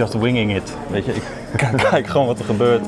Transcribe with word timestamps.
just 0.00 0.14
winging 0.14 0.56
it. 0.56 0.76
Weet 0.90 1.04
je, 1.04 1.12
ik 1.12 1.22
kijk 1.90 2.06
gewoon 2.06 2.26
wat 2.26 2.38
er 2.38 2.44
gebeurt. 2.44 2.86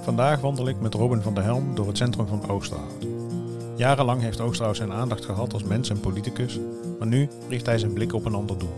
Vandaag 0.00 0.40
wandel 0.40 0.68
ik 0.68 0.80
met 0.80 0.94
Robin 0.94 1.22
van 1.22 1.34
der 1.34 1.44
Helm 1.44 1.74
door 1.74 1.86
het 1.86 1.96
centrum 1.96 2.26
van 2.26 2.48
Oosterhout. 2.48 3.06
Jarenlang 3.76 4.22
heeft 4.22 4.40
Oosterhout 4.40 4.76
zijn 4.76 4.92
aandacht 4.92 5.24
gehad 5.24 5.52
als 5.52 5.62
mens 5.62 5.90
en 5.90 6.00
politicus, 6.00 6.58
maar 6.98 7.08
nu 7.08 7.28
richt 7.48 7.66
hij 7.66 7.78
zijn 7.78 7.92
blik 7.92 8.12
op 8.12 8.24
een 8.24 8.34
ander 8.34 8.58
doel. 8.58 8.74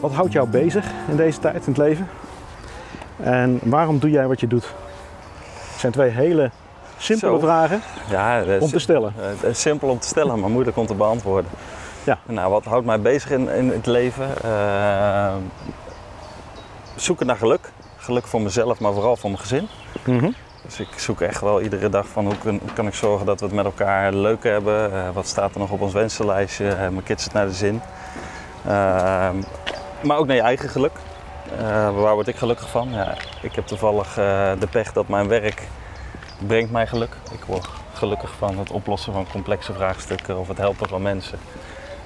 Wat 0.00 0.12
houdt 0.12 0.32
jou 0.32 0.48
bezig 0.48 0.90
in 1.08 1.16
deze 1.16 1.38
tijd, 1.38 1.66
in 1.66 1.72
het 1.72 1.76
leven? 1.76 2.08
En 3.16 3.60
waarom 3.62 3.98
doe 3.98 4.10
jij 4.10 4.26
wat 4.26 4.40
je 4.40 4.46
doet? 4.46 4.64
Het 5.70 5.80
zijn 5.80 5.92
twee 5.92 6.10
hele 6.10 6.50
simpele 7.04 7.32
Zo. 7.32 7.38
vragen 7.38 7.82
Ja, 8.10 8.42
om 8.60 8.68
te 8.68 8.78
stellen. 8.78 9.14
Eh, 9.18 9.24
Het 9.26 9.42
is 9.42 9.60
simpel 9.60 9.88
om 9.88 9.98
te 9.98 10.06
stellen, 10.06 10.40
maar 10.40 10.50
moeilijk 10.50 10.76
om 10.76 10.86
te 10.86 10.94
beantwoorden. 10.94 11.50
Ja. 12.04 12.18
Nou, 12.26 12.50
wat 12.50 12.64
houdt 12.64 12.86
mij 12.86 13.00
bezig 13.00 13.30
in, 13.30 13.48
in 13.48 13.68
het 13.70 13.86
leven? 13.86 14.42
Eh, 14.42 15.34
zoeken 16.96 17.26
naar 17.26 17.36
geluk. 17.36 17.72
Geluk 17.96 18.26
voor 18.26 18.40
mezelf, 18.40 18.80
maar 18.80 18.92
vooral 18.92 19.16
voor 19.16 19.30
mijn 19.30 19.42
gezin. 19.42 19.68
Mhm. 20.04 20.30
Dus 20.62 20.80
ik 20.80 20.88
zoek 20.96 21.20
echt 21.20 21.40
wel 21.40 21.60
iedere 21.60 21.88
dag 21.88 22.06
van 22.06 22.24
hoe 22.24 22.38
kan, 22.38 22.60
kan 22.74 22.86
ik 22.86 22.94
zorgen 22.94 23.26
dat 23.26 23.40
we 23.40 23.46
het 23.46 23.54
met 23.54 23.64
elkaar 23.64 24.12
leuk 24.12 24.42
hebben. 24.42 24.92
Eh, 24.92 25.08
wat 25.12 25.26
staat 25.26 25.54
er 25.54 25.60
nog 25.60 25.70
op 25.70 25.80
ons 25.80 25.92
wensenlijstje? 25.92 26.64
Mijn 26.64 27.02
kids 27.02 27.24
het 27.24 27.32
naar 27.32 27.46
de 27.46 27.52
zin. 27.52 27.80
Ehm, 28.66 29.36
maar 30.02 30.16
ook 30.18 30.26
naar 30.26 30.36
je 30.36 30.42
eigen 30.42 30.68
geluk. 30.68 30.92
Waar 31.94 32.14
word 32.14 32.28
ik 32.28 32.36
gelukkig 32.36 32.70
van? 32.70 32.88
Ja, 32.92 33.14
ik 33.42 33.54
heb 33.54 33.66
toevallig 33.66 34.14
de 34.58 34.68
pech 34.70 34.92
dat 34.92 35.08
mijn 35.08 35.28
werk 35.28 35.62
brengt 36.46 36.70
mij 36.70 36.86
geluk. 36.86 37.16
Ik 37.32 37.44
word 37.44 37.68
gelukkig 37.92 38.32
van 38.38 38.58
het 38.58 38.70
oplossen 38.70 39.12
van 39.12 39.26
complexe 39.32 39.72
vraagstukken 39.72 40.38
of 40.38 40.48
het 40.48 40.58
helpen 40.58 40.88
van 40.88 41.02
mensen. 41.02 41.38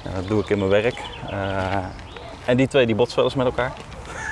En 0.04 0.10
dat 0.14 0.28
doe 0.28 0.40
ik 0.40 0.48
in 0.48 0.58
mijn 0.58 0.70
werk. 0.70 1.02
Eh, 1.30 1.76
en 2.44 2.56
die 2.56 2.68
twee 2.68 2.86
die 2.86 2.94
botsen 2.94 3.16
wel 3.16 3.24
eens 3.24 3.34
met 3.34 3.46
elkaar. 3.46 3.72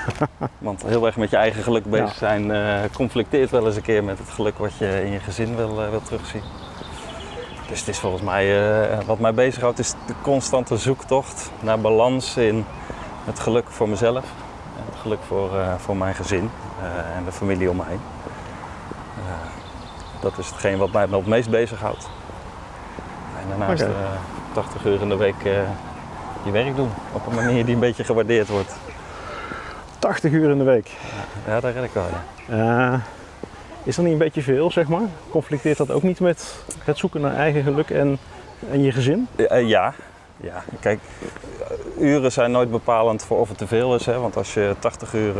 Want 0.59 0.83
heel 0.83 1.07
erg 1.07 1.17
met 1.17 1.31
je 1.31 1.37
eigen 1.37 1.63
geluk 1.63 1.85
bezig 1.85 2.15
zijn 2.15 2.51
eh, 2.51 2.81
conflicteert 2.93 3.51
wel 3.51 3.67
eens 3.67 3.77
een 3.77 3.83
keer 3.83 4.05
met 4.05 4.19
het 4.19 4.29
geluk 4.29 4.59
wat 4.59 4.77
je 4.79 5.03
in 5.05 5.11
je 5.11 5.21
gezin 5.21 5.57
wil, 5.57 5.83
eh, 5.83 5.91
wil 5.91 6.03
terugzien. 6.03 6.43
Dus 7.69 7.79
het 7.79 7.89
is 7.89 7.99
volgens 7.99 8.23
mij, 8.23 9.05
wat 9.07 9.19
mij 9.19 9.35
bezighoudt, 9.35 9.79
is 9.79 9.91
de 10.07 10.15
constante 10.23 10.77
zoektocht 10.77 11.51
naar 11.61 11.81
balans 11.81 12.37
in 12.37 12.65
het 13.25 13.41
geluk 13.41 13.71
voor 13.71 13.89
mezelf. 13.89 14.25
En 14.77 14.83
het 14.91 15.01
geluk 15.01 15.19
voor, 15.27 15.51
voor 15.79 15.97
mijn 15.97 16.15
gezin 16.15 16.51
en 17.17 17.25
de 17.25 17.33
familie 17.33 17.71
om 17.71 17.77
mij 17.77 17.87
heen. 17.89 18.01
Dat 20.31 20.39
is 20.39 20.51
hetgeen 20.51 20.79
wat 20.79 20.93
mij 20.93 21.07
het 21.11 21.27
meest 21.27 21.51
bezighoudt. 21.51 22.09
En 23.43 23.49
daarnaast 23.49 23.83
Oké. 23.83 23.91
eh, 23.91 23.97
80 24.53 24.85
uur 24.85 25.01
in 25.01 25.09
de 25.09 25.17
week 25.17 25.45
eh, 25.45 25.53
je 26.45 26.51
werk 26.51 26.77
doen. 26.77 26.91
Op 27.13 27.27
een 27.27 27.35
manier 27.35 27.65
die 27.65 27.75
een 27.75 27.81
beetje 27.81 28.05
gewaardeerd 28.05 28.49
wordt. 28.49 28.77
80 29.99 30.33
uur 30.33 30.51
in 30.51 30.59
de 30.59 30.65
week. 30.65 30.91
Ja, 31.47 31.61
daar 31.61 31.73
red 31.73 31.85
ik 31.85 31.91
wel. 31.93 32.07
Ja. 32.49 32.93
Eh, 32.93 33.01
is 33.83 33.97
dat 33.97 34.05
niet 34.05 34.13
een 34.13 34.19
beetje 34.19 34.43
veel, 34.43 34.71
zeg 34.71 34.89
maar? 34.89 35.09
Conflicteert 35.31 35.77
dat 35.79 35.91
ook 35.91 36.03
niet 36.03 36.21
met 36.21 36.55
het 36.85 36.99
zoeken 36.99 37.21
naar 37.21 37.35
eigen 37.35 37.63
geluk 37.63 37.91
en, 37.91 38.19
en 38.71 38.83
je 38.83 38.93
gezin? 38.93 39.29
Ja. 39.49 39.95
ja, 40.37 40.65
kijk, 40.81 41.01
uren 41.99 42.33
zijn 42.33 42.51
nooit 42.51 42.71
bepalend 42.71 43.25
voor 43.25 43.39
of 43.39 43.49
het 43.49 43.59
te 43.59 43.67
veel 43.67 43.95
is. 43.95 44.07
Hè? 44.07 44.19
Want 44.19 44.37
als 44.37 44.55
je 44.55 44.75
80 44.79 45.13
uur 45.13 45.35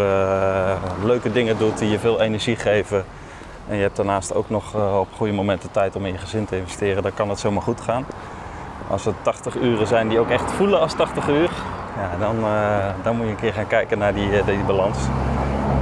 leuke 1.05 1.33
dingen 1.33 1.59
doet 1.59 1.79
die 1.79 1.91
je 1.91 1.99
veel 1.99 2.21
energie 2.21 2.57
geven. 2.57 3.05
En 3.69 3.77
je 3.77 3.83
hebt 3.83 3.97
daarnaast 3.97 4.35
ook 4.35 4.51
nog 4.51 4.75
eh, 4.75 4.99
op 4.99 5.09
goede 5.17 5.33
momenten 5.33 5.71
tijd 5.71 5.97
om 5.97 6.07
in 6.07 6.13
je 6.13 6.19
gezin 6.19 6.45
te 6.45 6.57
investeren, 6.57 7.03
dan 7.03 7.15
kan 7.15 7.29
het 7.29 7.39
zomaar 7.39 7.63
goed 7.63 7.81
gaan. 7.81 8.07
Als 8.89 9.05
het 9.05 9.15
80 9.23 9.57
uren 9.57 9.87
zijn 9.87 10.09
die 10.09 10.19
ook 10.19 10.31
echt 10.31 10.53
voelen 10.53 10.81
als 10.81 10.95
80 10.95 11.29
uur, 11.29 11.51
ja, 11.97 12.17
dan, 12.19 12.37
eh, 12.37 13.05
dan 13.05 13.17
moet 13.17 13.25
je 13.25 13.31
een 13.31 13.39
keer 13.39 13.53
gaan 13.53 13.67
kijken 13.67 13.99
naar 13.99 14.15
die, 14.15 14.39
eh, 14.39 14.47
die 14.47 14.65
balans. 14.65 14.99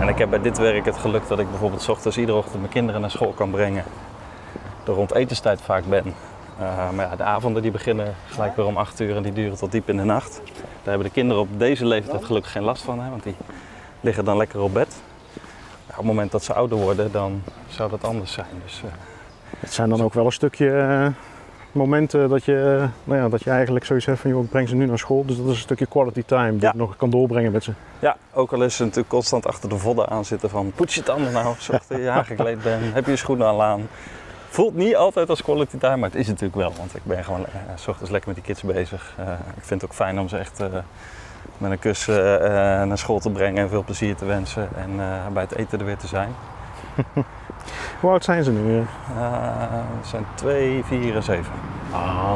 En 0.01 0.09
ik 0.09 0.19
heb 0.19 0.31
bij 0.31 0.41
dit 0.41 0.59
werk 0.59 0.85
het 0.85 0.97
geluk 0.97 1.29
dat 1.29 1.39
ik 1.39 1.51
bijvoorbeeld 1.51 1.83
's 1.83 1.89
ochtends 1.89 2.17
iedere 2.17 2.39
ochtend 2.39 2.59
mijn 2.59 2.73
kinderen 2.73 3.01
naar 3.01 3.11
school 3.11 3.33
kan 3.33 3.51
brengen. 3.51 3.85
Er 4.87 4.93
rond 4.93 5.15
etenstijd 5.15 5.61
vaak 5.63 5.85
ben. 5.85 6.15
Uh, 6.61 6.91
maar 6.91 7.09
ja, 7.11 7.17
de 7.17 7.23
avonden 7.23 7.63
die 7.63 7.71
beginnen 7.71 8.15
gelijk 8.27 8.57
weer 8.57 8.67
om 8.67 8.77
8 8.77 9.01
uur 9.01 9.17
en 9.17 9.23
die 9.23 9.33
duren 9.33 9.57
tot 9.57 9.73
diep 9.73 9.89
in 9.89 9.97
de 9.97 10.05
nacht. 10.05 10.41
Daar 10.45 10.95
hebben 10.95 11.07
de 11.07 11.13
kinderen 11.13 11.43
op 11.43 11.49
deze 11.57 11.87
leeftijd 11.87 12.25
gelukkig 12.25 12.53
geen 12.53 12.63
last 12.63 12.83
van, 12.83 13.01
hè, 13.01 13.11
want 13.11 13.23
die 13.23 13.35
liggen 14.01 14.25
dan 14.25 14.37
lekker 14.37 14.61
op 14.61 14.73
bed. 14.73 14.97
Op 15.95 16.01
het 16.01 16.07
moment 16.15 16.33
dat 16.33 16.45
ze 16.45 16.53
ouder 16.55 16.79
worden, 16.79 17.13
dan 17.13 17.43
zou 17.69 17.91
dat 17.91 18.05
anders 18.05 18.33
zijn. 18.33 18.47
Dus, 18.65 18.83
uh, 18.85 18.91
Het 19.59 19.73
zijn 19.73 19.89
dan 19.89 20.03
ook 20.03 20.15
wel 20.15 20.27
een 20.27 20.33
stukje 20.33 20.71
eh, 20.71 21.07
momenten 21.73 22.29
dat 22.29 22.45
je, 22.45 22.79
eh, 22.81 22.89
nou 23.05 23.21
ja, 23.21 23.29
dat 23.29 23.43
je 23.43 23.51
eigenlijk 23.51 23.85
zoiets 23.85 24.07
hebt 24.07 24.21
van 24.21 24.31
joh, 24.31 24.45
ik 24.45 24.51
breng 24.51 24.69
ze 24.69 24.75
nu 24.75 24.87
naar 24.87 24.99
school. 24.99 25.25
Dus 25.25 25.37
dat 25.37 25.47
is 25.47 25.53
een 25.53 25.59
stukje 25.59 25.87
quality 25.87 26.23
time 26.27 26.51
die 26.53 26.61
Ja. 26.61 26.71
je 26.73 26.79
nog 26.79 26.97
kan 26.97 27.11
doorbrengen 27.11 27.53
met 27.53 27.65
ze. 27.65 27.73
ja, 27.99 28.17
ook 28.33 28.53
al 28.53 28.63
is 28.63 28.77
ze 28.77 28.83
natuurlijk 28.83 29.09
constant 29.09 29.47
achter 29.47 29.69
de 29.69 29.79
vodden 29.79 30.09
aan 30.09 30.25
zitten 30.25 30.51
van 30.51 30.73
poets 30.75 30.95
je 30.95 31.03
tanden 31.03 31.33
nou, 31.33 31.55
zorg 31.59 31.87
dat 31.89 31.99
je 31.99 32.11
aangekleed 32.11 32.63
bent, 32.63 32.95
heb 32.95 33.05
je 33.05 33.11
je 33.11 33.17
schoenen 33.17 33.47
al 33.47 33.63
aan. 33.63 33.89
Voelt 34.49 34.75
niet 34.75 34.97
altijd 34.97 35.29
als 35.29 35.43
quality 35.43 35.79
time, 35.79 35.97
maar 35.97 36.11
het 36.11 36.19
is 36.19 36.27
natuurlijk 36.27 36.55
wel. 36.55 36.73
Want 36.77 36.95
ik 36.97 37.05
ben 37.05 37.25
gewoon 37.25 37.47
eh, 37.47 37.53
s 37.75 37.89
ochtends 37.89 38.11
lekker 38.11 38.29
met 38.35 38.45
die 38.45 38.55
kids 38.55 38.63
bezig. 38.63 39.15
Eh, 39.19 39.27
ik 39.57 39.65
vind 39.65 39.81
het 39.81 39.91
ook 39.91 39.97
fijn 39.97 40.21
om 40.21 40.29
ze 40.29 40.37
echt 40.37 40.61
eh, 40.61 40.67
met 41.59 41.71
een 41.71 41.79
kus 41.79 42.09
eh, 42.09 42.35
eh, 42.35 42.89
naar 42.89 42.99
school 42.99 43.19
te 43.19 43.31
brengen 43.31 43.63
en 43.63 43.69
veel 43.69 43.85
plezier 43.85 44.15
te 44.17 44.25
wensen. 44.25 44.69
En 44.77 44.91
eh, 45.01 45.27
bij 45.33 45.43
het 45.43 45.55
eten 45.55 45.79
er 45.79 45.85
weer 45.85 45.97
te 45.97 46.07
zijn. 46.07 46.29
Hoe 48.01 48.11
oud 48.11 48.25
zijn 48.25 48.45
ze 48.45 48.51
nu? 48.51 48.85
Het 49.99 50.07
zijn 50.07 50.25
twee, 50.35 50.85
vier 50.85 51.17
en 51.17 51.23
zeven. 51.23 51.53
Ah, 51.91 52.31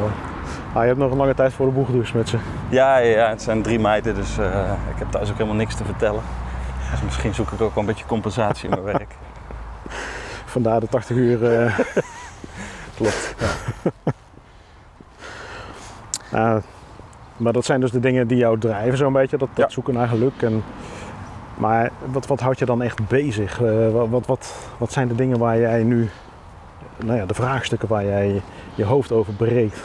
ah, 0.73 0.81
je 0.81 0.87
hebt 0.87 0.97
nog 0.97 1.11
een 1.11 1.17
lange 1.17 1.33
tijd 1.33 1.53
voor 1.53 1.65
de 1.65 1.71
boeg 1.71 1.89
dus 1.89 2.11
met 2.11 2.29
ze. 2.29 2.37
Ja, 2.69 2.97
ja, 2.97 3.17
ja, 3.17 3.29
het 3.29 3.41
zijn 3.41 3.61
drie 3.61 3.79
meiden, 3.79 4.15
dus 4.15 4.37
ik 4.37 4.95
heb 4.99 5.11
thuis 5.11 5.29
ook 5.29 5.37
helemaal 5.37 5.55
niks 5.57 5.75
te 5.75 5.85
vertellen. 5.85 6.21
Dus 6.91 7.01
misschien 7.01 7.33
zoek 7.33 7.51
ik 7.51 7.61
ook 7.61 7.73
wel 7.73 7.83
een 7.83 7.89
beetje 7.89 8.05
compensatie 8.05 8.63
in 8.63 8.69
mijn 8.69 8.83
werk. 8.97 9.15
Vandaar 10.45 10.79
de 10.79 10.87
80 10.87 11.15
uur. 11.17 11.61
eh, 11.63 11.79
Klopt. 12.97 13.35
ah, 16.31 16.57
maar 17.39 17.53
dat 17.53 17.65
zijn 17.65 17.79
dus 17.81 17.91
de 17.91 17.99
dingen 17.99 18.27
die 18.27 18.37
jou 18.37 18.59
drijven 18.59 18.97
zo'n 18.97 19.13
beetje, 19.13 19.37
dat, 19.37 19.49
dat 19.53 19.65
Ja. 19.65 19.73
zoeken 19.73 19.93
naar 19.93 20.07
geluk. 20.07 20.41
En, 20.41 20.63
maar 21.55 21.91
wat, 22.11 22.27
wat 22.27 22.39
houdt 22.39 22.59
je 22.59 22.65
dan 22.65 22.81
echt 22.81 23.07
bezig? 23.07 23.61
Eh, 23.61 23.89
wat, 23.91 24.09
wat, 24.09 24.25
wat, 24.25 24.53
wat 24.77 24.91
zijn 24.91 25.07
de 25.07 25.15
dingen 25.15 25.37
waar 25.39 25.59
jij 25.59 25.83
nu, 25.83 26.09
nou 26.97 27.17
ja, 27.17 27.25
de 27.25 27.33
vraagstukken 27.33 27.87
waar 27.87 28.05
jij 28.05 28.41
je 28.75 28.83
hoofd 28.85 29.11
over 29.11 29.33
breekt? 29.33 29.79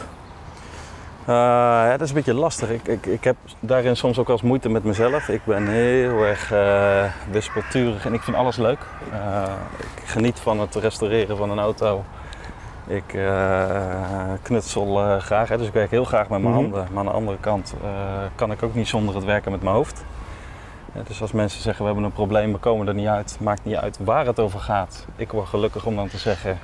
Eh, 1.25 1.33
ja, 1.33 1.91
dat 1.91 2.01
is 2.01 2.09
een 2.09 2.15
beetje 2.15 2.33
lastig. 2.33 2.69
Ik, 2.69 2.87
ik, 2.87 3.05
ik 3.05 3.23
heb 3.23 3.35
daarin 3.59 3.95
soms 3.95 4.19
ook 4.19 4.27
wel 4.27 4.35
eens 4.35 4.45
moeite 4.45 4.69
met 4.69 4.83
mezelf. 4.83 5.29
Ik 5.29 5.41
ben 5.45 5.67
heel 5.67 6.23
erg 6.23 6.51
eh 6.51 7.03
wispelturig 7.31 8.05
en 8.05 8.13
ik 8.13 8.21
vind 8.21 8.37
alles 8.37 8.57
leuk. 8.57 8.79
Ik 9.79 10.03
geniet 10.09 10.39
van 10.39 10.59
het 10.59 10.75
restaureren 10.75 11.37
van 11.37 11.51
een 11.51 11.59
auto. 11.59 12.03
Ik 12.87 13.13
eh, 13.13 14.31
knutsel 14.41 14.99
eh, 15.01 15.17
graag, 15.17 15.49
hè, 15.49 15.57
dus 15.57 15.67
ik 15.67 15.73
werk 15.73 15.91
heel 15.91 16.05
graag 16.05 16.29
met 16.29 16.41
mijn 16.41 16.53
Mhm. 16.53 16.61
handen. 16.61 16.87
Maar 16.89 16.99
aan 16.99 17.05
de 17.05 17.11
andere 17.11 17.37
kant 17.39 17.73
eh, 17.83 17.89
kan 18.35 18.51
ik 18.51 18.63
ook 18.63 18.75
niet 18.75 18.87
zonder 18.87 19.15
het 19.15 19.23
werken 19.23 19.51
met 19.51 19.61
mijn 19.61 19.75
hoofd. 19.75 20.03
Dus 21.07 21.21
als 21.21 21.31
mensen 21.31 21.61
zeggen 21.61 21.81
we 21.81 21.85
hebben 21.91 22.03
een 22.09 22.15
probleem, 22.15 22.51
we 22.51 22.57
komen 22.57 22.87
er 22.87 22.93
niet 22.93 23.07
uit, 23.07 23.37
maakt 23.41 23.65
niet 23.65 23.75
uit 23.75 23.97
waar 24.03 24.25
het 24.25 24.39
over 24.39 24.59
gaat. 24.59 25.05
Ik 25.15 25.31
word 25.31 25.47
gelukkig 25.47 25.85
om 25.85 25.95
dan 25.95 26.07
te 26.07 26.17
zeggen, 26.17 26.59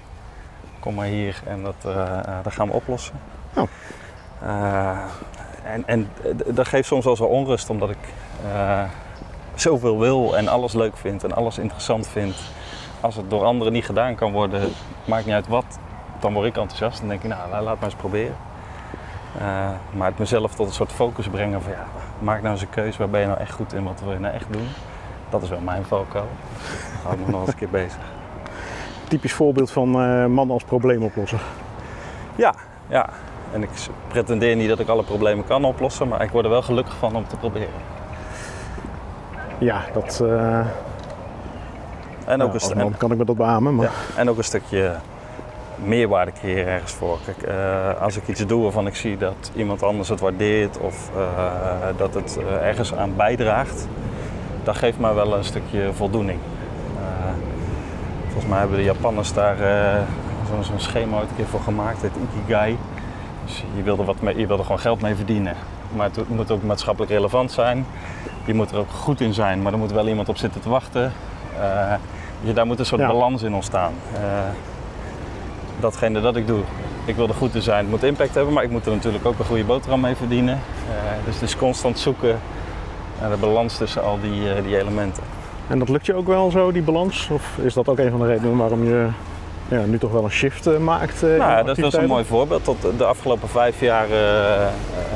kom 0.80 0.94
maar 0.96 1.06
hier 1.06 1.42
en 1.46 1.64
dat, 1.64 1.76
dat 2.44 2.54
gaan 2.54 2.68
we 2.68 2.74
oplossen. 2.74 3.16
Oh. 3.56 3.68
Eh, 4.42 4.98
en 5.64 5.84
en 5.88 6.10
dat 6.48 6.68
geeft 6.68 6.88
soms 6.88 7.06
wel 7.06 7.16
zo 7.16 7.24
onrust, 7.24 7.70
omdat 7.70 7.90
ik 7.90 7.98
zoveel 9.56 10.00
wil 10.00 10.38
en 10.38 10.48
alles 10.48 10.74
leuk 10.74 10.98
vind 10.98 11.24
en 11.24 11.34
alles 11.36 11.58
interessant 11.58 12.08
vind. 12.08 12.36
Als 13.02 13.16
het 13.16 13.30
door 13.30 13.44
anderen 13.44 13.74
niet 13.74 13.86
gedaan 13.86 14.16
kan 14.16 14.32
worden, 14.32 14.62
maakt 15.06 15.26
niet 15.26 15.34
uit 15.36 15.48
wat, 15.48 15.66
dan 16.22 16.34
word 16.34 16.46
ik 16.46 16.58
enthousiast. 16.58 17.00
Dan 17.00 17.08
denk 17.08 17.24
ik, 17.24 17.30
nou, 17.30 17.50
la- 17.50 17.62
laat 17.62 17.76
maar 17.76 17.84
eens 17.90 17.96
proberen. 18.00 18.36
Eh, 19.40 19.70
maar 19.94 20.08
het 20.08 20.20
mezelf 20.20 20.54
tot 20.56 20.68
een 20.68 20.74
soort 20.74 20.92
focus 20.92 21.28
brengen 21.28 21.62
van 21.62 21.72
ja, 21.72 21.86
maak 22.20 22.40
nou 22.42 22.54
eens 22.54 22.62
een 22.62 22.70
keuze, 22.70 22.98
waar 22.98 23.10
ben 23.10 23.20
je 23.22 23.28
nou 23.28 23.40
echt 23.40 23.52
goed 23.52 23.74
in, 23.74 23.84
wat 23.84 24.02
wil 24.04 24.12
je 24.14 24.20
nou 24.20 24.34
echt 24.34 24.46
doen? 24.50 24.68
Dat 25.30 25.42
is 25.42 25.50
wel 25.50 25.60
mijn 25.60 25.84
valkuil. 25.86 26.28
Daar 26.64 27.02
hou 27.04 27.20
ik 27.20 27.26
me 27.26 27.32
nog 27.32 27.42
eens 27.42 27.50
een 27.50 27.56
keer 27.56 27.70
bezig. 27.70 28.00
Typisch 29.08 29.34
voorbeeld 29.34 29.72
van 29.72 30.02
eh 30.02 30.26
man 30.26 30.52
als 30.52 30.64
probleemoplosser. 30.64 31.42
Ja, 32.36 32.54
ja. 32.88 33.10
En 33.54 33.64
ik 33.64 33.70
pretendeer 34.08 34.56
niet 34.56 34.70
dat 34.70 34.80
ik 34.80 34.88
alle 34.88 35.04
problemen 35.04 35.46
kan 35.46 35.64
oplossen, 35.66 36.08
maar 36.08 36.22
ik 36.22 36.30
word 36.30 36.44
er 36.46 36.52
wel 36.52 36.62
gelukkig 36.62 36.96
van 36.96 37.16
om 37.16 37.28
te 37.28 37.36
proberen. 37.36 37.70
Ja, 39.58 39.82
dat, 39.94 40.22
eh, 40.26 40.60
En 42.26 42.42
ook, 42.42 42.54
een, 42.54 42.60
st- 42.60 42.70
als 42.70 42.74
man 42.84 42.98
kan 42.98 43.12
ik 43.12 43.18
me 43.18 43.26
dat 43.26 43.36
beamen. 43.38 43.76
Maar 43.76 43.86
Ja, 43.86 43.92
en 44.16 44.30
ook 44.30 44.38
een 44.38 44.44
stukje 44.44 44.96
meerwaarde 45.86 46.32
creëren 46.32 46.74
ergens 46.74 46.92
voor. 46.92 47.18
Kijk, 47.26 47.42
eh, 47.42 48.02
als 48.02 48.18
ik 48.18 48.28
iets 48.28 48.46
doe 48.46 48.64
waarvan 48.64 48.88
ik 48.88 48.96
zie 48.96 49.18
dat 49.18 49.52
iemand 49.56 49.84
anders 49.84 50.10
het 50.10 50.20
waardeert 50.20 50.78
of 50.78 51.10
eh, 51.16 51.98
dat 51.98 52.14
het 52.14 52.38
eh, 52.38 52.68
ergens 52.68 52.94
aan 52.94 53.16
bijdraagt, 53.16 53.88
dat 54.64 54.76
geeft 54.76 55.00
mij 55.00 55.14
wel 55.14 55.38
een 55.38 55.44
stukje 55.44 55.94
voldoening. 55.94 56.40
Volgens 58.24 58.52
mij 58.52 58.60
hebben 58.60 58.78
de 58.78 58.84
Japanners 58.84 59.34
daar 59.34 59.58
zo'n 60.50 60.64
zo'n 60.64 60.80
schema 60.80 61.18
ooit 61.18 61.30
een 61.30 61.36
keer 61.36 61.46
voor 61.46 61.60
gemaakt, 61.60 62.02
het 62.02 62.12
Ikigai. 62.36 62.78
Dus 63.46 63.64
je 63.76 63.84
wil 63.84 63.98
er, 63.98 64.06
wat 64.06 64.22
mee, 64.22 64.38
je 64.38 64.48
wil 64.48 64.58
er 64.58 64.64
gewoon 64.64 64.80
geld 64.80 65.02
mee 65.02 65.16
verdienen. 65.16 65.56
Maar 65.96 66.10
het 66.14 66.30
moet 66.30 66.52
ook 66.52 66.64
maatschappelijk 66.64 67.12
relevant 67.12 67.52
zijn. 67.52 67.86
Je 68.46 68.54
moet 68.54 68.72
er 68.72 68.78
ook 68.78 68.90
goed 68.92 69.22
in 69.22 69.34
zijn, 69.34 69.62
maar 69.62 69.72
er 69.72 69.78
moet 69.78 69.92
wel 69.92 70.08
iemand 70.08 70.30
op 70.30 70.38
zitten 70.38 70.62
te 70.62 70.70
wachten. 70.70 71.14
Uh, 71.60 71.94
je, 72.42 72.54
daar 72.54 72.66
moet 72.66 72.80
een 72.80 72.86
soort 72.86 73.02
Ja. 73.02 73.08
balans 73.08 73.42
in 73.44 73.54
ontstaan. 73.54 73.94
Datgene 75.80 76.22
dat 76.22 76.36
ik 76.36 76.48
doe, 76.48 76.60
ik 77.06 77.16
wil 77.16 77.28
er 77.28 77.34
goed 77.34 77.56
in 77.56 77.62
zijn, 77.62 77.80
het 77.80 77.90
moet 77.90 78.04
impact 78.04 78.36
hebben, 78.36 78.54
maar 78.54 78.64
ik 78.64 78.70
moet 78.70 78.86
er 78.86 78.92
natuurlijk 78.92 79.26
ook 79.26 79.40
een 79.40 79.46
goede 79.46 79.64
boterham 79.64 80.00
mee 80.00 80.16
verdienen. 80.16 80.54
Eh, 80.90 81.26
dus 81.26 81.34
het 81.34 81.44
is 81.44 81.56
constant 81.56 82.00
zoeken 82.00 82.40
naar 83.20 83.30
de 83.30 83.38
balans 83.38 83.78
tussen 83.78 84.04
al 84.04 84.20
die, 84.22 84.54
eh, 84.54 84.64
die 84.64 84.78
elementen. 84.78 85.24
En 85.68 85.80
dat 85.80 85.90
lukt 85.90 86.06
je 86.06 86.14
ook 86.14 86.28
wel 86.28 86.52
zo, 86.52 86.72
die 86.72 86.82
balans? 86.82 87.30
Of 87.32 87.58
is 87.62 87.74
dat 87.74 87.88
ook 87.88 88.00
een 88.00 88.10
van 88.10 88.20
de 88.20 88.26
redenen 88.26 88.58
waarom 88.58 88.84
je 88.84 89.08
ja, 89.68 89.82
nu 89.86 89.98
toch 89.98 90.12
wel 90.12 90.24
een 90.24 90.32
shift 90.32 90.68
eh, 90.68 90.78
maakt? 90.78 91.22
Nou, 91.22 91.66
dat, 91.66 91.76
dat 91.76 91.94
is 91.94 92.00
een 92.00 92.08
mooi 92.08 92.26
voorbeeld. 92.26 92.64
Tot 92.64 92.78
de 92.98 93.06
afgelopen 93.06 93.50
vijf 93.50 93.80
jaar 93.80 94.08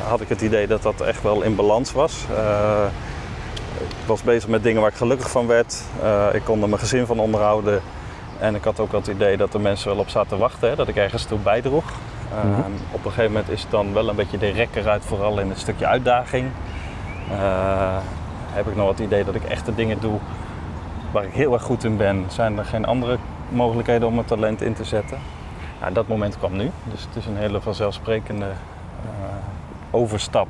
had 0.08 0.20
ik 0.20 0.28
het 0.28 0.40
idee 0.40 0.66
dat 0.66 0.82
dat 0.82 1.00
echt 1.00 1.22
wel 1.22 1.42
in 1.42 1.54
balans 1.54 1.92
was. 1.92 2.24
Ik 3.78 4.06
was 4.06 4.22
bezig 4.22 4.48
met 4.48 4.62
dingen 4.62 4.80
waar 4.80 4.90
ik 4.90 4.96
gelukkig 4.96 5.30
van 5.30 5.46
werd. 5.46 5.82
Ik 6.32 6.42
kon 6.44 6.62
er 6.62 6.68
mijn 6.68 6.80
gezin 6.80 7.06
van 7.06 7.18
onderhouden. 7.18 7.82
En 8.38 8.54
ik 8.54 8.64
had 8.64 8.80
ook 8.80 8.90
wel 8.90 9.00
het 9.00 9.10
idee 9.10 9.36
dat 9.36 9.54
er 9.54 9.60
mensen 9.60 9.88
wel 9.88 9.98
op 9.98 10.08
zaten 10.08 10.28
te 10.28 10.36
wachten, 10.36 10.68
hè, 10.68 10.76
dat 10.76 10.88
ik 10.88 10.96
ergens 10.96 11.24
toe 11.24 11.38
bijdroeg. 11.38 11.84
Mhm. 12.30 12.70
Op 12.90 13.04
een 13.04 13.10
gegeven 13.10 13.32
moment 13.32 13.50
is 13.50 13.62
het 13.62 13.70
dan 13.70 13.92
wel 13.92 14.08
een 14.08 14.16
beetje 14.16 14.38
de 14.38 14.50
rek 14.50 14.68
eruit, 14.74 15.04
vooral 15.04 15.40
in 15.40 15.48
het 15.48 15.58
stukje 15.58 15.86
uitdaging. 15.86 16.50
Eh, 17.30 17.96
heb 18.50 18.66
ik 18.66 18.76
nog 18.76 18.88
het 18.88 18.98
idee 18.98 19.24
dat 19.24 19.34
ik 19.34 19.44
echte 19.44 19.74
dingen 19.74 20.00
doe 20.00 20.18
waar 21.10 21.24
ik 21.24 21.32
heel 21.32 21.52
erg 21.52 21.62
goed 21.62 21.84
in 21.84 21.96
ben. 21.96 22.24
Zijn 22.28 22.58
er 22.58 22.64
geen 22.64 22.84
andere 22.84 23.18
mogelijkheden 23.48 24.08
om 24.08 24.14
mijn 24.14 24.26
talent 24.26 24.62
in 24.62 24.74
te 24.74 24.84
zetten? 24.84 25.18
Ja, 25.80 25.90
dat 25.90 26.08
moment 26.08 26.38
kwam 26.38 26.56
nu. 26.56 26.70
Dus 26.84 27.02
het 27.02 27.16
is 27.16 27.26
een 27.26 27.36
hele 27.36 27.60
vanzelfsprekende 27.60 28.46
eh, 28.46 29.10
overstap. 29.90 30.48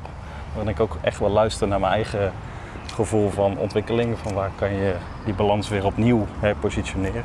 Waarin 0.53 0.71
ik 0.71 0.79
ook 0.79 0.97
echt 1.01 1.19
wel 1.19 1.29
luister 1.29 1.67
naar 1.67 1.79
mijn 1.79 1.93
eigen 1.93 2.31
gevoel 2.93 3.29
van 3.29 3.57
ontwikkeling. 3.57 4.17
Van 4.17 4.33
waar 4.33 4.51
kan 4.55 4.73
je 4.73 4.95
die 5.25 5.33
balans 5.33 5.69
weer 5.69 5.85
opnieuw 5.85 6.25
herpositioneren. 6.39 7.23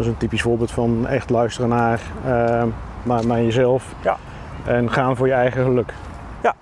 Dat 0.00 0.08
is 0.08 0.14
een 0.14 0.20
typisch 0.20 0.42
voorbeeld 0.42 0.70
van 0.70 1.06
echt 1.06 1.30
luisteren 1.30 1.68
naar, 1.68 2.00
eh, 2.24 2.64
naar, 3.02 3.26
naar 3.26 3.42
jezelf. 3.42 3.84
Ja. 4.02 4.16
En 4.64 4.90
gaan 4.92 5.16
voor 5.16 5.26
je 5.26 5.32
eigen 5.32 5.64
geluk. 5.64 5.92
Ja. 6.42 6.54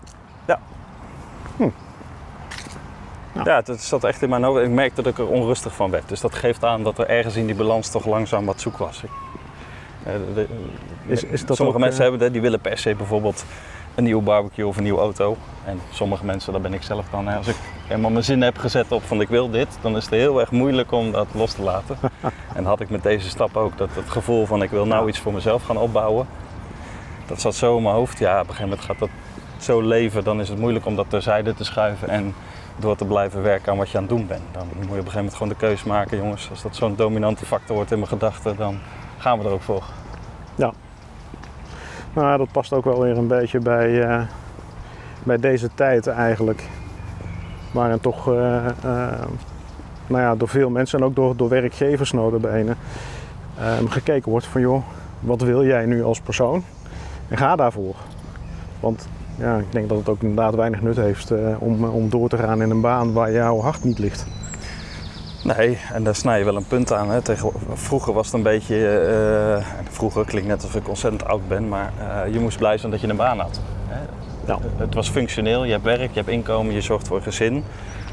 Ja, 3.45 3.63
het 3.65 3.81
zat 3.83 4.05
echt 4.05 4.23
in 4.23 4.29
mijn 4.29 4.43
hoofd. 4.43 4.63
Ik 4.65 4.71
merkte 4.71 5.03
dat 5.03 5.13
ik 5.13 5.19
er 5.19 5.27
onrustig 5.29 5.75
van 5.75 5.91
werd. 5.91 6.09
Dus 6.09 6.21
dat 6.21 6.35
geeft 6.35 6.65
aan 6.65 6.83
dat 6.83 6.99
er 6.99 7.09
ergens 7.09 7.37
in 7.37 7.47
die 7.47 7.55
balans 7.55 7.89
toch 7.91 8.07
langzaam 8.07 8.45
wat 8.45 8.61
zoek 8.61 8.77
was. 8.77 9.03
Eh, 10.03 10.13
de- 10.13 10.35
de- 10.35 10.49
Is- 11.07 11.25
is 11.25 11.45
dat 11.47 11.57
sommige 11.57 11.79
ook, 11.79 11.85
mensen 11.85 12.01
eh, 12.05 12.09
hebben 12.11 12.21
dat, 12.21 12.33
die 12.33 12.43
willen 12.43 12.61
per 12.61 12.79
se 12.79 12.95
bijvoorbeeld 12.95 13.45
een 13.99 14.05
nieuwe 14.05 14.23
barbecue 14.23 14.67
of 14.67 14.77
een 14.77 14.83
nieuwe 14.83 15.01
auto. 15.01 15.37
En 15.65 15.81
sommige 15.91 16.25
mensen, 16.25 16.53
dat 16.53 16.63
ben 16.63 16.75
ik 16.75 16.83
zelf 16.83 17.07
dan. 17.11 17.29
Als 17.29 17.49
ik 17.49 17.57
helemaal 17.87 18.11
mijn 18.11 18.25
zin 18.25 18.43
heb 18.43 18.59
gezet 18.59 18.93
op 18.93 19.03
van 19.03 19.21
ik 19.21 19.29
wil 19.29 19.51
dit, 19.51 19.79
dan 19.81 19.97
is 19.97 20.05
het 20.05 20.15
heel 20.15 20.41
erg 20.41 20.51
moeilijk 20.51 20.93
om 20.93 21.13
dat 21.13 21.27
los 21.35 21.53
te 21.53 21.63
laten. 21.63 21.97
en 22.57 22.65
had 22.65 22.81
ik 22.81 22.91
met 22.91 23.03
deze 23.03 23.29
stap 23.29 23.57
ook 23.57 23.79
dat 23.79 23.89
het 23.93 24.11
gevoel 24.11 24.47
van 24.47 24.63
ik 24.63 24.71
wil 24.71 24.87
nou 24.87 25.09
iets 25.09 25.19
voor 25.19 25.33
mezelf 25.33 25.63
gaan 25.63 25.77
opbouwen. 25.77 26.27
Dat 27.27 27.41
zat 27.41 27.55
zo 27.55 27.77
in 27.77 27.83
mijn 27.83 27.95
hoofd. 27.95 28.19
Ja, 28.19 28.33
op 28.33 28.39
een 28.39 28.55
gegeven 28.55 28.69
moment 28.69 28.87
gaat 28.87 28.99
dat 28.99 29.09
zo 29.59 29.81
leven, 29.81 30.25
dan 30.25 30.41
is 30.41 30.49
het 30.49 30.59
moeilijk 30.59 30.87
om 30.87 30.97
dat 30.97 31.11
terzijde 31.11 31.55
te 31.55 31.65
schuiven 31.65 32.09
en 32.09 32.35
door 32.77 32.97
te 32.97 33.05
blijven 33.05 33.43
werken 33.43 33.73
aan 33.73 33.79
wat 33.79 33.91
je 33.91 33.97
aan 33.97 34.03
het 34.03 34.13
doen 34.13 34.27
bent. 34.27 34.43
Dan 34.53 34.67
moet 34.67 34.77
je 34.77 34.83
op 34.83 34.89
een 34.89 34.97
gegeven 34.97 35.17
moment 35.17 35.35
gewoon 35.35 35.53
de 35.53 35.67
keus 35.67 35.85
maken, 35.85 36.17
jongens. 36.17 36.51
Als 36.51 36.63
dat 36.63 36.77
zo'n 36.77 36.97
dominante 36.97 37.47
factor 37.47 37.75
wordt 37.77 37.91
in 37.91 37.99
mijn 37.99 38.11
gedachten, 38.11 38.57
dan 38.57 38.79
gaan 39.19 39.39
we 39.39 39.45
er 39.45 39.51
ook 39.51 39.63
voor. 39.63 39.85
Nou, 42.13 42.39
dat 42.39 42.53
past 42.53 42.73
ook 42.73 42.85
wel 42.85 43.03
weer 43.03 43.19
een 43.19 43.27
beetje 43.27 43.59
bij, 43.59 44.03
eh, 44.03 44.23
bij 45.23 45.39
deze 45.39 45.69
tijd 45.75 46.07
eigenlijk. 46.07 46.69
Waarin 47.73 48.01
toch 48.01 48.29
eh, 48.29 48.67
eh, 48.67 48.73
nou 50.07 50.23
ja, 50.23 50.35
door 50.35 50.49
veel 50.49 50.71
mensen 50.71 50.99
en 50.99 51.05
ook 51.05 51.15
door, 51.15 51.37
door 51.37 51.49
werkgevers 51.49 52.13
notabene 52.13 52.75
eh, 53.59 53.73
gekeken 53.89 54.31
wordt 54.31 54.47
van 54.47 54.61
joh, 54.61 54.83
wat 55.21 55.41
wil 55.41 55.65
jij 55.65 55.87
nu 55.87 56.03
als 56.03 56.21
persoon? 56.21 56.63
En 57.29 57.37
ga 57.37 57.57
daarvoor. 57.57 57.95
Want 58.81 59.09
ja, 59.37 59.57
ik 59.57 59.73
denk 59.73 59.89
dat 59.89 59.99
het 59.99 60.09
ook 60.09 60.23
inderdaad 60.23 60.55
weinig 60.55 60.83
nut 60.83 60.97
heeft 60.97 61.33
om, 61.59 61.85
om 61.85 62.09
door 62.11 62.29
te 62.29 62.37
gaan 62.37 62.63
in 62.63 62.71
een 62.71 62.81
baan 62.81 63.13
waar 63.13 63.33
jouw 63.33 63.61
hart 63.61 63.85
niet 63.85 63.99
ligt. 63.99 64.27
Nee, 65.45 65.79
en 65.93 66.05
daar 66.05 66.15
snij 66.15 66.39
je 66.39 66.45
wel 66.45 66.57
een 66.57 66.67
punt 66.67 66.93
aan. 66.93 67.11
Hè. 67.11 67.23
Tegen, 67.23 67.53
vroeger 67.73 68.13
was 68.13 68.27
het 68.27 68.35
een 68.35 68.43
beetje, 68.43 68.89
eh, 68.89 69.67
vroeger 69.91 70.25
klinkt 70.25 70.49
net 70.49 70.63
alsof 70.63 70.81
ik 70.81 70.89
ontzettend 70.89 71.25
oud 71.25 71.49
ben, 71.49 71.69
maar 71.69 71.93
eh, 71.99 72.33
je 72.33 72.41
moest 72.41 72.59
blij 72.59 72.79
zijn 72.79 72.93
dat 72.93 73.01
je 73.01 73.09
een 73.09 73.17
baan 73.17 73.39
had. 73.39 73.61
Hè. 73.89 74.55
Het 74.77 74.95
was 74.95 75.09
functioneel, 75.09 75.65
je 75.65 75.73
hebt 75.73 75.85
werk, 75.85 76.09
je 76.09 76.19
hebt 76.19 76.29
inkomen, 76.29 76.75
je 76.75 76.81
zorgt 76.81 77.07
voor 77.07 77.17
een 77.17 77.23
gezin. 77.23 77.65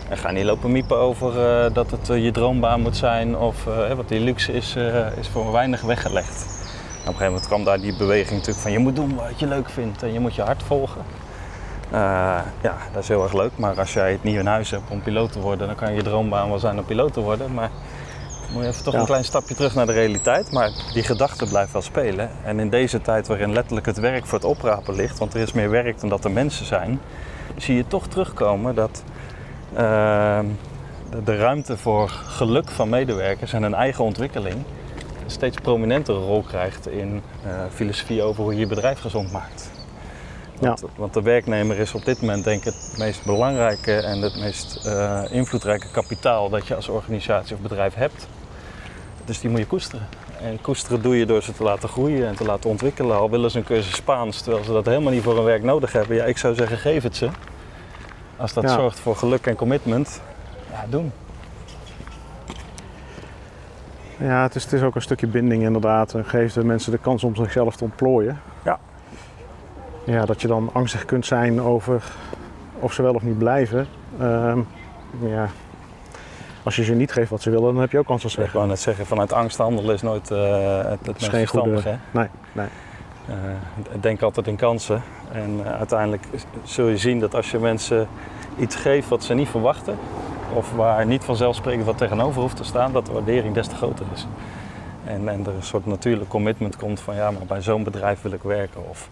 En 0.10 0.18
ga 0.18 0.32
niet 0.32 0.44
lopen 0.44 0.72
miepen 0.72 0.98
over 0.98 1.46
eh, 1.46 1.74
dat 1.74 1.92
het 1.92 2.10
eh, 2.10 2.24
je 2.24 2.32
droombaan 2.32 2.82
moet 2.82 2.98
zijn 2.98 3.38
of 3.38 3.68
eh, 3.68 3.94
wat 3.94 4.08
die 4.10 4.20
luxe 4.20 4.54
is, 4.54 4.76
eh, 4.76 5.18
is 5.18 5.28
voor 5.28 5.52
weinig 5.52 5.82
weggelegd. 5.82 6.46
En 6.46 6.46
op 6.46 6.98
een 6.98 7.06
gegeven 7.06 7.26
moment 7.26 7.48
kwam 7.48 7.64
daar 7.64 7.80
die 7.80 7.98
beweging 7.98 8.32
natuurlijk 8.32 8.60
van 8.60 8.72
je 8.72 8.80
moet 8.80 8.96
doen 8.96 9.16
wat 9.16 9.40
je 9.40 9.48
leuk 9.48 9.70
vindt 9.70 10.04
en 10.04 10.14
je 10.14 10.20
moet 10.20 10.36
je 10.36 10.42
hart 10.42 10.64
volgen. 10.64 11.02
Eh, 11.92 11.98
ja, 12.62 12.78
dat 12.94 13.02
is 13.02 13.08
heel 13.08 13.24
erg 13.24 13.34
leuk, 13.34 13.52
maar 13.56 13.80
als 13.80 13.94
jij 13.94 14.12
het 14.12 14.24
niet 14.24 14.36
in 14.36 14.46
huis 14.46 14.72
hebt 14.72 14.90
om 14.90 15.02
piloot 15.02 15.32
te 15.32 15.40
worden, 15.40 15.68
dan 15.68 15.76
kan 15.76 15.94
je 15.94 16.04
droombaan 16.04 16.50
wel 16.50 16.60
zijn 16.60 16.78
om 16.80 16.86
piloot 16.86 17.14
te 17.14 17.20
worden. 17.22 17.54
Maar 17.54 17.70
dan 18.44 18.54
moet 18.54 18.64
je 18.64 18.70
even 18.70 18.84
toch 18.84 18.94
Ja. 18.94 19.00
een 19.00 19.06
klein 19.06 19.26
stapje 19.26 19.56
terug 19.56 19.76
naar 19.76 19.86
de 19.86 19.92
realiteit. 19.92 20.52
Maar 20.52 20.70
die 20.94 21.04
gedachte 21.04 21.46
blijft 21.46 21.72
wel 21.72 21.82
spelen. 21.82 22.30
En 22.44 22.60
in 22.60 22.70
deze 22.70 23.02
tijd 23.02 23.28
waarin 23.28 23.54
letterlijk 23.54 23.86
het 23.86 24.00
werk 24.00 24.26
voor 24.26 24.38
het 24.38 24.48
oprapen 24.48 24.96
ligt, 24.96 25.20
want 25.20 25.34
er 25.34 25.40
is 25.40 25.52
meer 25.52 25.70
werk 25.70 26.00
dan 26.00 26.10
dat 26.10 26.24
er 26.24 26.32
mensen 26.32 26.66
zijn, 26.66 27.00
zie 27.58 27.76
je 27.76 27.88
toch 27.88 28.08
terugkomen 28.08 28.76
dat 28.76 29.04
ehm, 29.76 30.46
de, 31.10 31.24
de 31.24 31.38
ruimte 31.38 31.78
voor 31.78 32.10
geluk 32.10 32.70
van 32.70 32.90
medewerkers 32.90 33.54
en 33.54 33.62
hun 33.64 33.74
eigen 33.74 34.04
ontwikkeling 34.04 34.56
een 35.24 35.32
steeds 35.32 35.58
prominentere 35.62 36.18
rol 36.20 36.42
krijgt 36.42 36.88
in 36.88 37.22
eh, 37.44 37.52
filosofie 37.74 38.24
over 38.24 38.44
hoe 38.44 38.54
je 38.54 38.60
je 38.60 38.68
bedrijf 38.68 39.00
gezond 39.00 39.32
maakt. 39.32 39.70
Want, 40.60 40.84
want 40.96 41.14
de 41.14 41.22
werknemer 41.22 41.78
is 41.80 41.94
op 41.94 42.06
dit 42.06 42.22
moment 42.22 42.44
denk 42.44 42.60
ik 42.60 42.74
het 42.74 42.96
meest 42.98 43.26
belangrijke 43.26 43.94
en 43.96 44.22
het 44.22 44.36
meest 44.40 44.86
eh, 44.86 45.22
invloedrijke 45.30 45.88
kapitaal 45.92 46.50
dat 46.50 46.68
je 46.68 46.76
als 46.76 46.88
organisatie 46.88 47.56
of 47.56 47.62
bedrijf 47.62 47.94
hebt. 47.94 48.28
Dus 49.26 49.40
die 49.40 49.50
moet 49.50 49.60
je 49.60 49.66
koesteren. 49.68 50.08
En 50.42 50.62
koesteren 50.62 51.02
doe 51.02 51.18
je 51.18 51.26
door 51.26 51.44
ze 51.44 51.54
te 51.54 51.64
laten 51.64 51.90
groeien 51.90 52.28
en 52.28 52.36
te 52.36 52.44
laten 52.44 52.70
ontwikkelen. 52.70 53.18
Al 53.18 53.30
willen 53.30 53.52
ze 53.52 53.58
een 53.58 53.64
cursus 53.64 53.96
Spaans, 53.96 54.42
terwijl 54.42 54.64
ze 54.64 54.72
dat 54.72 54.86
helemaal 54.86 55.12
niet 55.12 55.24
voor 55.24 55.36
hun 55.36 55.44
werk 55.44 55.64
nodig 55.64 55.92
hebben. 55.92 56.16
Ja, 56.16 56.24
ik 56.24 56.38
zou 56.38 56.56
zeggen, 56.56 56.78
geef 56.78 57.04
het 57.04 57.16
ze. 57.16 57.30
Als 58.38 58.54
dat 58.54 58.64
Ja. 58.64 58.76
zorgt 58.76 59.00
voor 59.00 59.16
geluk 59.16 59.46
en 59.46 59.56
commitment, 59.56 60.22
ja, 60.72 60.86
doen. 60.90 61.12
Ja, 64.20 64.42
het 64.44 64.56
is, 64.56 64.64
het 64.64 64.74
is 64.74 64.82
ook 64.82 64.96
een 64.96 65.02
stukje 65.02 65.28
binding 65.28 65.64
inderdaad. 65.64 66.14
En 66.14 66.26
geeft 66.26 66.54
de 66.54 66.64
mensen 66.64 66.92
de 66.92 66.98
kans 66.98 67.24
om 67.24 67.36
zichzelf 67.36 67.76
te 67.76 67.84
ontplooien. 67.84 68.42
Ja. 70.06 70.26
Dat 70.26 70.42
je 70.42 70.48
dan 70.48 70.70
angstig 70.74 71.06
kunt 71.06 71.26
zijn 71.26 71.62
over 71.62 72.04
of 72.80 72.94
ze 72.94 73.02
wel 73.02 73.14
of 73.14 73.22
niet 73.22 73.38
blijven. 73.38 73.88
Ehm, 74.20 74.60
ja. 75.20 75.50
Als 76.64 76.76
je 76.76 76.84
ze 76.84 76.94
niet 76.94 77.12
geeft 77.12 77.30
wat 77.30 77.42
ze 77.42 77.50
willen, 77.50 77.74
dan 77.74 77.82
heb 77.82 77.92
je 77.92 77.98
ook 77.98 78.06
kans 78.06 78.22
dat 78.22 78.32
ze 78.32 78.42
Ik 78.42 78.50
wou 78.50 78.68
net 78.68 78.80
zeggen, 78.80 79.06
vanuit 79.06 79.34
angst 79.34 79.58
handelen 79.58 79.96
is 79.96 80.02
nooit 80.02 80.32
eh, 80.32 80.78
het, 80.78 81.06
het 81.06 81.22
is 81.22 81.30
meest 81.30 81.32
verstandig. 81.32 81.84
goede... 81.84 81.98
Hè? 82.12 82.20
Nee, 82.20 82.28
nee. 82.52 82.68
Eh, 83.28 84.02
denk 84.02 84.22
altijd 84.22 84.48
in 84.48 84.56
kansen. 84.56 85.02
En 85.32 85.60
eh, 85.66 85.78
uiteindelijk 85.78 86.24
zul 86.64 86.88
je 86.88 86.98
zien 86.98 87.20
dat 87.20 87.36
als 87.36 87.52
je 87.52 87.60
mensen 87.60 88.08
iets 88.60 88.76
geeft 88.76 89.10
wat 89.10 89.24
ze 89.24 89.34
niet 89.34 89.50
verwachten, 89.50 89.98
of 90.54 90.72
waar 90.72 91.06
niet 91.06 91.24
vanzelfsprekend 91.24 91.86
wat 91.86 91.98
tegenover 91.98 92.42
hoeft 92.42 92.56
te 92.56 92.64
staan, 92.64 92.92
dat 92.92 93.06
de 93.06 93.12
waardering 93.12 93.54
des 93.54 93.68
te 93.68 93.76
groter 93.76 94.06
is. 94.14 94.28
En, 95.04 95.30
en 95.30 95.46
er 95.46 95.54
een 95.54 95.64
soort 95.64 95.86
natuurlijk 95.86 96.30
commitment 96.30 96.76
komt 96.78 97.00
van 97.00 97.16
ja, 97.16 97.32
maar 97.32 97.46
bij 97.48 97.62
zo'n 97.62 97.84
bedrijf 97.84 98.22
wil 98.22 98.32
ik 98.32 98.44
werken. 98.44 98.90
Of 98.90 99.10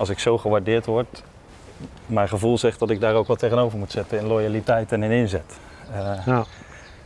als 0.00 0.08
ik 0.08 0.18
zo 0.18 0.38
gewaardeerd 0.38 0.86
word, 0.86 1.22
mijn 2.06 2.28
gevoel 2.28 2.58
zegt 2.58 2.78
dat 2.78 2.90
ik 2.90 3.00
daar 3.00 3.14
ook 3.14 3.26
wat 3.26 3.38
tegenover 3.38 3.78
moet 3.78 3.92
zetten 3.92 4.18
in 4.18 4.26
loyaliteit 4.26 4.92
en 4.92 5.02
in 5.02 5.10
inzet. 5.10 5.58
Eh, 5.92 6.26
Ja. 6.26 6.44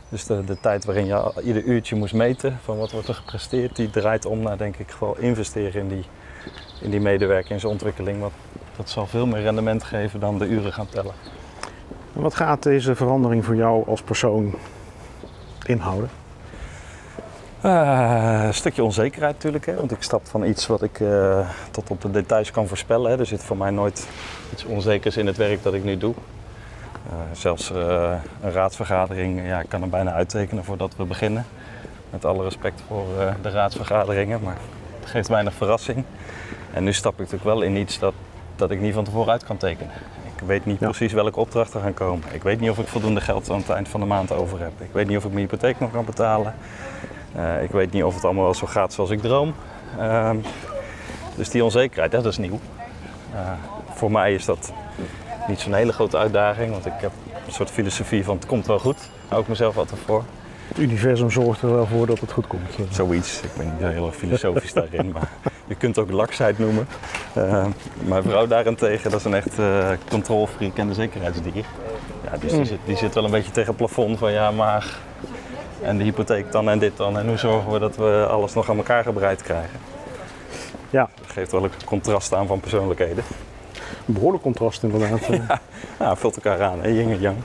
dus 0.09 0.25
de, 0.25 0.43
de 0.43 0.59
tijd 0.59 0.85
waarin 0.85 1.05
je 1.05 1.31
ieder 1.43 1.63
uurtje 1.63 1.95
moest 1.95 2.13
meten 2.13 2.59
van 2.63 2.77
wat 2.77 2.91
wordt 2.91 3.07
er 3.07 3.13
gepresteerd, 3.13 3.75
die 3.75 3.89
draait 3.89 4.25
om 4.25 4.39
naar 4.39 4.57
denk 4.57 4.75
ik 4.77 4.91
gewoon 4.91 5.17
investeren 5.19 5.81
in 5.81 5.87
die, 5.87 6.05
in 6.81 6.89
die 6.89 6.99
medewerker, 6.99 7.51
in 7.51 7.59
zijn 7.59 7.71
ontwikkeling. 7.71 8.19
Want 8.19 8.33
dat 8.75 8.89
zal 8.89 9.07
veel 9.07 9.25
meer 9.25 9.41
rendement 9.41 9.83
geven 9.83 10.19
dan 10.19 10.37
de 10.37 10.45
uren 10.45 10.73
gaan 10.73 10.89
tellen. 10.89 11.13
En 12.15 12.21
wat 12.21 12.35
gaat 12.35 12.63
deze 12.63 12.95
verandering 12.95 13.45
voor 13.45 13.55
jou 13.55 13.87
als 13.87 14.01
persoon 14.01 14.53
inhouden? 15.65 16.09
Eh, 17.65 18.43
een 18.45 18.53
stukje 18.53 18.83
onzekerheid 18.83 19.33
natuurlijk, 19.33 19.65
hè? 19.65 19.75
want 19.75 19.91
ik 19.91 20.01
stap 20.01 20.27
van 20.27 20.43
iets 20.43 20.67
wat 20.67 20.81
ik 20.81 20.99
eh, 20.99 21.49
tot 21.71 21.89
op 21.89 22.01
de 22.01 22.11
details 22.11 22.51
kan 22.51 22.67
voorspellen. 22.67 23.11
Hè? 23.11 23.19
Er 23.19 23.25
zit 23.25 23.43
voor 23.43 23.57
mij 23.57 23.71
nooit 23.71 24.07
iets 24.53 24.65
onzekers 24.65 25.17
in 25.17 25.27
het 25.27 25.37
werk 25.37 25.63
dat 25.63 25.73
ik 25.73 25.83
nu 25.83 25.97
doe. 25.97 26.13
Eh, 27.09 27.15
zelfs 27.31 27.69
een 27.69 28.51
raadsvergadering, 28.51 29.47
ja, 29.47 29.59
ik 29.59 29.69
kan 29.69 29.81
er 29.81 29.89
bijna 29.89 30.11
uittekenen 30.11 30.63
voordat 30.63 30.95
we 30.97 31.03
beginnen. 31.03 31.45
Met 32.09 32.25
alle 32.25 32.43
respect 32.43 32.81
voor 32.87 33.05
de 33.41 33.49
raadsvergaderingen, 33.49 34.39
maar 34.43 34.57
het 34.99 35.09
geeft 35.09 35.27
weinig 35.27 35.53
verrassing. 35.53 36.03
En 36.73 36.83
nu 36.83 36.93
stap 36.93 37.13
ik 37.13 37.19
natuurlijk 37.19 37.43
wel 37.43 37.61
in 37.61 37.75
iets 37.75 37.99
dat 37.99 38.13
dat 38.55 38.71
ik 38.71 38.81
niet 38.81 38.93
van 38.93 39.03
tevoren 39.03 39.31
uit 39.31 39.43
kan 39.43 39.57
tekenen. 39.57 39.93
Ik 40.35 40.41
weet 40.45 40.65
niet 40.65 40.79
Ja. 40.79 40.85
precies 40.85 41.13
welke 41.13 41.39
opdrachten 41.39 41.81
gaan 41.81 41.93
komen. 41.93 42.27
Ik 42.31 42.43
weet 42.43 42.59
niet 42.59 42.69
of 42.69 42.77
ik 42.77 42.87
voldoende 42.87 43.21
geld 43.21 43.49
aan 43.49 43.57
het 43.57 43.69
eind 43.69 43.87
van 43.87 43.99
de 43.99 44.05
maand 44.05 44.31
over 44.31 44.59
heb. 44.59 44.71
Ik 44.77 44.91
weet 44.91 45.07
niet 45.07 45.17
of 45.17 45.23
ik 45.25 45.31
mijn 45.31 45.45
hypotheek 45.45 45.79
nog 45.79 45.91
kan 45.91 46.05
betalen. 46.05 46.53
Eh, 47.35 47.63
ik 47.63 47.71
weet 47.71 47.91
niet 47.91 48.03
of 48.03 48.15
het 48.15 48.23
allemaal 48.23 48.43
wel 48.43 48.53
zo 48.53 48.67
gaat 48.67 48.93
zoals 48.93 49.09
ik 49.09 49.21
droom. 49.21 49.53
Ehm, 49.99 50.37
dus 51.35 51.49
die 51.49 51.63
onzekerheid, 51.63 52.11
dat 52.11 52.25
is 52.25 52.37
nieuw. 52.37 52.59
Eh, 53.33 53.39
voor 53.93 54.11
mij 54.11 54.33
is 54.33 54.45
dat 54.45 54.71
niet 55.47 55.59
zo'n 55.59 55.73
hele 55.73 55.93
grote 55.93 56.17
uitdaging, 56.17 56.71
want 56.71 56.85
ik 56.85 56.93
heb 56.97 57.11
een 57.45 57.53
soort 57.53 57.71
filosofie 57.71 58.23
van 58.23 58.35
het 58.35 58.45
komt 58.45 58.67
wel 58.67 58.79
goed. 58.79 59.09
Hou 59.27 59.41
ik 59.41 59.47
mezelf 59.47 59.77
altijd 59.77 59.99
voor. 60.05 60.23
Het 60.67 60.79
universum 60.79 61.31
zorgt 61.31 61.61
er 61.61 61.71
wel 61.71 61.85
voor 61.85 62.05
dat 62.05 62.19
het 62.19 62.31
goed 62.31 62.47
komt. 62.47 62.61
Zoiets. 62.89 63.41
Ik 63.41 63.49
ben 63.57 63.65
niet 63.65 63.91
heel 63.91 64.05
erg 64.05 64.15
filosofisch 64.15 64.73
daarin, 64.73 65.11
maar 65.11 65.29
je 65.67 65.75
kunt 65.75 65.95
het 65.95 66.05
ook 66.05 66.11
laksheid 66.11 66.59
noemen. 66.59 66.87
Eh, 67.33 67.65
mijn 68.05 68.23
vrouw 68.23 68.47
daarentegen, 68.47 69.11
dat 69.11 69.19
is 69.19 69.25
een 69.25 69.33
echt 69.33 69.59
eh 69.59 69.89
controlfreak 70.09 70.77
en 70.77 70.87
een 70.87 70.93
zekerheidsdier. 70.93 71.65
Ja, 72.23 72.37
dus 72.39 72.51
die, 72.51 72.65
zit, 72.65 72.79
die 72.85 72.97
zit 72.97 73.13
wel 73.13 73.23
een 73.23 73.31
beetje 73.31 73.51
tegen 73.51 73.67
het 73.67 73.77
plafond 73.77 74.17
van 74.17 74.31
ja, 74.31 74.51
maar 74.51 74.97
en 75.81 75.97
de 75.97 76.03
hypotheek 76.03 76.51
dan 76.51 76.69
en 76.69 76.79
dit 76.79 76.97
dan. 76.97 77.17
En 77.19 77.27
hoe 77.27 77.37
zorgen 77.37 77.71
we 77.71 77.79
dat 77.79 77.95
we 77.95 78.27
alles 78.29 78.53
nog 78.53 78.69
aan 78.69 78.77
elkaar 78.77 79.03
gebreid 79.03 79.41
krijgen? 79.41 79.79
Ja, 80.89 81.09
Dat 81.21 81.31
geeft 81.31 81.51
wel 81.51 81.63
een 81.63 81.69
contrast 81.85 82.33
aan 82.33 82.47
van 82.47 82.59
persoonlijkheden. 82.59 83.23
een 84.07 84.13
behoorlijk 84.13 84.43
contrast 84.43 84.83
inderdaad. 84.83 85.21
eh. 85.29 85.49
Ja, 85.99 86.15
vult 86.15 86.35
elkaar 86.35 86.61
aan, 86.63 86.81
hè? 86.81 86.87
yin 86.89 87.11
en 87.11 87.19
yang. 87.19 87.37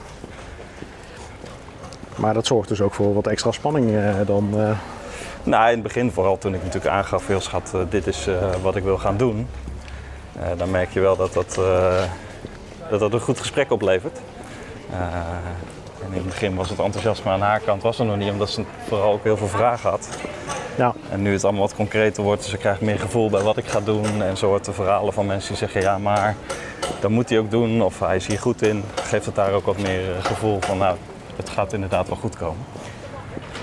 Maar 2.16 2.34
dat 2.34 2.46
zorgt 2.46 2.68
dus 2.68 2.80
ook 2.80 2.94
voor 2.94 3.14
wat 3.14 3.26
extra 3.26 3.50
spanning 3.52 3.96
eh, 3.96 4.14
dan. 4.26 4.48
eh. 4.60 4.70
Nou, 5.42 5.66
in 5.66 5.74
het 5.74 5.82
begin 5.82 6.10
vooral 6.12 6.38
toen 6.38 6.54
ik 6.54 6.62
natuurlijk 6.62 6.94
aangaf, 6.94 7.26
heel 7.26 7.40
schat, 7.40 7.70
eh, 7.74 7.80
dit 7.90 8.06
is 8.06 8.26
eh, 8.26 8.34
wat 8.62 8.76
ik 8.76 8.82
wil 8.82 8.98
gaan 8.98 9.16
doen. 9.16 9.46
Eh, 10.40 10.46
dan 10.56 10.70
merk 10.70 10.90
je 10.90 11.00
wel 11.00 11.16
dat 11.16 11.32
dat, 11.32 11.58
eh, 11.58 12.02
dat, 12.90 13.00
dat 13.00 13.12
een 13.12 13.20
goed 13.20 13.38
gesprek 13.40 13.70
oplevert. 13.70 14.18
En 16.04 16.08
in 16.10 16.18
het 16.18 16.24
begin 16.24 16.54
was 16.54 16.70
het 16.70 16.78
enthousiasme 16.78 17.30
aan 17.30 17.40
haar 17.40 17.60
kant 17.60 17.82
was 17.82 17.98
er 17.98 18.04
nog 18.04 18.16
niet, 18.16 18.30
omdat 18.30 18.50
ze 18.50 18.64
vooral 18.88 19.12
ook 19.12 19.24
heel 19.24 19.36
veel 19.36 19.48
vragen 19.48 19.90
had. 19.90 20.08
ja, 20.76 20.94
En 21.10 21.22
nu 21.22 21.32
het 21.32 21.44
allemaal 21.44 21.62
wat 21.62 21.74
concreter 21.74 22.22
wordt, 22.22 22.42
dus 22.42 22.52
ik 22.52 22.58
krijg 22.58 22.80
meer 22.80 22.98
gevoel 22.98 23.30
bij 23.30 23.42
wat 23.42 23.56
ik 23.56 23.66
ga 23.66 23.80
doen. 23.80 24.22
En 24.22 24.36
zo 24.36 24.46
hoort 24.46 24.64
de 24.64 24.72
verhalen 24.72 25.12
van 25.12 25.26
mensen 25.26 25.48
die 25.48 25.58
zeggen, 25.58 25.80
ja 25.80 25.98
maar 25.98 26.36
dat 27.00 27.10
moet 27.10 27.28
hij 27.28 27.38
ook 27.38 27.50
doen. 27.50 27.82
Of 27.82 28.00
hij 28.00 28.16
is 28.16 28.26
hier 28.26 28.38
goed 28.38 28.62
in. 28.62 28.84
Geeft 28.94 29.26
het 29.26 29.34
daar 29.34 29.52
ook 29.52 29.66
wat 29.66 29.78
meer 29.78 30.16
eh, 30.16 30.24
gevoel 30.24 30.60
van, 30.60 30.78
nou, 30.78 30.96
het 31.36 31.48
gaat 31.48 31.72
inderdaad 31.72 32.08
wel 32.08 32.16
goed 32.16 32.36
komen. 32.36 32.64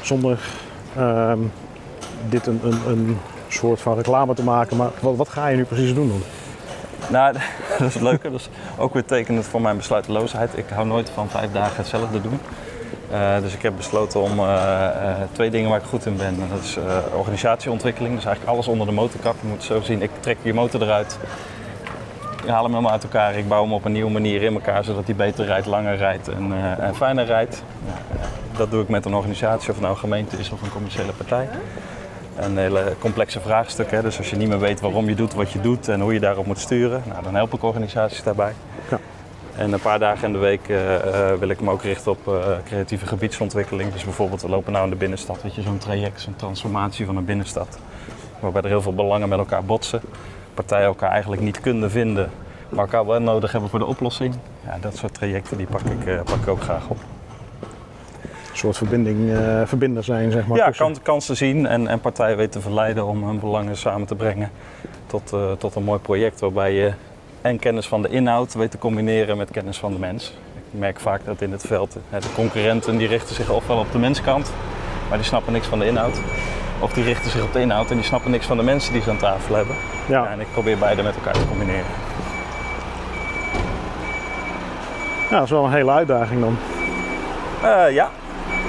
zonder 0.02 0.40
ehm, 0.96 1.40
dit 2.30 2.48
een, 2.48 2.60
een, 2.64 2.80
een 2.88 3.18
soort 3.48 3.82
van 3.82 3.96
reclame 3.96 4.34
te 4.34 4.44
maken. 4.44 4.78
Maar 4.78 4.90
wat, 5.00 5.16
wat 5.16 5.30
ga 5.30 5.48
je 5.48 5.56
nu 5.56 5.64
precies 5.64 5.94
doen 5.94 6.08
dan? 6.08 6.22
Nou, 7.10 7.34
dat 7.78 7.88
is 7.88 7.94
het 7.94 8.04
leuke. 8.04 8.32
Dat 8.32 8.40
is 8.40 8.50
ook 8.78 8.94
weer 8.94 9.06
tekenend 9.06 9.46
voor 9.46 9.62
mijn 9.62 9.78
besluiteloosheid. 9.78 10.58
Ik 10.58 10.70
hou 10.70 10.88
nooit 10.88 11.10
van 11.10 11.30
vijf 11.30 11.52
dagen 11.52 11.78
hetzelfde 11.78 12.22
doen. 12.22 12.40
Eh, 13.12 13.42
dus 13.42 13.54
ik 13.54 13.62
heb 13.62 13.74
besloten 13.78 14.22
om 14.22 14.40
eh, 14.40 14.88
eh, 14.88 15.18
twee 15.32 15.50
dingen 15.50 15.70
waar 15.70 15.80
ik 15.80 15.86
goed 15.86 16.06
in 16.06 16.18
ben. 16.18 16.28
En 16.42 16.50
dat 16.52 16.64
is 16.64 16.78
organisatieontwikkeling. 17.14 18.16
Dus 18.16 18.26
eigenlijk 18.26 18.56
alles 18.56 18.68
onder 18.68 18.88
de 18.88 18.94
motorkap. 18.94 19.36
Je 19.42 19.48
moet 19.48 19.64
zo 19.64 19.82
zien, 19.82 20.02
ik 20.02 20.12
trek 20.20 20.38
je 20.42 20.54
motor 20.54 20.82
eruit. 20.82 21.18
Ik 22.44 22.50
haal 22.54 22.64
hem 22.64 22.72
helemaal 22.72 22.92
uit 22.92 23.04
elkaar. 23.04 23.36
Ik 23.36 23.48
bouw 23.48 23.64
hem 23.64 23.74
op 23.74 23.86
een 23.86 23.92
nieuwe 23.92 24.12
manier 24.12 24.42
in 24.42 24.54
elkaar, 24.54 24.84
zodat 24.84 25.06
hij 25.06 25.16
beter 25.16 25.46
rijdt, 25.46 25.66
langer 25.66 25.98
rijdt 25.98 26.28
en, 26.28 26.54
en 26.80 26.96
fijner 26.96 27.26
rijdt. 27.26 27.64
Ja, 27.86 28.18
dat 28.58 28.72
doe 28.72 28.82
ik 28.82 28.90
met 28.90 29.06
een 29.06 29.16
organisatie, 29.16 29.70
of 29.70 29.76
het 29.76 29.80
nou 29.80 29.94
een 29.94 30.00
gemeente 30.00 30.38
is 30.38 30.50
of 30.50 30.62
een 30.62 30.72
commerciële 30.72 31.12
partij. 31.12 31.50
Een 32.40 32.58
hele 32.58 32.96
complexe 33.00 33.40
vraagstuk. 33.40 33.92
Hè? 33.92 34.02
Dus 34.02 34.18
als 34.18 34.30
je 34.30 34.36
niet 34.36 34.48
meer 34.48 34.60
weet 34.60 34.80
waarom 34.80 35.10
je 35.10 35.16
doet 35.16 35.34
wat 35.34 35.52
je 35.52 35.62
doet 35.62 35.88
en 35.88 36.00
hoe 36.00 36.14
je 36.14 36.20
daarop 36.20 36.46
moet 36.46 36.60
sturen, 36.60 37.04
nou, 37.08 37.24
dan 37.24 37.36
help 37.36 37.54
ik 37.54 37.64
organisaties 37.64 38.24
daarbij. 38.24 38.54
Ja. 38.90 39.00
En 39.58 39.74
een 39.74 39.80
paar 39.80 40.00
dagen 40.00 40.28
in 40.28 40.34
de 40.34 40.40
week 40.40 40.70
eh, 40.70 40.96
eh, 40.96 41.40
wil 41.40 41.50
ik 41.50 41.62
me 41.62 41.72
ook 41.72 41.84
richten 41.84 42.12
op 42.12 42.28
eh, 42.28 42.58
creatieve 42.66 43.06
gebiedsontwikkeling. 43.06 43.92
Dus 43.92 44.04
bijvoorbeeld, 44.04 44.42
we 44.42 44.50
lopen 44.50 44.72
nou 44.72 44.84
in 44.84 44.90
de 44.90 44.96
binnenstad, 44.96 45.42
weet 45.42 45.56
je, 45.56 45.62
zo'n 45.62 45.78
traject, 45.78 46.22
zo'n 46.22 46.36
transformatie 46.36 47.06
van 47.06 47.18
een 47.18 47.26
binnenstad. 47.26 47.80
Waarbij 48.40 48.62
er 48.62 48.68
heel 48.68 48.82
veel 48.82 48.94
belangen 48.94 49.30
met 49.30 49.40
elkaar 49.40 49.64
botsen. 49.64 50.02
Partijen 50.54 50.86
elkaar 50.86 51.12
eigenlijk 51.12 51.42
niet 51.42 51.62
kunnen 51.62 51.92
vinden, 51.92 52.32
maar 52.70 52.80
elkaar 52.80 53.06
wel 53.06 53.20
nodig 53.20 53.52
hebben 53.52 53.70
voor 53.70 53.80
de 53.80 53.86
oplossing. 53.86 54.36
Ja, 54.66 54.78
dat 54.82 54.96
soort 54.96 55.14
trajecten 55.14 55.58
die 55.58 55.68
pak 55.68 55.82
ik, 55.82 56.24
pak 56.24 56.42
ik 56.42 56.48
ook 56.48 56.62
graag 56.62 56.88
op. 56.88 57.17
Een 58.58 58.64
soort 58.64 58.78
verbinding, 58.78 59.32
eh, 59.32 59.62
verbinder 59.66 60.04
zijn, 60.04 60.32
zeg 60.32 60.48
maar. 60.48 60.58
Ja, 60.58 60.70
kan, 60.70 60.96
kansen 61.02 61.38
zien 61.38 61.66
en, 61.66 61.88
en 61.88 62.00
partijen 62.00 62.38
weten 62.38 62.52
te 62.52 62.60
verleiden 62.60 63.06
om 63.06 63.24
hun 63.24 63.40
belangen 63.40 63.78
samen 63.78 64.08
te 64.08 64.16
brengen 64.16 64.52
tot, 65.08 65.34
eh, 65.34 65.52
tot 65.52 65.76
een 65.76 65.84
mooi 65.84 66.00
project 66.00 66.40
waarbij 66.40 66.74
je 66.74 66.92
en 67.42 67.60
kennis 67.60 67.88
van 67.88 68.02
de 68.02 68.10
inhoud 68.10 68.54
weet 68.54 68.72
te 68.72 68.78
combineren 68.78 69.38
met 69.38 69.52
kennis 69.52 69.78
van 69.78 69.92
de 69.92 70.00
mens. 70.00 70.34
Ik 70.72 70.80
merk 70.80 71.00
vaak 71.00 71.26
dat 71.26 71.42
in 71.42 71.52
het 71.52 71.62
veld 71.62 71.98
hè, 72.10 72.20
de 72.20 72.34
concurrenten 72.36 72.98
die 72.98 73.08
richten 73.08 73.36
zich 73.36 73.50
ofwel 73.50 73.78
op 73.78 73.92
de 73.92 73.98
menskant, 73.98 74.52
maar 75.10 75.18
die 75.18 75.28
snappen 75.28 75.54
niks 75.54 75.68
van 75.68 75.80
de 75.80 75.86
inhoud. 75.86 76.20
Of 76.80 76.94
die 76.94 77.04
richten 77.04 77.32
zich 77.32 77.44
op 77.44 77.54
de 77.54 77.60
inhoud 77.60 77.90
en 77.90 77.96
die 77.96 78.06
snappen 78.06 78.32
niks 78.32 78.46
van 78.46 78.58
de 78.58 78.64
mensen 78.64 78.94
die 78.94 79.02
ze 79.02 79.10
aan 79.10 79.18
tafel 79.18 79.56
hebben. 79.56 79.76
Ja. 80.08 80.24
Ja, 80.24 80.32
en 80.32 80.40
ik 80.40 80.48
probeer 80.52 80.78
beide 80.78 81.04
met 81.04 81.16
elkaar 81.16 81.34
te 81.34 81.48
combineren. 81.48 81.86
ja, 85.30 85.36
dat 85.36 85.44
is 85.44 85.50
wel 85.50 85.66
een 85.66 85.72
hele 85.72 85.92
uitdaging 85.92 86.42
dan. 86.42 86.58
Eh, 87.64 87.94
ja. 87.94 88.10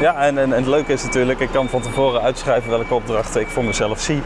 Ja, 0.01 0.15
en, 0.17 0.39
en, 0.39 0.53
en 0.53 0.59
het 0.59 0.67
leuke 0.67 0.93
is 0.93 1.03
natuurlijk, 1.03 1.41
ik 1.41 1.49
kan 1.53 1.69
van 1.69 1.81
tevoren 1.81 2.21
uitschrijven 2.23 2.71
welke 2.71 2.95
opdrachten 2.95 3.41
ik 3.41 3.47
voor 3.49 3.65
mezelf 3.65 4.01
zie. 4.01 4.23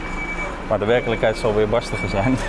Maar 0.69 0.79
de 0.79 0.85
werkelijkheid 0.85 1.37
zal 1.37 1.55
weer 1.55 1.69
barstiger 1.69 2.09
zijn. 2.09 2.35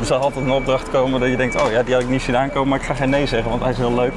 Er 0.00 0.06
zal 0.06 0.18
altijd 0.20 0.44
een 0.44 0.50
opdracht 0.52 0.90
komen 0.90 1.20
dat 1.20 1.28
je 1.28 1.36
denkt, 1.36 1.62
oh 1.62 1.70
ja, 1.70 1.82
die 1.82 1.94
had 1.94 2.02
ik 2.02 2.08
niet 2.08 2.22
zien 2.22 2.36
aankomen, 2.36 2.68
maar 2.68 2.78
ik 2.78 2.84
ga 2.84 2.94
geen 2.94 3.10
nee 3.10 3.26
zeggen, 3.26 3.50
want 3.50 3.62
hij 3.62 3.70
is 3.70 3.76
heel 3.76 3.94
leuk. 3.94 4.12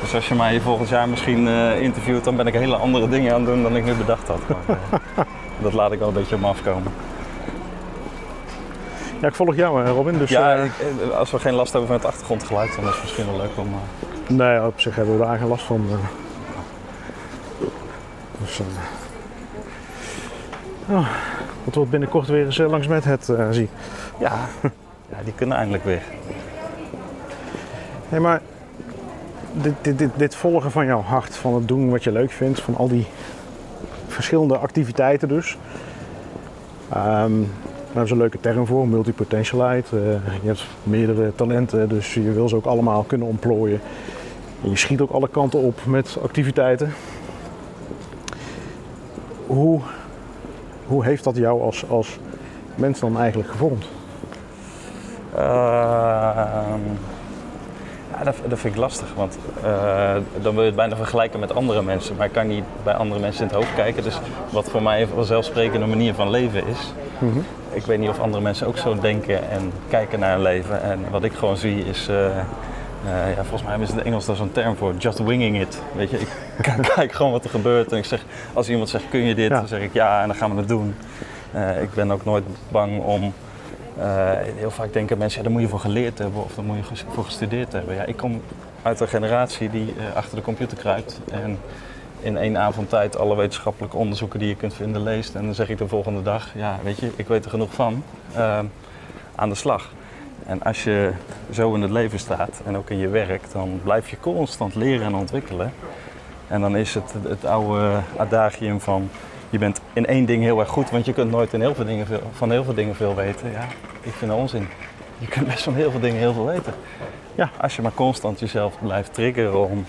Dus 0.00 0.14
als 0.14 0.28
je 0.28 0.34
mij 0.34 0.60
volgend 0.60 0.88
jaar 0.88 1.08
misschien 1.08 1.48
eh, 1.48 1.80
interviewt, 1.80 2.24
dan 2.24 2.36
ben 2.36 2.46
ik 2.46 2.54
hele 2.54 2.76
andere 2.76 3.08
dingen 3.08 3.32
aan 3.34 3.40
het 3.40 3.48
doen 3.48 3.62
dan 3.62 3.76
ik 3.76 3.84
nu 3.84 3.94
bedacht 3.94 4.28
had. 4.28 4.40
Maar, 4.48 4.76
eh, 5.16 5.24
dat 5.62 5.72
laat 5.72 5.92
ik 5.92 5.98
wel 5.98 6.08
een 6.08 6.14
beetje 6.14 6.34
op 6.34 6.40
me 6.40 6.46
afkomen. 6.46 6.92
Ja, 9.20 9.28
ik 9.28 9.34
volg 9.34 9.54
jou, 9.56 9.84
hè, 9.84 9.90
Robin. 9.90 10.18
Dus, 10.18 10.30
ja, 10.30 10.54
eh, 10.54 10.64
ik- 10.64 10.72
eh, 11.10 11.18
als 11.18 11.30
we 11.30 11.38
geen 11.38 11.54
last 11.54 11.70
hebben 11.72 11.88
van 11.88 11.96
het 11.98 12.06
achtergrondgeluid, 12.06 12.74
dan 12.76 12.84
is 12.84 12.90
het 12.90 13.02
misschien 13.02 13.26
wel 13.26 13.36
leuk 13.36 13.50
om... 13.56 13.66
eh, 13.66 14.36
Nee, 14.36 14.66
op 14.66 14.80
zich 14.80 14.96
hebben 14.96 15.18
we 15.18 15.24
daar 15.24 15.38
geen 15.38 15.48
last 15.48 15.64
van. 15.64 15.86
Dus, 18.40 18.60
oh, 20.88 21.08
dat 21.64 21.74
wordt 21.74 21.90
binnenkort 21.90 22.28
weer 22.28 22.44
eens 22.44 22.58
eh, 22.58 22.68
langs 22.68 22.86
met 22.86 23.04
het 23.04 23.28
eh, 23.28 23.50
zie. 23.50 23.68
ja, 24.18 24.46
ja, 25.10 25.16
die 25.24 25.32
kunnen 25.34 25.56
eindelijk 25.56 25.84
weer. 25.84 26.02
Hey, 28.08 28.20
maar 28.20 28.40
dit, 29.52 29.74
dit, 29.82 29.98
dit, 29.98 30.10
dit 30.16 30.34
volgen 30.34 30.70
van 30.70 30.86
jouw 30.86 31.02
hart, 31.02 31.36
van 31.36 31.54
het 31.54 31.68
doen 31.68 31.90
wat 31.90 32.04
je 32.04 32.12
leuk 32.12 32.30
vindt, 32.30 32.60
van 32.60 32.76
al 32.76 32.88
die 32.88 33.06
verschillende 34.06 34.56
activiteiten 34.56 35.28
dus. 35.28 35.56
Ehm 36.92 37.42
daar 37.96 38.04
hebben 38.04 38.16
ze 38.16 38.24
een 38.24 38.40
leuke 38.40 38.54
term 38.54 38.66
voor, 38.66 38.88
multipotentialite. 38.88 39.96
Eh, 39.96 40.42
je 40.42 40.46
hebt 40.46 40.66
meerdere 40.82 41.32
talenten, 41.34 41.88
dus 41.88 42.14
je 42.14 42.32
wil 42.32 42.48
ze 42.48 42.56
ook 42.56 42.64
allemaal 42.64 43.02
kunnen 43.02 43.26
ontplooien. 43.26 43.80
En 44.62 44.70
je 44.70 44.76
schiet 44.76 45.00
ook 45.00 45.10
alle 45.10 45.28
kanten 45.28 45.60
op 45.60 45.80
met 45.86 46.18
activiteiten. 46.22 46.92
Hoe, 49.46 49.80
hoe 50.86 51.04
heeft 51.04 51.24
dat 51.24 51.36
jou 51.36 51.62
als, 51.62 51.88
als 51.88 52.18
mens 52.74 53.00
dan 53.00 53.18
eigenlijk 53.18 53.50
gevormd? 53.50 53.86
Ehm, 55.34 56.80
ja, 58.16 58.24
dat, 58.24 58.36
dat 58.48 58.58
vind 58.58 58.74
ik 58.74 58.80
lastig, 58.80 59.14
want 59.14 59.38
eh, 59.62 60.14
dan 60.42 60.52
wil 60.52 60.60
je 60.60 60.66
het 60.66 60.76
bijna 60.76 60.96
vergelijken 60.96 61.40
met 61.40 61.54
andere 61.54 61.82
mensen. 61.82 62.16
Maar 62.16 62.26
ik 62.26 62.32
kan 62.32 62.46
niet 62.46 62.64
bij 62.84 62.94
andere 62.94 63.20
mensen 63.20 63.42
in 63.42 63.48
het 63.48 63.56
hoofd 63.56 63.74
kijken. 63.74 64.02
Dus 64.02 64.18
wat 64.50 64.70
voor 64.70 64.82
mij 64.82 65.02
een 65.02 65.08
vanzelfsprekende 65.08 65.86
manier 65.86 66.14
van 66.14 66.30
leven 66.30 66.66
is. 66.66 66.92
Ik 67.70 67.84
weet 67.86 67.98
niet 67.98 68.08
of 68.08 68.20
andere 68.20 68.42
mensen 68.42 68.66
ook 68.66 68.76
zo 68.76 68.98
denken 68.98 69.50
en 69.50 69.72
kijken 69.88 70.20
naar 70.20 70.32
hun 70.32 70.42
leven. 70.42 70.82
En 70.82 71.00
wat 71.10 71.24
ik 71.24 71.32
gewoon 71.32 71.56
zie 71.56 71.84
is, 71.84 72.08
eh, 72.08 72.16
eh, 73.06 73.36
ja, 73.36 73.42
volgens 73.42 73.62
mij 73.62 73.70
hebben 73.70 73.86
ze 73.86 73.92
in 73.92 73.98
het 73.98 74.06
Engels 74.06 74.26
daar 74.26 74.36
zo'n 74.36 74.52
term 74.52 74.76
voor, 74.76 74.94
just 74.94 75.18
winging 75.18 75.60
it. 75.60 75.82
Weet 75.94 76.10
je, 76.10 76.18
ik 76.18 76.28
kijk 76.94 77.12
gewoon 77.12 77.32
wat 77.32 77.44
er 77.44 77.50
gebeurt 77.50 77.92
en 77.92 77.98
ik 77.98 78.04
zeg, 78.04 78.24
als 78.52 78.68
iemand 78.68 78.88
zegt, 78.88 79.04
kun 79.08 79.20
je 79.20 79.34
dit? 79.34 79.48
Ja. 79.48 79.58
Dan 79.58 79.68
zeg 79.68 79.80
ik 79.80 79.92
ja 79.92 80.20
en 80.22 80.26
dan 80.26 80.36
gaan 80.36 80.50
we 80.50 80.56
het 80.56 80.68
doen. 80.68 80.94
Eh, 81.52 81.82
ik 81.82 81.94
ben 81.94 82.10
ook 82.10 82.24
nooit 82.24 82.44
bang 82.68 83.02
om 83.02 83.32
eh, 83.98 84.30
heel 84.56 84.70
vaak 84.70 84.92
denken 84.92 85.18
mensen, 85.18 85.38
ja, 85.38 85.44
daar 85.44 85.52
moet 85.52 85.62
je 85.62 85.68
voor 85.68 85.80
geleerd 85.80 86.18
hebben 86.18 86.44
of 86.44 86.54
daar 86.54 86.64
moet 86.64 86.76
je 86.76 87.04
voor 87.12 87.24
gestudeerd 87.24 87.72
hebben. 87.72 87.94
Ja, 87.94 88.04
ik 88.04 88.16
kom 88.16 88.42
uit 88.82 89.00
een 89.00 89.08
generatie 89.08 89.70
die 89.70 89.94
achter 90.14 90.36
de 90.36 90.42
computer 90.42 90.76
kruipt 90.76 91.20
en 91.30 91.58
in 92.20 92.36
één 92.36 92.58
avond 92.58 92.88
tijd 92.88 93.18
alle 93.18 93.36
wetenschappelijke 93.36 93.96
onderzoeken 93.96 94.38
die 94.38 94.48
je 94.48 94.56
kunt 94.56 94.74
vinden 94.74 95.02
leest. 95.02 95.34
En 95.34 95.44
dan 95.44 95.54
zeg 95.54 95.68
ik 95.68 95.78
de 95.78 95.88
volgende 95.88 96.22
dag, 96.22 96.48
ja, 96.54 96.78
weet 96.82 96.98
je, 96.98 97.10
ik 97.16 97.28
weet 97.28 97.44
er 97.44 97.50
genoeg 97.50 97.72
van, 97.72 98.02
aan 99.34 99.48
de 99.48 99.54
slag. 99.54 99.90
En 100.46 100.62
als 100.62 100.84
je 100.84 101.12
zo 101.52 101.74
in 101.74 101.82
het 101.82 101.90
leven 101.90 102.18
staat 102.18 102.60
en 102.64 102.76
ook 102.76 102.90
in 102.90 102.98
je 102.98 103.08
werk, 103.08 103.42
dan 103.52 103.80
blijf 103.82 104.10
je 104.10 104.20
constant 104.20 104.74
leren 104.74 105.06
en 105.06 105.14
ontwikkelen. 105.14 105.72
En 106.48 106.60
dan 106.60 106.76
is 106.76 106.94
het 106.94 107.14
het 107.22 107.44
oude 107.44 108.00
adagium 108.16 108.80
van 108.80 109.10
je 109.50 109.58
bent 109.58 109.80
in 109.92 110.06
één 110.06 110.24
ding 110.24 110.42
heel 110.42 110.60
erg 110.60 110.68
goed, 110.68 110.90
want 110.90 111.04
je 111.04 111.12
kunt 111.12 111.30
nooit 111.30 111.52
in 111.52 111.60
heel 111.60 111.74
veel 111.74 111.84
dingen 111.84 112.06
van 112.32 112.50
heel 112.50 112.64
veel 112.64 112.74
dingen 112.74 112.94
veel 112.94 113.14
weten. 113.14 113.50
Ja, 113.50 113.64
ik 114.00 114.12
vind 114.12 114.30
dat 114.30 114.40
onzin. 114.40 114.68
je 115.18 115.26
kunt 115.26 115.46
best 115.46 115.62
van 115.62 115.74
heel 115.74 115.90
veel 115.90 116.00
dingen 116.00 116.18
heel 116.18 116.32
veel 116.32 116.46
weten. 116.46 116.74
Ja. 117.34 117.50
Als 117.60 117.76
je 117.76 117.82
maar 117.82 117.94
constant 117.94 118.40
jezelf 118.40 118.78
blijft 118.82 119.14
triggeren 119.14 119.68
om 119.68 119.84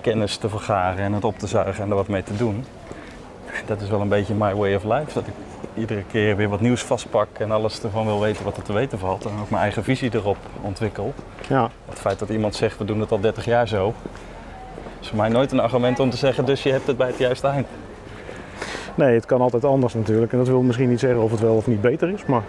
kennis 0.00 0.36
te 0.36 0.48
vergaren 0.48 1.04
en 1.04 1.12
het 1.12 1.24
op 1.24 1.38
te 1.38 1.46
zuigen 1.46 1.84
en 1.84 1.90
er 1.90 1.96
wat 1.96 2.08
mee 2.08 2.22
te 2.22 2.36
doen. 2.36 2.64
Dat 3.66 3.80
is 3.80 3.88
wel 3.88 4.00
een 4.00 4.08
beetje 4.08 4.34
my 4.34 4.54
way 4.54 4.74
of 4.74 4.84
life. 4.84 5.12
Dat 5.14 5.26
ik 5.26 5.34
iedere 5.74 6.02
keer 6.10 6.36
weer 6.36 6.48
wat 6.48 6.60
nieuws 6.60 6.82
vastpak 6.82 7.28
en 7.38 7.50
alles 7.50 7.82
ervan 7.82 8.06
wil 8.06 8.20
weten 8.20 8.44
wat 8.44 8.56
er 8.56 8.62
te 8.62 8.72
weten 8.72 8.98
valt. 8.98 9.24
En 9.24 9.30
ook 9.40 9.50
mijn 9.50 9.62
eigen 9.62 9.84
visie 9.84 10.10
erop 10.14 10.36
ontwikkel. 10.60 11.14
Ja, 11.48 11.70
Het 11.88 11.98
feit 11.98 12.18
dat 12.18 12.28
iemand 12.28 12.54
zegt 12.54 12.78
we 12.78 12.84
doen 12.84 13.00
het 13.00 13.10
al 13.12 13.20
30 13.20 13.44
jaar 13.44 13.68
zo, 13.68 13.94
is 15.00 15.08
voor 15.08 15.16
mij 15.16 15.28
nooit 15.28 15.52
een 15.52 15.60
argument 15.60 16.00
om 16.00 16.10
te 16.10 16.16
zeggen 16.16 16.44
dus 16.44 16.62
je 16.62 16.70
hebt 16.72 16.86
het 16.86 16.96
bij 16.96 17.06
het 17.06 17.18
juiste 17.18 17.46
eind. 17.46 17.66
nee, 18.94 19.14
het 19.14 19.26
kan 19.26 19.40
altijd 19.40 19.64
anders 19.64 19.94
natuurlijk. 19.94 20.32
En 20.32 20.38
dat 20.38 20.46
wil 20.46 20.62
misschien 20.62 20.88
niet 20.88 21.00
zeggen 21.00 21.22
of 21.22 21.30
het 21.30 21.40
wel 21.40 21.54
of 21.54 21.66
niet 21.66 21.80
beter 21.80 22.08
is, 22.10 22.24
maar 22.24 22.42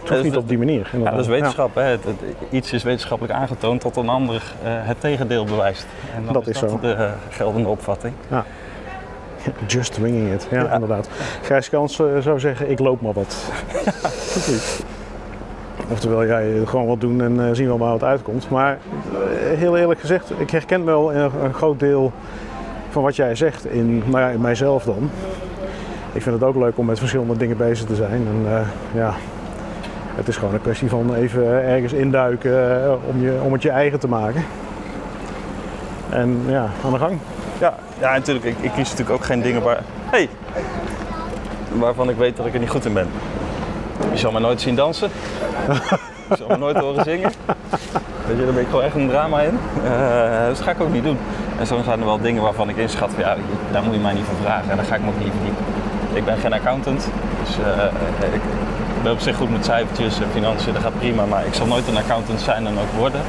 het 0.00 0.08
hoeft 0.08 0.22
niet 0.22 0.36
op 0.36 0.48
die 0.48 0.58
manier. 0.58 0.90
Ja, 1.02 1.10
dat 1.10 1.20
is 1.20 1.26
wetenschap. 1.26 1.74
Hè? 1.74 1.82
Het, 1.82 2.04
het- 2.04 2.20
iets 2.50 2.72
is 2.72 2.82
wetenschappelijk 2.82 3.34
aangetoond 3.38 3.80
tot 3.80 3.96
een 3.96 4.08
ander 4.08 4.42
eh, 4.64 4.70
het 4.72 5.00
tegendeel 5.00 5.44
bewijst. 5.44 5.86
En 6.16 6.32
Dat 6.32 6.42
is 6.46 6.54
is 6.54 6.60
dat 6.60 6.70
zo. 6.70 6.78
de 6.80 6.92
eh, 6.92 7.10
geldende 7.30 7.68
opvatting. 7.68 8.14
Ja. 8.30 8.44
Just 9.66 9.98
winging 9.98 10.32
it, 10.32 10.46
ja, 10.50 10.72
inderdaad. 10.72 11.08
Gijs 11.42 11.68
Kans 11.68 12.00
eh, 12.00 12.06
zou 12.20 12.40
zeggen, 12.40 12.70
ik 12.70 12.78
loop 12.78 13.00
maar 13.00 13.12
wat. 13.12 13.36
Precies. 14.32 14.80
Oftewel, 15.88 16.26
jij 16.26 16.62
gewoon 16.64 16.86
wat 16.86 17.00
doen 17.00 17.22
en 17.22 17.48
eh, 17.48 17.54
zien 17.54 17.66
wel 17.66 17.78
waar 17.78 17.92
het 17.92 18.04
uitkomt. 18.04 18.50
Maar 18.50 18.72
eh, 18.72 19.58
heel 19.58 19.76
eerlijk 19.76 20.00
gezegd, 20.00 20.32
ik 20.38 20.50
herken 20.50 20.84
wel 20.84 21.14
een, 21.14 21.54
groot 21.54 21.78
deel 21.78 22.12
van 22.90 23.02
wat 23.02 23.16
jij 23.16 23.34
zegt 23.34 23.66
in, 23.66 23.98
nou 23.98 24.18
ja, 24.18 24.28
in 24.28 24.40
mijzelf 24.40 24.84
dan. 24.84 25.10
Ik 26.12 26.22
vind 26.22 26.34
het 26.34 26.44
ook 26.44 26.56
leuk 26.56 26.78
om 26.78 26.86
met 26.86 26.98
verschillende 26.98 27.36
dingen 27.36 27.56
bezig 27.56 27.86
te 27.86 27.94
zijn. 27.94 28.26
En 28.26 28.66
ja, 28.94 29.14
het 30.14 30.28
is 30.28 30.36
gewoon 30.36 30.54
een 30.54 30.60
kwestie 30.60 30.88
van 30.88 31.14
even 31.14 31.44
ergens 31.46 31.92
induiken 31.92 32.98
om, 33.08 33.22
je, 33.22 33.40
om 33.42 33.52
het 33.52 33.62
je 33.62 33.70
eigen 33.70 34.00
te 34.00 34.08
maken. 34.08 34.44
En 36.08 36.42
ja, 36.46 36.68
aan 36.84 36.92
de 36.92 36.98
gang. 36.98 37.18
Ja, 37.60 37.74
ja 38.00 38.12
natuurlijk. 38.12 38.44
Ik, 38.44 38.56
ik 38.60 38.70
kies 38.70 38.90
natuurlijk 38.90 39.10
ook 39.10 39.24
geen 39.24 39.42
dingen 39.42 39.62
waar, 39.62 39.80
hey, 40.10 40.28
waarvan 41.72 42.10
ik 42.10 42.16
weet 42.16 42.36
dat 42.36 42.46
ik 42.46 42.54
er 42.54 42.60
niet 42.60 42.70
goed 42.70 42.84
in 42.84 42.92
ben. 42.92 43.08
Je 44.12 44.18
zal 44.18 44.32
me 44.32 44.40
nooit 44.40 44.60
zien 44.60 44.74
dansen. 44.74 45.10
Je 46.28 46.36
zal 46.36 46.48
me 46.48 46.56
nooit 46.56 46.76
horen 46.76 47.04
zingen. 47.04 47.32
Weet 48.26 48.38
je, 48.38 48.44
daar 48.44 48.54
ben 48.54 48.62
ik 48.62 48.68
gewoon 48.68 48.84
echt 48.84 48.94
een 48.94 49.08
drama 49.08 49.40
in. 49.40 49.58
Eh, 49.84 50.46
dus 50.48 50.56
dat 50.56 50.66
ga 50.66 50.70
ik 50.70 50.80
ook 50.80 50.92
niet 50.92 51.04
doen. 51.04 51.18
En 51.58 51.66
zo 51.66 51.80
zijn 51.84 52.00
er 52.00 52.04
wel 52.04 52.20
dingen 52.20 52.42
waarvan 52.42 52.68
ik 52.68 52.76
inschat 52.76 53.10
van 53.14 53.22
ja, 53.22 53.36
daar 53.72 53.82
moet 53.82 53.94
je 53.94 54.00
mij 54.00 54.12
niet 54.12 54.24
van 54.24 54.36
vragen. 54.42 54.70
En 54.70 54.76
daar 54.76 54.86
ga 54.86 54.94
ik 54.94 55.00
me 55.00 55.08
ook 55.08 55.18
niet. 55.18 55.32
Ik 56.12 56.24
ben 56.24 56.38
geen 56.38 56.52
accountant. 56.52 57.08
Dus 57.44 57.56
eh, 57.58 58.34
ik 58.34 58.40
ben 59.02 59.12
op 59.12 59.20
zich 59.20 59.36
goed 59.36 59.50
met 59.50 59.64
cijfertjes 59.64 60.20
en 60.20 60.26
financiën, 60.32 60.72
dat 60.72 60.82
gaat 60.82 60.98
prima. 60.98 61.24
Maar 61.24 61.46
ik 61.46 61.54
zal 61.54 61.66
nooit 61.66 61.88
een 61.88 61.96
accountant 61.96 62.40
zijn 62.40 62.66
en 62.66 62.72
ook 62.78 62.98
worden. 62.98 63.20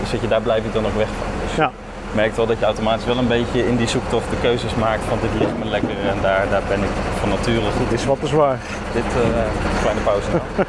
Dus 0.00 0.20
je, 0.20 0.28
daar 0.28 0.40
blijf 0.40 0.64
ik 0.64 0.72
dan 0.72 0.86
ook 0.86 0.96
weg 0.96 1.08
van. 1.18 1.26
Dus 1.46 1.56
Ja. 1.56 1.70
Ik 2.10 2.16
merk 2.16 2.36
wel 2.36 2.46
dat 2.46 2.58
je 2.58 2.64
automatisch 2.64 3.04
wel 3.04 3.18
een 3.18 3.28
beetje 3.28 3.66
in 3.66 3.76
die 3.76 3.88
zoektocht 3.88 4.30
de 4.30 4.36
keuzes 4.40 4.74
maakt 4.74 5.02
van 5.08 5.18
dit 5.20 5.30
ligt 5.38 5.58
me 5.58 5.64
lekker 5.64 5.90
en 6.08 6.16
daar, 6.22 6.46
daar 6.50 6.62
ben 6.68 6.82
ik 6.82 6.90
van 7.20 7.28
nature 7.28 7.60
goed 7.60 7.90
Het 7.90 8.00
is 8.00 8.04
wat 8.04 8.20
te 8.20 8.26
zwaar. 8.26 8.58
dit 8.92 9.02
eh, 9.04 9.80
kleine 9.80 10.00
pauze 10.00 10.26
nou. 10.30 10.42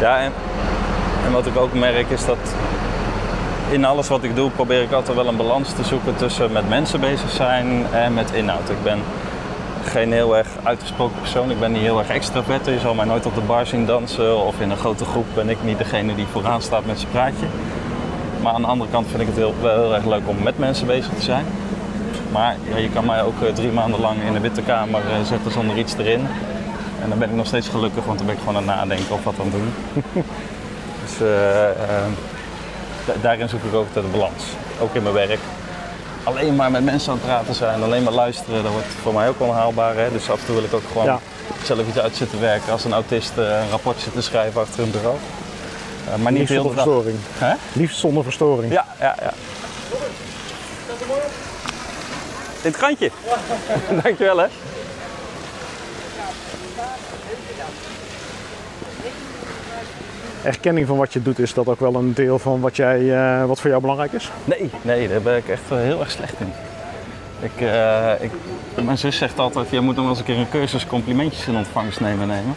Ja, 0.00 0.18
en, 0.18 0.32
en 1.26 1.32
wat 1.32 1.46
ik 1.46 1.56
ook 1.56 1.74
merk 1.74 2.10
is 2.10 2.24
dat 2.24 2.38
in 3.70 3.84
alles 3.84 4.08
wat 4.08 4.22
ik 4.22 4.36
doe 4.36 4.50
probeer 4.50 4.82
ik 4.82 4.92
altijd 4.92 5.16
wel 5.16 5.26
een 5.26 5.36
balans 5.36 5.72
te 5.72 5.84
zoeken 5.84 6.16
tussen 6.16 6.52
met 6.52 6.68
mensen 6.68 7.00
bezig 7.00 7.30
zijn 7.30 7.86
en 7.92 8.14
met 8.14 8.30
inhoud. 8.32 8.70
Ik 8.70 8.82
ben 8.82 8.98
geen 9.90 10.12
heel 10.12 10.36
erg 10.36 10.48
uitgesproken 10.62 11.18
persoon. 11.20 11.50
Ik 11.50 11.60
ben 11.60 11.72
niet 11.72 11.80
heel 11.82 11.98
erg 11.98 12.08
extravert. 12.08 12.66
Je 12.66 12.78
zal 12.78 12.94
mij 12.94 13.04
nooit 13.04 13.26
op 13.26 13.34
de 13.34 13.40
bar 13.40 13.66
zien 13.66 13.86
dansen 13.86 14.44
of 14.44 14.60
in 14.60 14.70
een 14.70 14.76
grote 14.76 15.04
groep 15.04 15.26
ben 15.34 15.48
ik 15.48 15.56
niet 15.64 15.78
degene 15.78 16.14
die 16.14 16.26
vooraan 16.32 16.62
staat 16.62 16.86
met 16.86 16.98
zijn 16.98 17.10
praatje. 17.10 17.46
Maar 18.42 18.52
aan 18.52 18.60
de 18.62 18.66
andere 18.68 18.90
kant 18.90 19.06
vind 19.08 19.20
ik 19.20 19.26
het 19.26 19.36
heel, 19.36 19.54
wel 19.60 19.80
heel 19.82 19.94
erg 19.94 20.04
leuk 20.04 20.22
om 20.28 20.42
met 20.42 20.58
mensen 20.58 20.86
bezig 20.86 21.12
te 21.14 21.22
zijn. 21.22 21.44
Maar 22.32 22.56
ja, 22.70 22.76
je 22.76 22.90
kan 22.90 23.04
mij 23.06 23.22
ook 23.22 23.42
eh, 23.42 23.52
drie 23.54 23.70
maanden 23.70 24.00
lang 24.00 24.16
in 24.22 24.34
een 24.34 24.42
witte 24.42 24.62
kamer 24.62 25.00
eh, 25.00 25.26
zetten 25.26 25.50
zonder 25.52 25.78
iets 25.78 25.94
erin. 25.98 26.26
En 27.02 27.08
dan 27.08 27.18
ben 27.18 27.28
ik 27.30 27.34
nog 27.36 27.46
steeds 27.46 27.68
gelukkig, 27.68 28.04
want 28.04 28.18
dan 28.18 28.26
ben 28.26 28.36
ik 28.36 28.40
gewoon 28.44 28.56
aan 28.56 28.68
het 28.68 28.76
nadenken 28.76 29.14
of 29.14 29.24
wat 29.24 29.34
aan 29.40 29.50
doen. 29.50 29.72
dus 31.04 31.12
eh, 31.20 32.06
da- 33.06 33.12
daarin 33.22 33.48
zoek 33.48 33.62
ik 33.62 33.74
ook 33.74 33.92
de 33.92 34.02
balans. 34.12 34.44
Ook 34.80 34.94
in 34.94 35.02
mijn 35.02 35.14
werk. 35.14 35.38
Alleen 36.28 36.56
maar 36.56 36.70
met 36.70 36.84
mensen 36.84 37.12
aan 37.12 37.18
het 37.18 37.26
praten 37.26 37.54
zijn, 37.54 37.82
alleen 37.82 38.02
maar 38.02 38.12
luisteren, 38.12 38.62
dat 38.62 38.72
wordt 38.72 38.86
voor 39.02 39.14
mij 39.14 39.28
ook 39.28 39.40
onhaalbaar. 39.40 39.96
Hè? 39.96 40.12
Dus 40.12 40.30
af 40.30 40.40
en 40.40 40.46
toe 40.46 40.54
wil 40.54 40.64
ik 40.64 40.72
ook 40.74 40.82
gewoon 40.92 41.04
Ja. 41.06 41.20
zelf 41.64 41.88
iets 41.88 41.98
uit 41.98 42.16
zitten 42.16 42.40
werken 42.40 42.72
als 42.72 42.84
een 42.84 42.92
autist 42.92 43.32
eh, 43.38 43.44
een 43.44 43.70
rapport 43.70 44.00
zit 44.00 44.12
te 44.12 44.22
schrijven 44.22 44.60
achter 44.60 44.82
een 44.82 44.90
bureau. 44.90 45.16
Eh, 46.08 46.14
maar 46.22 46.32
niet 46.32 46.48
zonder 46.48 46.72
verstoring. 46.72 47.18
Hè? 47.38 47.54
Liefst 47.72 47.98
zonder 47.98 48.22
verstoring. 48.24 48.72
Ja, 48.72 48.86
ja, 49.00 49.14
ja. 49.20 49.32
Dit 52.62 52.76
krantje. 52.76 53.10
Dankjewel 54.02 54.36
hè. 54.38 54.46
Erkenning 60.42 60.86
van 60.86 60.96
wat 60.96 61.12
je 61.12 61.22
doet, 61.22 61.38
is 61.38 61.54
dat 61.54 61.66
ook 61.66 61.80
wel 61.80 61.94
een 61.94 62.14
deel 62.14 62.38
van 62.38 62.60
wat, 62.60 62.76
jij, 62.76 63.16
eh, 63.16 63.44
wat 63.44 63.60
voor 63.60 63.70
jou 63.70 63.82
belangrijk 63.82 64.12
is? 64.12 64.30
Nee, 64.44 64.70
nee, 64.82 65.08
daar 65.08 65.22
ben 65.22 65.36
ik 65.36 65.48
echt 65.48 65.70
eh, 65.70 65.78
heel 65.78 66.00
erg 66.00 66.10
slecht 66.10 66.40
in. 66.40 66.52
Ik, 67.40 67.60
eh, 67.60 68.12
ik, 68.20 68.30
mijn 68.84 68.98
zus 68.98 69.16
zegt 69.16 69.38
altijd, 69.38 69.70
je 69.70 69.80
moet 69.80 69.94
nog 69.94 70.04
wel 70.04 70.08
eens 70.08 70.18
een 70.18 70.24
keer 70.24 70.38
een 70.38 70.48
cursus 70.48 70.86
complimentjes 70.86 71.46
in 71.46 71.56
ontvangst 71.56 72.00
nemen. 72.00 72.26
nemen. 72.26 72.54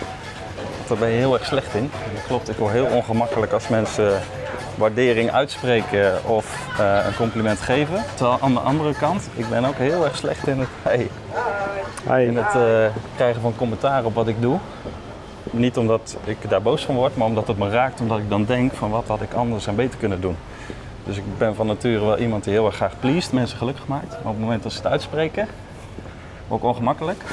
Daar 0.88 0.98
ben 0.98 1.10
je 1.10 1.18
heel 1.18 1.34
erg 1.34 1.46
slecht 1.46 1.74
in. 1.74 1.92
Dat 2.14 2.24
klopt, 2.28 2.50
ik 2.50 2.56
word 2.56 2.72
heel 2.72 2.86
ongemakkelijk 2.86 3.52
als 3.52 3.68
mensen 3.68 4.22
waardering 4.76 5.32
uitspreken 5.32 6.26
of 6.26 6.68
een 7.06 7.16
compliment 7.16 7.60
geven. 7.60 8.04
Terwijl 8.16 8.38
aan 8.42 8.54
de 8.54 8.60
andere 8.60 8.94
kant, 8.94 9.30
ik 9.36 9.50
ben 9.50 9.66
ook 9.66 9.78
heel 9.78 10.04
erg 10.06 10.16
slecht 10.18 10.48
in 10.48 10.60
het, 10.60 10.68
hey, 10.82 11.10
Hey, 12.04 12.26
in 12.26 12.38
het 12.38 12.92
krijgen 13.16 13.42
van 13.42 13.54
commentaar 13.56 14.06
op 14.06 14.14
wat 14.14 14.28
ik 14.28 14.42
doe. 14.42 14.60
Niet 15.52 15.78
omdat 15.78 16.18
ik 16.24 16.50
daar 16.50 16.62
boos 16.62 16.86
van 16.86 16.96
word, 16.96 17.16
maar 17.18 17.28
omdat 17.28 17.48
het 17.48 17.58
me 17.58 17.70
raakt. 17.70 18.02
Omdat 18.02 18.18
ik 18.18 18.30
dan 18.30 18.46
denk 18.46 18.74
van 18.74 18.90
wat 18.90 19.08
had 19.08 19.22
ik 19.22 19.34
anders 19.34 19.68
en 19.68 19.76
beter 19.76 20.00
kunnen 20.00 20.22
doen. 20.22 20.36
Dus 21.04 21.18
ik 21.18 21.24
ben 21.38 21.56
van 21.56 21.68
nature 21.68 22.06
wel 22.06 22.18
iemand 22.18 22.44
die 22.44 22.54
heel 22.54 22.66
erg 22.66 22.76
graag 22.76 23.00
pleased, 23.00 23.32
mensen 23.34 23.58
gelukkig 23.58 23.88
maakt. 23.88 24.10
Maar 24.10 24.20
op 24.20 24.26
het 24.26 24.40
moment 24.40 24.64
dat 24.64 24.72
ze 24.72 24.78
het 24.78 24.88
uitspreken, 24.88 25.48
ook 26.48 26.64
ongemakkelijk. 26.64 27.24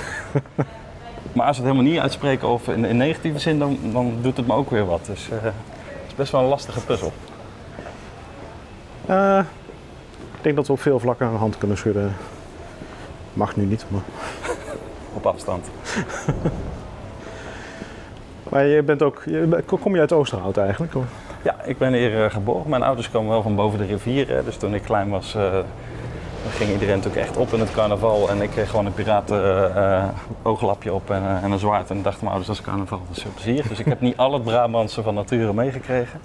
maar 1.35 1.46
als 1.46 1.57
ze 1.57 1.62
het 1.62 1.70
helemaal 1.70 1.92
niet 1.92 2.00
uitspreken 2.02 2.48
of 2.48 2.68
in, 2.68 2.85
in 2.85 2.96
negatieve 2.96 3.38
zin, 3.38 3.59
dan, 3.59 3.78
dan 3.92 4.18
doet 4.20 4.37
het 4.37 4.46
me 4.46 4.54
ook 4.54 4.70
weer 4.70 4.87
wat. 4.87 5.07
Dus 5.07 5.28
eh, 5.31 5.42
het 5.42 5.52
is 6.07 6.14
best 6.14 6.33
wel 6.33 6.40
een 6.40 6.48
lastige 6.48 6.81
puzzel. 6.81 7.12
eh, 9.07 9.38
ik 10.37 10.44
denk 10.44 10.57
dat 10.57 10.66
we 10.66 10.72
op 10.72 10.81
veel 10.81 11.00
vlakken 11.00 11.26
aan 11.26 11.33
de 11.33 11.38
hand 11.38 11.59
kunnen 11.59 11.76
schudden. 11.76 12.16
Mag 13.33 13.57
nu 13.57 13.64
niet, 13.64 13.85
maar... 13.88 14.02
Op 15.14 15.26
afstand. 15.26 15.66
Maar 18.49 18.67
je 18.67 18.83
bent 18.83 19.03
ook... 19.03 19.23
Kom 19.81 19.95
je 19.95 20.01
uit 20.01 20.13
Oosterhout 20.13 20.57
eigenlijk? 20.57 20.95
Of? 20.95 21.05
Ja, 21.43 21.57
ik 21.65 21.79
ben 21.79 21.93
hier 21.93 22.25
eh, 22.25 22.31
geboren. 22.31 22.71
Mijn 22.71 22.83
ouders 22.83 23.11
komen 23.11 23.31
wel 23.31 23.43
van 23.43 23.55
boven 23.55 23.79
de 23.79 23.85
rivier. 23.85 24.45
Dus 24.45 24.57
toen 24.57 24.75
ik 24.75 24.83
klein 24.83 25.09
was, 25.09 25.35
eh, 25.35 25.59
ging 26.49 26.71
iedereen 26.71 26.97
natuurlijk 26.97 27.27
echt 27.27 27.37
op 27.37 27.53
in 27.53 27.61
het 27.61 27.73
carnaval. 27.73 28.31
En 28.31 28.43
ik 28.43 28.51
kreeg 28.51 28.71
gewoon 28.71 28.87
een 28.87 28.95
piraten 28.95 29.75
eh, 29.77 30.05
ooglapje 30.43 30.93
op 30.93 31.11
en, 31.11 31.23
en 31.43 31.51
een 31.51 31.59
zwaard. 31.59 31.91
En 31.91 32.03
dachten 32.03 32.25
mijn 32.25 32.37
ouders, 32.37 32.47
dat 32.47 32.57
is 32.57 32.73
carnaval, 32.73 33.01
dat 33.09 33.17
is 33.17 33.23
zo 33.23 33.29
plezier. 33.35 33.69
Dus 33.69 33.79
ik 33.79 33.87
heb 33.87 34.01
niet 34.01 34.17
al 34.17 34.33
het 34.33 34.43
Brabantse 34.43 35.03
van 35.03 35.15
nature 35.15 35.53
meegekregen. 35.53 36.21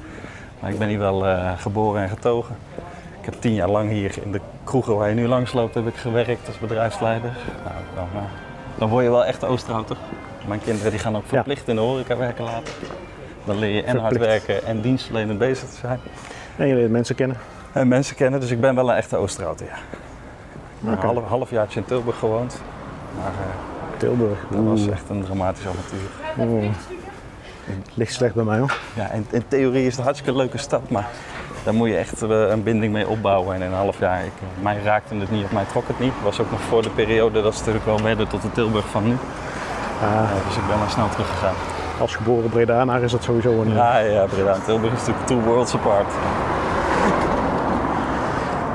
Maar 0.59 0.71
ik 0.71 0.79
ben 0.79 0.87
hier 0.87 0.99
wel 0.99 1.25
geboren 1.57 2.01
en 2.01 2.09
getogen. 2.09 2.55
Ik 3.19 3.25
heb 3.25 3.33
tien 3.41 3.53
jaar 3.53 3.69
lang 3.69 3.89
hier 3.89 4.15
in 4.23 4.31
de 4.31 4.41
kroegen 4.63 4.95
waar 4.95 5.09
je 5.09 5.15
nu 5.15 5.27
langs 5.27 5.53
loopt, 5.53 5.73
heb 5.73 5.87
ik 5.87 5.95
gewerkt 5.95 6.47
als 6.47 6.59
bedrijfsleider. 6.59 7.37
Nou, 7.63 7.75
dan, 7.95 8.23
dan 8.75 8.89
word 8.89 9.03
je 9.03 9.09
wel 9.09 9.25
echt 9.25 9.43
Oosterhouter. 9.43 9.97
Mijn 10.47 10.61
kinderen 10.61 10.91
die 10.91 10.99
gaan 10.99 11.15
ook 11.15 11.25
verplicht 11.25 11.67
in 11.67 11.75
de 11.75 11.81
horeca 11.81 12.17
werken 12.17 12.43
later. 12.43 12.73
Dan 13.45 13.59
leer 13.59 13.75
je 13.75 13.83
en 13.83 13.97
hard 13.97 14.17
werken 14.17 14.65
en 14.65 14.81
dienstverlenend 14.81 15.39
bezig 15.39 15.69
te 15.69 15.75
zijn. 15.75 15.99
En 16.55 16.67
je 16.67 16.75
leert 16.75 16.91
mensen 16.91 17.15
kennen. 17.15 17.37
En 17.71 17.87
mensen 17.87 18.15
kennen, 18.15 18.39
dus 18.39 18.51
ik 18.51 18.61
ben 18.61 18.75
wel 18.75 18.89
een 18.89 18.95
echte 18.95 19.17
Oosterhouter, 19.17 19.65
ja. 19.65 19.75
Een 20.87 20.93
Oké. 20.93 21.05
half, 21.05 21.27
halfjaartje 21.27 21.79
in 21.79 21.85
Tilburg 21.85 22.19
gewoond. 22.19 22.61
Maar 23.17 23.31
eh, 23.31 23.99
Tilburg. 23.99 24.39
dat 24.49 24.63
was 24.63 24.87
echt 24.87 25.09
een 25.09 25.23
dramatisch 25.23 25.65
avontuur. 25.67 26.09
Oeh. 26.39 26.71
Ligt 27.93 28.13
slecht 28.13 28.35
bij 28.35 28.43
mij 28.43 28.59
hoor. 28.59 28.77
Ja, 28.95 29.11
in, 29.11 29.25
in 29.31 29.43
theorie 29.47 29.81
is 29.81 29.89
het 29.89 29.97
een 29.97 30.03
hartstikke 30.03 30.37
leuke 30.37 30.57
stad, 30.57 30.89
maar 30.89 31.07
daar 31.63 31.73
moet 31.73 31.87
je 31.87 31.95
echt 31.95 32.21
eh, 32.21 32.49
een 32.49 32.63
binding 32.63 32.93
mee 32.93 33.07
opbouwen. 33.07 33.55
En 33.55 33.61
in 33.61 33.67
een 33.67 33.77
half 33.77 33.99
jaar, 33.99 34.19
ik, 34.19 34.31
eh, 34.39 34.63
mij 34.63 34.77
raakte 34.83 35.15
het 35.15 35.31
niet 35.31 35.43
of 35.43 35.51
mij 35.51 35.65
trok 35.65 35.87
het 35.87 35.99
niet. 35.99 36.13
Was 36.23 36.39
ook 36.39 36.51
nog 36.51 36.61
voor 36.61 36.81
de 36.81 36.89
periode 36.89 37.41
dat 37.41 37.53
ze 37.53 37.59
natuurlijk 37.59 37.85
wel 37.85 38.01
werden 38.01 38.27
tot 38.27 38.41
de 38.41 38.51
Tilburg 38.51 38.85
van 38.87 39.03
nu. 39.03 39.17
Ah, 40.01 40.29
dus 40.47 40.55
ik 40.55 40.67
ben 40.67 40.79
maar 40.79 40.89
snel 40.89 41.09
teruggegaan. 41.09 41.53
als 41.99 42.15
geboren 42.15 42.49
Bredanaar 42.49 43.01
is 43.01 43.11
dat 43.11 43.23
sowieso 43.23 43.61
een... 43.61 43.73
Ja, 43.73 43.97
ja, 43.97 44.25
Breda 44.25 44.53
en 44.53 44.63
Tilburg 44.63 44.93
is 44.93 44.99
natuurlijk 44.99 45.25
two 45.25 45.39
worlds 45.39 45.73
apart. 45.75 46.13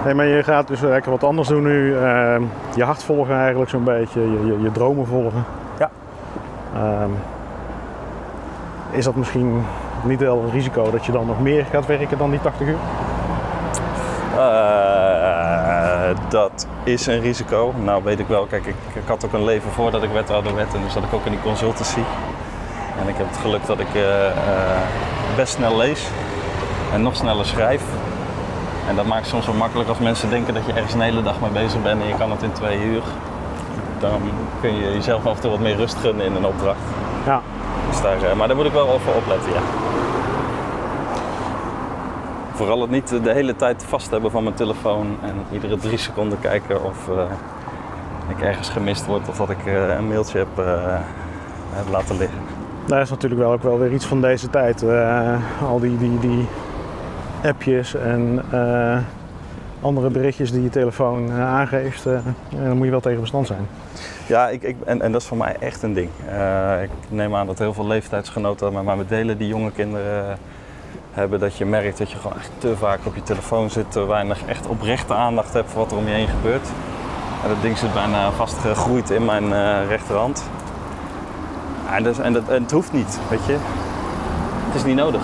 Nee, 0.04 0.14
maar 0.14 0.26
je 0.26 0.42
gaat 0.42 0.68
dus 0.68 0.80
lekker 0.80 1.10
wat 1.10 1.24
anders 1.24 1.48
doen 1.48 1.62
nu. 1.62 1.96
Ehm, 1.96 2.42
je 2.74 2.84
hart 2.84 3.02
volgen 3.02 3.36
eigenlijk 3.36 3.70
zo'n 3.70 3.84
beetje, 3.84 4.20
je, 4.20 4.46
je, 4.46 4.62
je 4.62 4.72
dromen 4.72 5.06
volgen. 5.06 5.44
Ja. 5.78 5.90
Ehm, 6.74 7.10
is 8.90 9.04
dat 9.04 9.14
misschien 9.14 9.64
niet 10.04 10.20
wel 10.20 10.42
een 10.42 10.50
risico 10.50 10.90
dat 10.90 11.06
je 11.06 11.12
dan 11.12 11.26
nog 11.26 11.40
meer 11.40 11.64
gaat 11.70 11.86
werken 11.86 12.18
dan 12.18 12.30
die 12.30 12.40
80 12.40 12.66
uur? 12.66 12.76
Eh, 14.36 16.16
dat 16.28 16.66
is 16.84 17.06
een 17.06 17.20
risico. 17.20 17.72
Nou 17.84 18.04
weet 18.04 18.18
ik 18.18 18.26
wel, 18.26 18.46
kijk, 18.46 18.66
ik, 18.66 18.74
ik 18.92 19.02
had 19.06 19.24
ook 19.24 19.32
een 19.32 19.44
leven 19.44 19.70
voordat 19.70 20.02
ik 20.02 20.10
wethouder 20.10 20.54
werd 20.54 20.74
en 20.74 20.82
dus 20.82 20.92
zat 20.92 21.02
ik 21.02 21.12
ook 21.12 21.24
in 21.24 21.30
die 21.30 21.40
consultancy. 21.40 22.00
En 23.00 23.08
ik 23.08 23.16
heb 23.16 23.26
het 23.28 23.36
geluk 23.36 23.66
dat 23.66 23.78
ik 23.80 23.94
eh, 23.94 24.26
eh, 24.26 24.32
best 25.36 25.52
snel 25.52 25.76
lees 25.76 26.06
en 26.92 27.02
nog 27.02 27.16
sneller 27.16 27.46
schrijf. 27.46 27.82
En 28.88 28.96
dat 28.96 29.06
maakt 29.06 29.26
soms 29.26 29.46
wel 29.46 29.54
makkelijk 29.54 29.88
als 29.88 29.98
mensen 29.98 30.30
denken 30.30 30.54
dat 30.54 30.66
je 30.66 30.72
ergens 30.72 30.94
een 30.94 31.00
hele 31.00 31.22
dag 31.22 31.40
mee 31.40 31.50
bezig 31.50 31.82
bent 31.82 32.02
en 32.02 32.08
je 32.08 32.16
kan 32.16 32.30
het 32.30 32.42
in 32.42 32.52
twee 32.52 32.84
uur. 32.84 33.02
Dan 33.98 34.20
kun 34.60 34.74
je 34.74 34.92
jezelf 34.92 35.26
af 35.26 35.34
en 35.34 35.40
toe 35.40 35.50
wat 35.50 35.60
meer 35.60 35.76
rust 35.76 35.96
gunnen 35.96 36.26
in 36.26 36.34
een 36.34 36.46
opdracht. 36.46 36.78
Ja. 37.26 37.42
Dus 37.88 38.00
daar, 38.00 38.36
maar 38.36 38.46
daar 38.48 38.56
moet 38.56 38.66
ik 38.66 38.72
wel 38.72 38.90
over 38.90 39.14
opletten, 39.14 39.52
ja. 39.52 39.87
Vooral 42.58 42.80
het 42.80 42.90
niet 42.90 43.08
de 43.08 43.32
hele 43.32 43.56
tijd 43.56 43.84
vast 43.84 44.10
hebben 44.10 44.30
van 44.30 44.42
mijn 44.42 44.54
telefoon 44.54 45.16
en 45.22 45.34
iedere 45.52 45.76
drie 45.76 45.98
seconden 45.98 46.40
kijken 46.40 46.84
of 46.84 47.08
eh, 47.08 47.24
ik 48.28 48.40
ergens 48.40 48.68
gemist 48.68 49.06
word 49.06 49.28
of 49.28 49.36
dat 49.36 49.50
ik 49.50 49.66
eh, 49.66 49.88
een 49.88 50.08
mailtje 50.08 50.38
heb, 50.38 50.66
eh, 50.66 50.98
heb 51.72 51.88
laten 51.90 52.16
liggen. 52.16 52.38
Dat 52.86 53.00
is 53.00 53.10
natuurlijk 53.10 53.40
wel 53.40 53.52
ook 53.52 53.62
wel 53.62 53.78
weer 53.78 53.92
iets 53.92 54.06
van 54.06 54.20
deze 54.20 54.50
tijd. 54.50 54.84
Al 55.62 55.80
die, 55.80 55.98
die, 55.98 56.18
die 56.18 56.46
appjes 57.44 57.94
en 57.94 58.42
andere 59.80 60.10
berichtjes 60.10 60.52
die 60.52 60.62
je 60.62 60.70
telefoon 60.70 61.32
aangeeft, 61.32 62.04
daar 62.04 62.74
moet 62.74 62.84
je 62.84 62.90
wel 62.90 63.00
tegen 63.00 63.20
bestand 63.20 63.46
zijn. 63.46 63.66
Ja, 64.26 64.48
ik, 64.48 64.62
ik, 64.62 64.76
en, 64.84 65.02
en 65.02 65.12
dat 65.12 65.20
is 65.20 65.26
voor 65.26 65.36
mij 65.36 65.56
echt 65.60 65.82
een 65.82 65.92
ding. 65.92 66.10
Ik 66.82 66.90
neem 67.08 67.34
aan 67.34 67.46
dat 67.46 67.58
heel 67.58 67.72
veel 67.72 67.86
leeftijdsgenoten 67.86 68.72
met 68.72 68.84
mij 68.84 68.96
delen 69.08 69.38
die 69.38 69.48
jonge 69.48 69.72
kinderen 69.72 70.38
hebben. 71.12 71.40
Dat 71.40 71.56
je 71.56 71.64
merkt 71.64 71.98
dat 71.98 72.10
je 72.10 72.16
gewoon 72.18 72.36
echt 72.36 72.50
te 72.58 72.76
vaak 72.76 72.98
op 73.04 73.14
je 73.14 73.22
telefoon 73.22 73.70
zit, 73.70 73.92
te 73.92 74.06
weinig 74.06 74.44
echt 74.46 74.66
oprechte 74.66 75.14
aandacht 75.14 75.52
hebt 75.52 75.70
voor 75.70 75.80
wat 75.80 75.90
er 75.90 75.98
om 75.98 76.06
je 76.06 76.14
heen 76.14 76.28
gebeurt. 76.28 76.68
En 77.42 77.48
dat 77.48 77.62
ding 77.62 77.78
zit 77.78 77.94
bijna 77.94 78.30
vastgegroeid 78.30 79.10
in 79.10 79.24
mijn 79.24 79.52
eh, 79.52 79.88
rechterhand. 79.88 80.44
En, 81.90 82.02
dat, 82.02 82.18
en, 82.18 82.32
dat, 82.32 82.48
en 82.48 82.62
het 82.62 82.70
hoeft 82.72 82.92
niet, 82.92 83.18
weet 83.28 83.46
je. 83.46 83.56
Het 84.66 84.74
is 84.74 84.84
niet 84.84 84.96
nodig. 84.96 85.22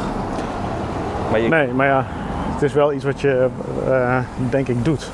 Maar 1.30 1.40
je, 1.40 1.48
Nee, 1.48 1.68
maar 1.72 1.86
ja, 1.86 2.04
het 2.52 2.62
is 2.62 2.72
wel 2.72 2.92
iets 2.92 3.04
wat 3.04 3.20
je 3.20 3.48
eh, 3.88 4.18
denk 4.50 4.68
ik 4.68 4.84
doet. 4.84 5.10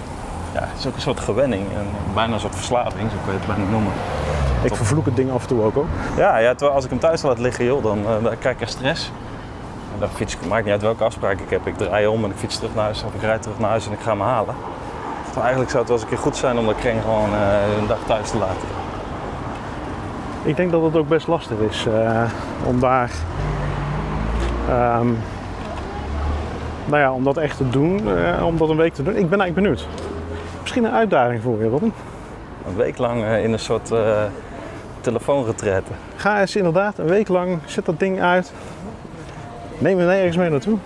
ja, 0.52 0.61
het 0.61 0.78
is 0.78 0.87
ook 0.87 0.94
een 0.94 1.00
soort 1.00 1.20
gewenning, 1.20 1.62
en 1.62 1.87
bijna 2.14 2.35
een 2.35 2.40
soort 2.40 2.54
verslaving, 2.54 3.11
zo 3.11 3.16
kun 3.24 3.33
je 3.33 3.38
het 3.38 3.46
bijna 3.46 3.70
noemen. 3.70 3.92
Ik 4.62 4.74
vervloek 4.74 5.04
het 5.04 5.16
ding 5.16 5.30
af 5.33 5.42
en 5.42 5.48
toe 5.48 5.62
ook. 5.62 5.76
ook. 5.76 5.87
Ja, 6.16 6.38
ja 6.38 6.50
terwijl 6.50 6.72
als 6.72 6.85
ik 6.85 6.90
hem 6.90 6.98
thuis 6.98 7.22
laat 7.22 7.38
liggen, 7.38 7.64
joh, 7.64 7.83
dan, 7.83 7.98
eh, 7.98 8.30
krijg 8.38 8.54
ik 8.54 8.61
echt 8.61 8.70
stress. 8.70 9.12
Dan 10.00 10.08
fiets 10.08 10.34
ik, 10.34 10.46
maakt 10.46 10.64
niet 10.64 10.72
uit 10.72 10.82
welke 10.82 11.04
afspraak 11.04 11.40
ik 11.40 11.50
heb. 11.50 11.66
Ik 11.66 11.76
draai 11.76 12.06
om 12.06 12.24
en 12.24 12.30
ik 12.30 12.36
fiets 12.36 12.56
terug 12.56 12.74
naar 12.74 12.84
huis 12.84 13.02
of 13.02 13.14
ik 13.14 13.20
rijd 13.20 13.42
terug 13.42 13.58
naar 13.58 13.70
huis 13.70 13.86
en 13.86 13.92
ik 13.92 14.00
ga 14.00 14.10
hem 14.10 14.20
halen. 14.20 14.54
Terwijl 15.24 15.44
eigenlijk 15.44 15.70
zou 15.70 15.82
het 15.82 15.88
wel 15.88 16.00
eens 16.00 16.02
een 16.02 16.14
keer 16.14 16.24
goed 16.24 16.36
zijn 16.36 16.58
om 16.58 16.66
dat 16.66 16.76
kring 16.76 17.02
gewoon 17.02 17.34
eh, 17.34 17.78
een 17.80 17.86
dag 17.86 17.98
thuis 18.06 18.30
te 18.30 18.38
laten. 18.38 18.68
Ik 20.42 20.56
denk 20.56 20.70
dat 20.70 20.82
het 20.82 20.96
ook 20.96 21.08
best 21.08 21.26
lastig 21.26 21.58
is 21.58 21.86
eh, 21.86 22.22
om 22.64 22.80
daar. 22.80 23.10
ehm, 24.68 25.08
nou 26.84 27.02
ja, 27.02 27.12
om 27.12 27.24
dat 27.24 27.36
echt 27.36 27.56
te 27.56 27.68
doen, 27.68 28.16
eh, 28.16 28.46
om 28.46 28.56
dat 28.56 28.68
een 28.68 28.76
week 28.76 28.94
te 28.94 29.02
doen. 29.02 29.16
Ik 29.16 29.28
ben 29.28 29.40
eigenlijk 29.40 29.54
benieuwd. 29.54 29.86
Misschien 30.60 30.84
een 30.84 30.92
uitdaging 30.92 31.42
voor 31.42 31.62
je, 31.62 31.68
Robin. 31.68 31.92
Een 32.66 32.76
week 32.76 32.98
lang 32.98 33.24
in 33.24 33.52
een 33.52 33.58
soort 33.58 33.92
telefoonretraite. 35.00 35.90
Ga 36.16 36.40
eens 36.40 36.56
inderdaad 36.56 36.98
een 36.98 37.06
week 37.06 37.28
lang, 37.28 37.58
zet 37.64 37.84
dat 37.84 37.98
ding 37.98 38.20
uit. 38.20 38.52
Neem 39.80 39.98
hem 39.98 40.06
nergens 40.06 40.36
mee 40.36 40.50
naartoe. 40.50 40.78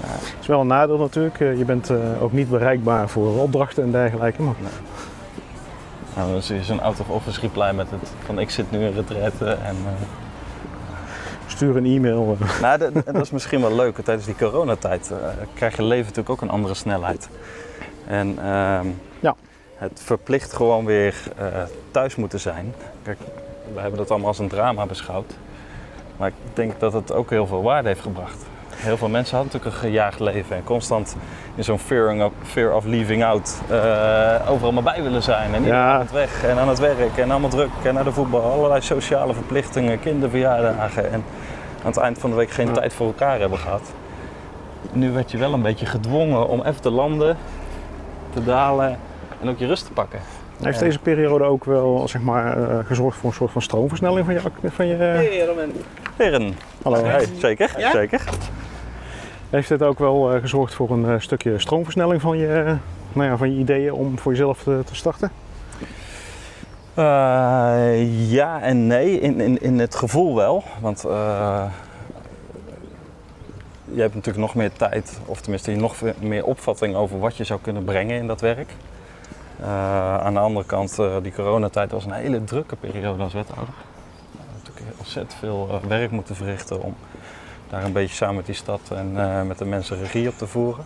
Het 0.00 0.36
is 0.40 0.46
wel 0.46 0.60
een 0.60 0.66
nadeel 0.66 0.98
natuurlijk. 0.98 1.40
Eh, 1.40 1.58
Je 1.58 1.64
bent 1.64 1.90
eh, 1.90 2.22
ook 2.22 2.32
niet 2.32 2.48
bereikbaar 2.50 3.08
voor 3.08 3.40
opdrachten 3.42 3.82
en 3.82 3.90
dergelijke. 3.90 4.42
Maar 4.42 4.54
Nou, 6.16 6.32
dan 6.32 6.42
zie 6.42 6.56
je 6.56 6.64
zo'n 6.64 6.80
out-of-office 6.80 7.40
reply 7.40 7.70
met 7.74 7.90
het 7.90 8.12
van 8.24 8.38
ik 8.38 8.50
zit 8.50 8.70
nu 8.70 8.78
in 8.86 8.92
retraite. 8.92 9.44
En, 9.50 9.76
eh, 9.86 9.92
stuur 11.46 11.76
een 11.76 11.84
e-mail. 11.86 12.36
Nou, 12.60 12.78
dat, 12.78 12.92
dat 13.04 13.20
is 13.20 13.30
misschien 13.30 13.60
wel 13.60 13.74
leuk. 13.74 13.96
Tijdens 13.96 14.26
die 14.26 14.36
coronatijd 14.36 15.10
eh, 15.10 15.16
krijg 15.54 15.76
je 15.76 15.82
leven 15.82 16.04
natuurlijk 16.06 16.30
ook 16.30 16.40
een 16.40 16.50
andere 16.50 16.74
snelheid. 16.74 17.28
En 18.06 18.38
ehm, 18.38 18.86
Ja. 19.20 19.34
het 19.76 20.00
verplicht 20.04 20.52
gewoon 20.52 20.84
weer 20.84 21.14
thuis 21.90 22.16
moeten 22.16 22.40
zijn. 22.40 22.74
Kijk, 23.02 23.18
we 23.74 23.80
hebben 23.80 23.98
dat 23.98 24.10
allemaal 24.10 24.28
als 24.28 24.38
een 24.38 24.48
drama 24.48 24.86
beschouwd. 24.86 25.34
Maar 26.18 26.28
ik 26.28 26.34
denk 26.54 26.80
dat 26.80 26.92
het 26.92 27.12
ook 27.12 27.30
heel 27.30 27.46
veel 27.46 27.62
waarde 27.62 27.88
heeft 27.88 28.00
gebracht. 28.00 28.46
Heel 28.74 28.96
veel 28.96 29.08
mensen 29.08 29.36
hadden 29.36 29.52
natuurlijk 29.54 29.82
een 29.82 29.88
gejaagd 29.90 30.20
leven 30.20 30.56
en 30.56 30.64
constant 30.64 31.16
in 31.54 31.64
zo'n 31.64 31.78
fear 31.78 32.24
of, 32.24 32.32
fear 32.42 32.74
of 32.74 32.84
leaving 32.84 33.24
out 33.24 33.60
eh, 33.70 34.50
overal 34.50 34.72
maar 34.72 34.82
bij 34.82 35.02
willen 35.02 35.22
zijn. 35.22 35.54
En 35.54 35.60
iedereen 35.60 35.80
Ja. 35.82 35.92
aan 35.92 36.00
het 36.00 36.10
weg 36.12 36.44
en 36.44 36.58
aan 36.58 36.68
het 36.68 36.78
werk 36.78 37.16
en 37.16 37.30
allemaal 37.30 37.50
druk 37.50 37.68
en 37.84 37.94
naar 37.94 38.04
de 38.04 38.12
voetbal. 38.12 38.52
Allerlei 38.52 38.80
sociale 38.80 39.34
verplichtingen, 39.34 40.00
kinderverjaardagen 40.00 41.04
en 41.12 41.24
aan 41.82 41.86
het 41.90 41.96
eind 41.96 42.18
van 42.18 42.30
de 42.30 42.36
week 42.36 42.50
geen 42.50 42.66
Ja. 42.66 42.72
tijd 42.72 42.92
voor 42.92 43.06
elkaar 43.06 43.40
hebben 43.40 43.58
gehad. 43.58 43.82
Nu 44.92 45.10
werd 45.12 45.30
je 45.30 45.38
wel 45.38 45.52
een 45.52 45.62
beetje 45.62 45.86
gedwongen 45.86 46.48
om 46.48 46.60
even 46.62 46.80
te 46.80 46.90
landen, 46.90 47.36
te 48.32 48.44
dalen 48.44 48.98
en 49.40 49.48
ook 49.48 49.58
je 49.58 49.66
rust 49.66 49.86
te 49.86 49.92
pakken. 49.92 50.18
Heeft 50.62 50.78
Ja. 50.78 50.84
deze 50.84 50.98
periode 50.98 51.44
ook 51.44 51.64
wel 51.64 52.08
zeg 52.08 52.20
maar, 52.22 52.56
eh, 52.62 52.78
gezorgd 52.86 53.18
voor 53.18 53.28
een 53.30 53.36
soort 53.36 53.50
van 53.52 53.62
stroomversnelling 53.62 54.24
van 54.24 54.34
je... 54.34 54.40
Van 54.70 54.86
je 54.86 54.96
Heren, 56.18 56.54
hallo. 56.82 57.04
hey, 57.04 57.26
zeker, 57.38 57.74
Ja? 57.78 57.90
zeker. 57.90 58.24
Heeft 59.50 59.68
dit 59.68 59.82
ook 59.82 59.98
wel 59.98 60.32
eh, 60.34 60.40
gezorgd 60.40 60.74
voor 60.74 60.90
een 60.90 61.06
eh, 61.06 61.20
stukje 61.20 61.58
stroomversnelling 61.58 62.20
van 62.20 62.38
je, 62.38 62.46
eh, 62.46 62.72
nou 63.12 63.28
ja, 63.28 63.36
van 63.36 63.52
je 63.54 63.58
ideeën 63.58 63.92
om 63.92 64.18
voor 64.18 64.32
jezelf 64.32 64.62
te, 64.62 64.82
te 64.84 64.94
starten? 64.94 65.30
Eh, 66.94 68.30
ja 68.32 68.60
en 68.60 68.86
nee, 68.86 69.20
in, 69.20 69.40
in, 69.40 69.62
in 69.62 69.78
het 69.78 69.94
gevoel 69.94 70.34
wel. 70.34 70.64
Want 70.80 71.04
eh, 71.04 71.64
je 73.84 74.00
hebt 74.00 74.14
natuurlijk 74.14 74.44
nog 74.44 74.54
meer 74.54 74.72
tijd, 74.72 75.20
of 75.24 75.40
tenminste 75.40 75.70
nog 75.70 75.94
meer 76.20 76.44
opvatting 76.44 76.94
over 76.94 77.18
wat 77.18 77.36
je 77.36 77.44
zou 77.44 77.60
kunnen 77.62 77.84
brengen 77.84 78.16
in 78.16 78.26
dat 78.26 78.40
werk. 78.40 78.70
Eh, 79.60 80.18
aan 80.18 80.34
de 80.34 80.40
andere 80.40 80.66
kant, 80.66 80.98
eh, 80.98 81.16
die 81.22 81.32
coronatijd 81.32 81.90
was 81.90 82.04
een 82.04 82.12
hele 82.12 82.44
drukke 82.44 82.76
periode 82.76 83.22
als 83.22 83.32
wethouder. 83.32 83.74
Ontzettend 84.98 85.34
veel 85.34 85.68
eh, 85.70 85.88
werk 85.88 86.10
moeten 86.10 86.36
verrichten 86.36 86.82
om 86.82 86.94
daar 87.68 87.84
een 87.84 87.92
beetje 87.92 88.14
samen 88.14 88.36
met 88.36 88.46
die 88.46 88.54
stad 88.54 88.80
en 88.90 89.12
eh, 89.16 89.42
met 89.42 89.58
de 89.58 89.64
mensen 89.64 89.98
regie 89.98 90.28
op 90.28 90.38
te 90.38 90.46
voeren. 90.46 90.84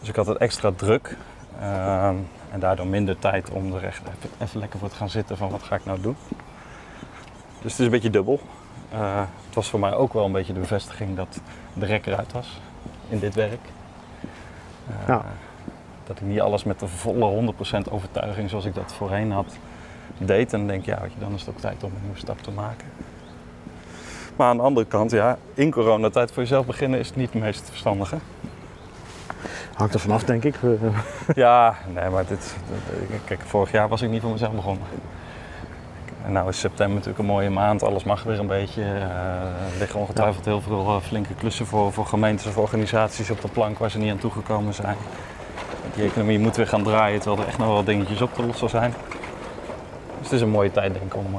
Dus 0.00 0.08
ik 0.08 0.16
had 0.16 0.26
het 0.26 0.38
extra 0.38 0.72
druk. 0.76 1.16
Ehm, 1.60 2.16
en 2.50 2.60
daardoor 2.60 2.86
minder 2.86 3.18
tijd 3.18 3.50
om 3.50 3.74
er 3.74 3.84
echt 3.84 4.00
even, 4.00 4.30
even 4.38 4.60
lekker 4.60 4.78
voor 4.78 4.88
te 4.88 4.96
gaan 4.96 5.10
zitten 5.10 5.36
van 5.36 5.50
wat 5.50 5.62
ga 5.62 5.74
ik 5.74 5.84
nou 5.84 6.00
doen. 6.00 6.16
Dus 7.62 7.72
het 7.72 7.80
is 7.80 7.86
een 7.86 7.90
beetje 7.90 8.10
dubbel. 8.10 8.40
Eh, 8.90 9.20
het 9.46 9.54
was 9.54 9.68
voor 9.68 9.80
mij 9.80 9.94
ook 9.94 10.12
wel 10.12 10.24
een 10.24 10.32
beetje 10.32 10.52
de 10.52 10.60
bevestiging 10.60 11.16
dat 11.16 11.40
de 11.72 11.86
rek 11.86 12.06
eruit 12.06 12.32
was 12.32 12.60
in 13.08 13.18
dit 13.18 13.34
werk. 13.34 13.72
Ja. 15.06 15.24
Dat 16.04 16.20
ik 16.20 16.26
niet 16.26 16.40
alles 16.40 16.64
met 16.64 16.80
de 16.80 16.88
volle 16.88 17.24
100% 17.24 17.90
overtuiging 17.90 18.50
zoals 18.50 18.64
ik 18.64 18.74
dat 18.74 18.92
voorheen 18.92 19.32
had 19.32 19.56
deed. 20.18 20.52
En 20.52 20.58
dan 20.58 20.68
denk 20.68 20.80
ik, 20.80 20.86
ja, 20.86 21.00
weet 21.00 21.12
je, 21.12 21.18
dan 21.18 21.34
is 21.34 21.40
het 21.40 21.50
ook 21.50 21.60
tijd 21.60 21.84
om 21.84 21.92
een 21.94 22.02
nieuwe 22.02 22.18
stap 22.18 22.42
te 22.42 22.50
maken. 22.50 22.86
Maar 24.36 24.48
aan 24.48 24.56
de 24.56 24.62
andere 24.62 24.86
kant, 24.86 25.10
ja, 25.10 25.38
in 25.54 25.70
coronatijd 25.70 26.32
voor 26.32 26.42
jezelf 26.42 26.66
beginnen 26.66 26.98
is 26.98 27.14
niet 27.14 27.32
het 27.32 27.42
meest 27.42 27.68
verstandige. 27.68 28.16
Hangt 29.74 29.94
er 29.94 30.00
vanaf, 30.00 30.24
denk 30.24 30.44
ik. 30.44 30.54
Ja, 31.34 31.74
nee, 31.94 32.08
maar 32.08 32.26
dit, 32.26 32.56
kijk, 33.24 33.40
vorig 33.40 33.72
jaar 33.72 33.88
was 33.88 34.02
ik 34.02 34.10
niet 34.10 34.20
voor 34.20 34.30
mezelf 34.30 34.52
begonnen. 34.52 34.86
En 36.24 36.32
nou 36.32 36.48
is 36.48 36.58
september 36.58 36.94
natuurlijk 36.94 37.18
een 37.18 37.24
mooie 37.24 37.50
maand, 37.50 37.82
alles 37.82 38.04
mag 38.04 38.22
weer 38.22 38.38
een 38.38 38.46
beetje. 38.46 38.82
Eh, 38.82 39.72
er 39.72 39.78
liggen 39.78 40.00
ongetwijfeld 40.00 40.44
heel 40.44 40.60
veel 40.60 40.86
eh, 40.86 41.00
flinke 41.00 41.34
klussen 41.34 41.66
voor, 41.66 41.92
voor 41.92 42.06
gemeentes 42.06 42.46
of 42.46 42.56
organisaties 42.56 43.30
op 43.30 43.40
de 43.40 43.48
plank 43.48 43.78
waar 43.78 43.90
ze 43.90 43.98
niet 43.98 44.10
aan 44.10 44.18
toegekomen 44.18 44.74
zijn. 44.74 44.96
Die 45.94 46.04
economie 46.04 46.38
moet 46.38 46.56
weer 46.56 46.66
gaan 46.66 46.82
draaien, 46.82 47.20
terwijl 47.20 47.42
er 47.42 47.48
echt 47.48 47.58
nog 47.58 47.68
wel 47.68 47.84
dingetjes 47.84 48.22
op 48.22 48.34
te 48.34 48.46
lossen 48.46 48.68
zijn. 48.68 48.94
Dus 50.18 50.22
het 50.22 50.32
is 50.32 50.40
een 50.40 50.50
mooie 50.50 50.70
tijd 50.70 50.92
denk 50.92 51.04
ik 51.04 51.16
om, 51.16 51.34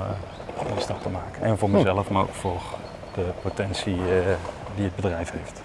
om 0.55 0.73
die 0.73 0.81
stap 0.81 1.01
te 1.01 1.09
maken. 1.09 1.41
En 1.41 1.57
voor 1.57 1.69
mezelf, 1.69 2.09
maar 2.09 2.21
ook 2.21 2.33
voor 2.33 2.61
de 3.15 3.25
potentie 3.41 3.95
eh, 3.95 4.35
die 4.75 4.83
het 4.83 4.95
bedrijf 4.95 5.31
heeft. 5.31 5.61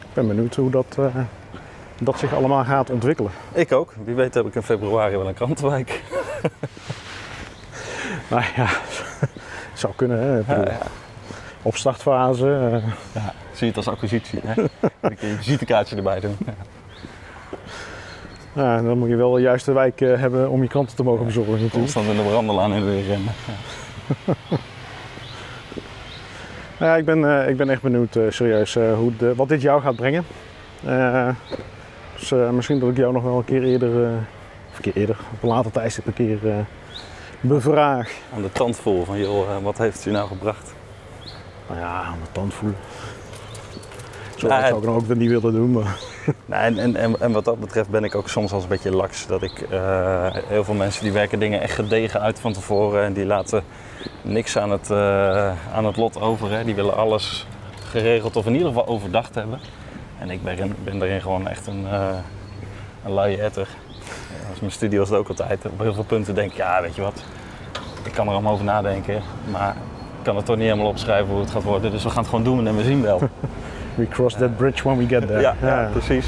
Ik 0.00 0.14
ben 0.14 0.28
benieuwd 0.28 0.54
hoe 0.54 0.70
dat, 0.70 0.96
eh, 0.98 1.04
dat 2.00 2.18
zich 2.18 2.34
allemaal 2.34 2.64
gaat 2.64 2.90
ontwikkelen. 2.90 3.30
Ik 3.52 3.72
ook. 3.72 3.94
Wie 4.04 4.14
weet 4.14 4.34
heb 4.34 4.46
ik 4.46 4.54
in 4.54 4.62
februari 4.62 5.16
wel 5.16 5.28
een 5.28 5.34
krantenwijk. 5.34 6.02
Nou 8.30 8.42
ja, 8.56 8.68
zou 9.74 9.92
kunnen. 9.96 10.18
Hè? 10.46 10.54
Ja, 10.54 10.62
ja. 10.64 10.78
Opstartfase. 11.62 12.46
eh, 12.72 12.92
Ja, 13.22 13.32
zie 13.52 13.60
je 13.60 13.66
het 13.66 13.76
als 13.76 13.88
acquisitie. 13.88 14.40
Hè? 14.44 14.54
Dan 15.00 15.14
kun 15.16 15.28
je 15.28 15.32
een 15.32 15.36
visitekaartje 15.36 15.96
erbij 15.96 16.20
doen. 16.20 16.36
Ja. 18.52 18.82
Dan 18.82 18.98
moet 18.98 19.08
je 19.08 19.16
wel 19.16 19.32
de 19.32 19.40
juiste 19.40 19.72
wijk 19.72 20.00
hebben 20.00 20.50
om 20.50 20.62
je 20.62 20.68
kranten 20.68 20.96
te 20.96 21.02
mogen 21.02 21.24
bezorgen 21.24 21.52
natuurlijk. 21.52 21.80
Constant 21.80 22.06
in 22.06 22.16
de 22.16 22.22
brandelaan 22.28 22.72
en 22.72 22.84
weer 22.84 23.04
rennen. 23.06 23.32
Ja, 26.78 26.96
ik, 26.96 27.04
ben, 27.04 27.24
eh, 27.24 27.48
ik 27.48 27.56
ben 27.56 27.70
echt 27.70 27.82
benieuwd 27.82 28.16
eh, 28.16 28.22
serieus 28.28 28.76
eh, 28.76 28.94
hoe 28.94 29.16
de, 29.16 29.34
wat 29.34 29.48
dit 29.48 29.62
jou 29.62 29.82
gaat 29.82 29.96
brengen. 29.96 30.24
Dus 32.14 32.30
misschien 32.52 32.78
dat 32.78 32.88
ik 32.88 32.96
jou 32.96 33.12
nog 33.12 33.22
wel 33.22 33.38
een 33.38 33.44
keer 33.44 33.62
eerder, 33.62 33.88
of 34.70 34.76
een 34.76 34.82
keer 34.82 34.96
eerder, 34.96 35.16
op 35.32 35.42
een 35.42 35.48
later 35.48 35.70
tijdstip 35.70 36.06
een 36.06 36.12
keer 36.12 36.38
bevraag. 37.40 38.12
Aan 38.34 38.42
de 38.42 38.52
tand 38.52 38.76
voel 38.76 39.04
van, 39.04 39.18
joh, 39.18 39.62
wat 39.62 39.78
heeft 39.78 39.94
het 39.94 40.04
je 40.04 40.10
nou 40.10 40.28
gebracht? 40.28 40.74
Nou 41.68 41.80
ja, 41.80 42.02
aan 42.02 42.18
de 42.22 42.32
tand 42.32 42.54
voelen. 42.54 42.78
Zo 44.38 44.48
dat 44.48 44.66
zou 44.66 44.82
ik 44.82 44.88
ook 44.88 45.06
weer 45.06 45.16
niet 45.16 45.30
willen 45.30 45.52
doen, 45.52 45.70
maar 45.70 45.98
Nee, 46.46 46.58
en, 46.58 46.78
en, 46.78 46.96
en, 46.96 47.20
en 47.20 47.32
wat 47.32 47.44
dat 47.44 47.60
betreft 47.60 47.88
ben 47.88 48.04
ik 48.04 48.14
ook 48.14 48.28
soms 48.28 48.52
eens 48.52 48.62
een 48.62 48.68
beetje 48.68 48.90
laks. 48.90 49.26
Dat 49.26 49.42
ik 49.42 49.60
eh, 49.60 50.26
heel 50.32 50.64
veel 50.64 50.74
mensen 50.74 51.02
die 51.02 51.12
werken 51.12 51.38
dingen 51.38 51.60
echt 51.60 51.74
gedegen 51.74 52.20
uit 52.20 52.40
van 52.40 52.52
tevoren 52.52 53.04
en 53.04 53.12
die 53.12 53.26
laten 53.26 53.62
niks 54.22 54.58
aan 54.58 54.70
het, 54.70 54.90
eh, 54.90 55.52
aan 55.74 55.84
het 55.84 55.96
lot 55.96 56.20
over. 56.20 56.50
Hè. 56.50 56.64
Die 56.64 56.74
willen 56.74 56.96
alles 56.96 57.46
geregeld 57.90 58.36
of 58.36 58.46
in 58.46 58.52
ieder 58.52 58.68
geval 58.68 58.86
overdacht 58.86 59.34
hebben. 59.34 59.60
En 60.18 60.30
ik 60.30 60.42
ben, 60.42 60.76
ben 60.84 60.98
daarin 60.98 61.20
gewoon 61.20 61.48
echt 61.48 61.66
een, 61.66 61.82
uh, 61.82 62.08
een 63.04 63.12
luie 63.12 63.42
etter. 63.42 63.68
Ja, 64.42 64.48
als 64.50 64.60
mijn 64.60 64.72
studie 64.72 64.98
was 64.98 65.08
het 65.08 65.18
ook 65.18 65.28
altijd. 65.28 65.64
Op 65.64 65.80
heel 65.80 65.94
veel 65.94 66.04
punten 66.04 66.34
denk 66.34 66.50
ik, 66.50 66.56
ja 66.56 66.82
weet 66.82 66.94
je 66.94 67.02
wat, 67.02 67.24
ik 68.02 68.12
kan 68.12 68.26
er 68.26 68.32
allemaal 68.32 68.52
over 68.52 68.64
nadenken. 68.64 69.22
Maar 69.50 69.76
ik 70.18 70.24
kan 70.24 70.36
het 70.36 70.44
toch 70.44 70.56
niet 70.56 70.64
helemaal 70.64 70.88
opschrijven 70.88 71.30
hoe 71.30 71.40
het 71.40 71.50
gaat 71.50 71.62
worden. 71.62 71.90
Dus 71.90 72.02
we 72.02 72.08
gaan 72.10 72.18
het 72.18 72.28
gewoon 72.28 72.44
doen 72.44 72.66
en 72.66 72.76
we 72.76 72.82
zien 72.82 73.02
wel. 73.02 73.20
we 73.98 74.08
cross 74.08 74.34
that 74.34 74.56
bridge 74.56 74.82
when 74.82 74.98
we 74.98 75.06
get 75.06 75.26
there. 75.26 75.40
Ja, 75.40 75.54
ja, 75.62 75.88
precies. 75.92 76.26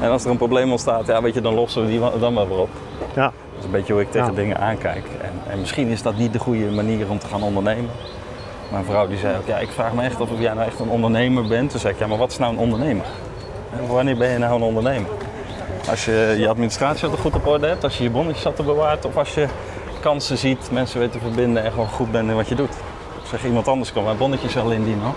En 0.00 0.10
als 0.10 0.24
er 0.24 0.30
een 0.30 0.36
probleem 0.36 0.70
ontstaat, 0.70 1.06
ja, 1.06 1.22
weet 1.22 1.34
je, 1.34 1.40
dan 1.40 1.54
lossen 1.54 1.82
we 1.82 1.88
die 1.88 2.00
dan 2.20 2.34
wel 2.34 2.48
weer 2.48 2.58
op. 2.58 2.70
Ja. 3.14 3.22
Dat 3.22 3.58
is 3.58 3.64
een 3.64 3.70
beetje 3.70 3.92
hoe 3.92 4.02
ik 4.02 4.10
tegen 4.10 4.34
dingen 4.34 4.58
aankijk. 4.58 5.04
En, 5.20 5.52
en 5.52 5.60
misschien 5.60 5.88
is 5.88 6.02
dat 6.02 6.16
niet 6.16 6.32
de 6.32 6.38
goede 6.38 6.70
manier 6.70 7.10
om 7.10 7.18
te 7.18 7.26
gaan 7.26 7.42
ondernemen. 7.42 7.90
Mijn 8.70 8.84
vrouw 8.84 9.08
die 9.08 9.18
zei 9.18 9.36
ook, 9.36 9.46
ja, 9.46 9.58
ik 9.58 9.68
vraag 9.68 9.92
me 9.92 10.02
echt 10.02 10.20
af 10.20 10.30
of 10.30 10.40
jij 10.40 10.54
nou 10.54 10.66
echt 10.66 10.80
een 10.80 10.88
ondernemer 10.88 11.48
bent. 11.48 11.70
Toen 11.70 11.80
zei 11.80 11.92
ik, 11.92 11.98
ja, 11.98 12.06
maar 12.06 12.18
wat 12.18 12.30
is 12.30 12.38
nou 12.38 12.52
een 12.52 12.58
ondernemer? 12.58 13.04
En 13.76 13.86
wanneer 13.86 14.16
ben 14.16 14.28
je 14.28 14.38
nou 14.38 14.54
een 14.54 14.62
ondernemer? 14.62 15.10
Als 15.90 16.04
je 16.04 16.34
je 16.38 16.48
administratie 16.48 17.04
altijd 17.04 17.22
goed 17.22 17.34
op 17.34 17.46
orde 17.46 17.66
hebt, 17.66 17.84
als 17.84 17.96
je 17.98 18.02
je 18.02 18.10
bonnetjes 18.10 18.46
altijd 18.46 18.68
bewaart, 18.68 19.04
of 19.04 19.16
als 19.16 19.34
je 19.34 19.46
kansen 20.00 20.38
ziet, 20.38 20.68
mensen 20.72 21.00
weet 21.00 21.12
te 21.12 21.18
verbinden 21.18 21.64
en 21.64 21.70
gewoon 21.70 21.88
goed 21.88 22.12
bent 22.12 22.28
in 22.28 22.34
wat 22.36 22.48
je 22.48 22.54
doet. 22.54 22.74
Zeg 23.28 23.44
iemand 23.44 23.68
anders 23.68 23.92
kan 23.92 24.04
mijn 24.04 24.16
bonnetjes 24.16 24.54
wel 24.54 24.70
indienen 24.70 25.04
hoor. 25.04 25.14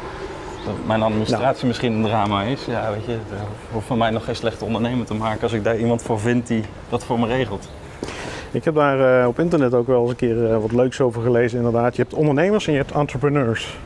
Dat 0.65 0.75
mijn 0.85 1.01
administratie 1.01 1.67
misschien 1.67 1.93
een 1.93 2.03
drama 2.03 2.43
is, 2.43 2.65
ja 2.65 2.91
weet 2.91 3.05
je, 3.05 3.11
het 3.11 3.39
hoeft 3.71 3.85
voor 3.85 3.97
mij 3.97 4.09
nog 4.09 4.25
geen 4.25 4.35
slechte 4.35 4.65
ondernemer 4.65 5.05
te 5.05 5.13
maken 5.13 5.41
als 5.41 5.53
ik 5.53 5.63
daar 5.63 5.77
iemand 5.77 6.01
voor 6.01 6.19
vind 6.19 6.47
die 6.47 6.63
dat 6.89 7.03
voor 7.03 7.19
me 7.19 7.27
regelt. 7.27 7.69
Ik 8.53 8.63
heb 8.63 8.75
daar 8.75 9.21
eh, 9.21 9.27
op 9.27 9.39
internet 9.39 9.73
ook 9.73 9.87
wel 9.87 10.01
eens 10.01 10.09
een 10.09 10.15
keer 10.15 10.51
eh, 10.51 10.57
wat 10.57 10.71
leuks 10.71 11.01
over 11.01 11.21
gelezen 11.21 11.57
inderdaad. 11.57 11.95
Je 11.95 12.01
hebt 12.01 12.13
ondernemers 12.13 12.67
en 12.67 12.71
je 12.71 12.77
hebt 12.77 12.91
entrepreneurs. 12.91 13.77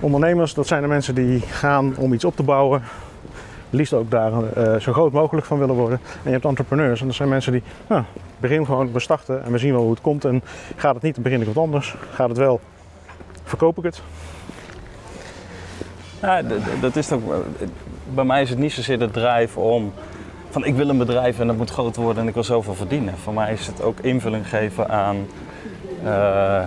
Ondernemers, 0.00 0.54
dat 0.54 0.66
zijn 0.66 0.82
de 0.82 0.88
mensen 0.88 1.14
die 1.14 1.40
gaan 1.40 1.96
om 1.96 2.12
iets 2.12 2.24
op 2.24 2.36
te 2.36 2.42
bouwen. 2.42 2.82
Liefst 3.70 3.92
ook 3.92 4.10
daar 4.10 4.32
eh, 4.52 4.80
zo 4.80 4.92
groot 4.92 5.12
mogelijk 5.12 5.46
van 5.46 5.58
willen 5.58 5.74
worden. 5.74 6.00
En 6.04 6.22
je 6.24 6.30
hebt 6.30 6.44
entrepreneurs 6.44 7.00
en 7.00 7.06
dat 7.06 7.16
zijn 7.16 7.28
mensen 7.28 7.52
die, 7.52 7.62
nou, 7.86 8.02
begin 8.40 8.66
gewoon, 8.66 8.92
we 8.92 9.00
starten 9.00 9.44
en 9.44 9.52
we 9.52 9.58
zien 9.58 9.72
wel 9.72 9.82
hoe 9.82 9.90
het 9.90 10.00
komt. 10.00 10.24
En 10.24 10.42
gaat 10.76 10.94
het 10.94 11.02
niet, 11.02 11.14
dan 11.14 11.22
begin 11.22 11.40
ik 11.40 11.46
wat 11.46 11.64
anders. 11.64 11.94
Gaat 12.10 12.28
het 12.28 12.38
wel, 12.38 12.60
verkoop 13.44 13.78
ik 13.78 13.84
het. 13.84 14.02
Ja, 16.22 16.42
dat 16.80 16.96
is 16.96 17.12
ook, 17.12 17.22
bij 18.14 18.24
mij 18.24 18.42
is 18.42 18.50
het 18.50 18.58
niet 18.58 18.72
zozeer 18.72 18.98
de 18.98 19.10
drive 19.10 19.60
om 19.60 19.92
van 20.50 20.64
ik 20.64 20.74
wil 20.74 20.88
een 20.88 20.98
bedrijf 20.98 21.40
en 21.40 21.46
dat 21.46 21.56
moet 21.56 21.70
groot 21.70 21.96
worden 21.96 22.22
en 22.22 22.28
ik 22.28 22.34
wil 22.34 22.44
zoveel 22.44 22.74
verdienen. 22.74 23.18
Voor 23.18 23.32
mij 23.32 23.52
is 23.52 23.66
het 23.66 23.82
ook 23.82 23.98
invulling 24.00 24.48
geven 24.48 24.88
aan 24.88 25.26
eh, 26.04 26.62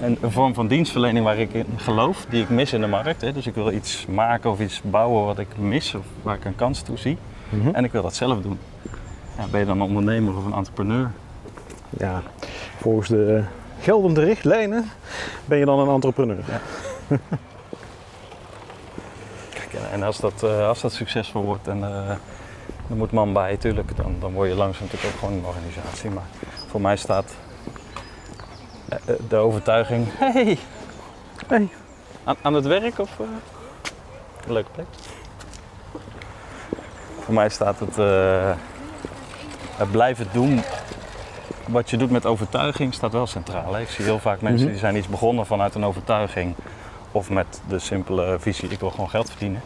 een, 0.00 0.18
een 0.20 0.30
vorm 0.30 0.54
van 0.54 0.66
dienstverlening 0.66 1.24
waar 1.24 1.38
ik 1.38 1.52
in 1.52 1.66
geloof, 1.76 2.26
die 2.28 2.42
ik 2.42 2.48
mis 2.48 2.72
in 2.72 2.80
de 2.80 2.86
markt. 2.86 3.20
Hè. 3.20 3.32
Dus 3.32 3.46
ik 3.46 3.54
wil 3.54 3.72
iets 3.72 4.06
maken 4.06 4.50
of 4.50 4.60
iets 4.60 4.80
bouwen 4.82 5.24
wat 5.24 5.38
ik 5.38 5.58
mis 5.58 5.94
of 5.94 6.04
waar 6.22 6.36
ik 6.36 6.44
een 6.44 6.56
kans 6.56 6.80
toe 6.80 6.98
zie. 6.98 7.18
Mhm. 7.48 7.74
En 7.74 7.84
ik 7.84 7.92
wil 7.92 8.02
dat 8.02 8.14
zelf 8.14 8.42
doen. 8.42 8.58
Ja, 9.38 9.44
ben 9.50 9.60
je 9.60 9.66
dan 9.66 9.80
een 9.80 9.86
ondernemer 9.86 10.36
of 10.36 10.44
een 10.44 10.52
entrepreneur? 10.52 11.10
Ja, 11.98 12.22
volgens 12.80 13.08
de 13.08 13.42
geldende 13.80 14.24
richtlijnen 14.24 14.84
ben 15.44 15.58
je 15.58 15.64
dan 15.64 15.78
een 15.78 15.94
entrepreneur. 15.94 16.44
Kijk, 16.46 17.20
en- 19.76 19.90
en 19.92 20.02
als 20.02 20.18
dat, 20.18 20.42
eh, 20.42 20.68
als 20.68 20.80
dat 20.80 20.92
succesvol 20.92 21.42
wordt 21.42 21.68
en 21.68 21.84
eh 21.84 22.10
er 22.90 22.96
moet 22.96 23.12
man 23.12 23.32
bij, 23.32 23.56
tuurlijk, 23.56 23.96
dan, 23.96 24.16
dan 24.20 24.32
word 24.32 24.48
je 24.48 24.54
langzaam 24.54 24.82
natuurlijk 24.84 25.12
ook 25.14 25.18
gewoon 25.20 25.34
een 25.34 25.44
organisatie. 25.44 26.10
Maar 26.10 26.22
voor 26.66 26.80
mij 26.80 26.96
staat 26.96 27.34
eh, 28.88 28.98
eh, 29.06 29.14
de 29.28 29.36
overtuiging, 29.36 30.06
hey, 30.18 30.58
Hey. 31.46 31.68
aan, 32.24 32.36
aan 32.42 32.54
het 32.54 32.66
werk 32.66 32.98
of 32.98 33.10
eh, 33.20 33.26
een 34.46 34.52
leuke 34.52 34.70
plek? 34.70 34.86
Voor 37.20 37.34
mij 37.34 37.48
staat 37.48 37.78
het, 37.80 37.98
eh, 37.98 38.50
het 39.76 39.90
blijven 39.90 40.26
doen 40.32 40.62
wat 41.68 41.90
je 41.90 41.96
doet 41.96 42.10
met 42.10 42.26
overtuiging 42.26 42.94
staat 42.94 43.12
wel 43.12 43.26
centraal. 43.26 43.74
Hè? 43.74 43.80
Ik 43.80 43.88
zie 43.88 44.04
heel 44.04 44.18
vaak 44.18 44.40
mensen 44.40 44.62
Mhm. 44.62 44.70
die 44.70 44.78
zijn 44.80 44.96
iets 44.96 45.08
begonnen 45.08 45.46
vanuit 45.46 45.74
een 45.74 45.84
overtuiging 45.84 46.54
of 47.16 47.30
met 47.30 47.60
de 47.68 47.78
simpele 47.78 48.36
visie 48.38 48.68
ik 48.68 48.80
wil 48.80 48.90
gewoon 48.90 49.10
geld 49.10 49.30
verdienen. 49.30 49.60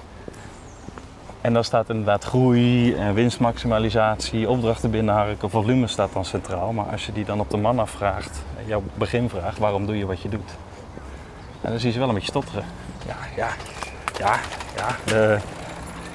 En 1.40 1.52
dan 1.52 1.64
staat 1.64 1.88
inderdaad 1.88 2.24
groei 2.24 2.94
en 2.94 3.14
winstmaximalisatie, 3.14 4.48
opdrachten 4.48 4.90
binnenharken, 4.90 5.50
volume 5.50 5.86
staat 5.86 6.12
dan 6.12 6.24
centraal. 6.24 6.72
Maar 6.72 6.84
als 6.84 7.06
je 7.06 7.12
die 7.12 7.24
dan 7.24 7.40
op 7.40 7.50
de 7.50 7.56
man 7.56 7.78
afvraagt, 7.78 8.42
jouw 8.66 8.82
beginvraag, 8.94 9.56
waarom 9.56 9.86
doe 9.86 9.98
je 9.98 10.06
wat 10.06 10.20
je 10.20 10.28
doet? 10.28 10.50
En 11.60 11.70
dan 11.70 11.78
zie 11.78 11.86
je 11.86 11.92
ze 11.92 11.98
wel 11.98 12.08
een 12.08 12.14
beetje 12.14 12.30
stotteren. 12.30 12.64
Ja, 13.06 13.16
ja, 13.36 13.48
ja, 14.18 14.38
ja. 14.76 15.38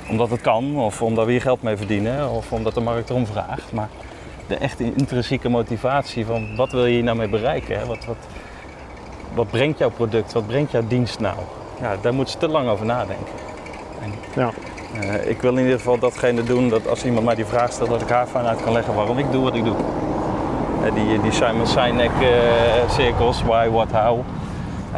omdat 0.09 0.29
het 0.29 0.41
kan, 0.41 0.77
of 0.77 1.01
omdat 1.01 1.25
we 1.25 1.31
hier 1.31 1.41
geld 1.41 1.61
mee 1.61 1.77
verdienen, 1.77 2.29
of 2.29 2.51
omdat 2.51 2.73
de 2.73 2.81
markt 2.81 3.09
erom 3.09 3.25
vraagt. 3.25 3.71
Maar 3.71 3.89
de 4.47 4.55
echte 4.55 4.83
intrinsieke 4.83 5.49
motivatie 5.49 6.25
van 6.25 6.55
wat 6.55 6.71
wil 6.71 6.85
je 6.85 6.93
hier 6.93 7.03
nou 7.03 7.17
mee 7.17 7.29
bereiken? 7.29 7.79
Hè? 7.79 7.85
Wat, 7.85 8.05
wat, 8.05 8.17
wat 9.35 9.47
brengt 9.49 9.77
jouw 9.77 9.89
product, 9.89 10.33
wat 10.33 10.47
brengt 10.47 10.71
jouw 10.71 10.87
dienst 10.87 11.19
nou? 11.19 11.37
Ja, 11.81 11.95
daar 12.01 12.13
moet 12.13 12.29
ze 12.29 12.37
te 12.37 12.47
lang 12.47 12.69
over 12.69 12.85
nadenken. 12.85 13.33
Ja. 14.35 14.51
Eh, 15.01 15.29
ik 15.29 15.41
wil 15.41 15.51
in 15.51 15.63
ieder 15.63 15.77
geval 15.77 15.99
datgene 15.99 16.43
doen 16.43 16.69
dat 16.69 16.87
als 16.87 17.05
iemand 17.05 17.25
mij 17.25 17.35
die 17.35 17.45
vraag 17.45 17.71
stelt, 17.71 17.89
dat 17.89 18.01
ik 18.01 18.09
haar 18.09 18.27
fijn 18.27 18.45
uit 18.45 18.61
kan 18.61 18.73
leggen 18.73 18.93
waarom 18.93 19.17
ik 19.17 19.31
doe 19.31 19.43
wat 19.43 19.55
ik 19.55 19.63
doe. 19.63 19.75
Eh, 20.83 20.93
die, 20.93 21.21
die 21.21 21.31
Simon 21.31 21.67
Sinek 21.67 22.11
eh, 22.21 22.89
cirkels, 22.89 23.43
why, 23.43 23.69
what, 23.69 23.91
how. 23.91 24.19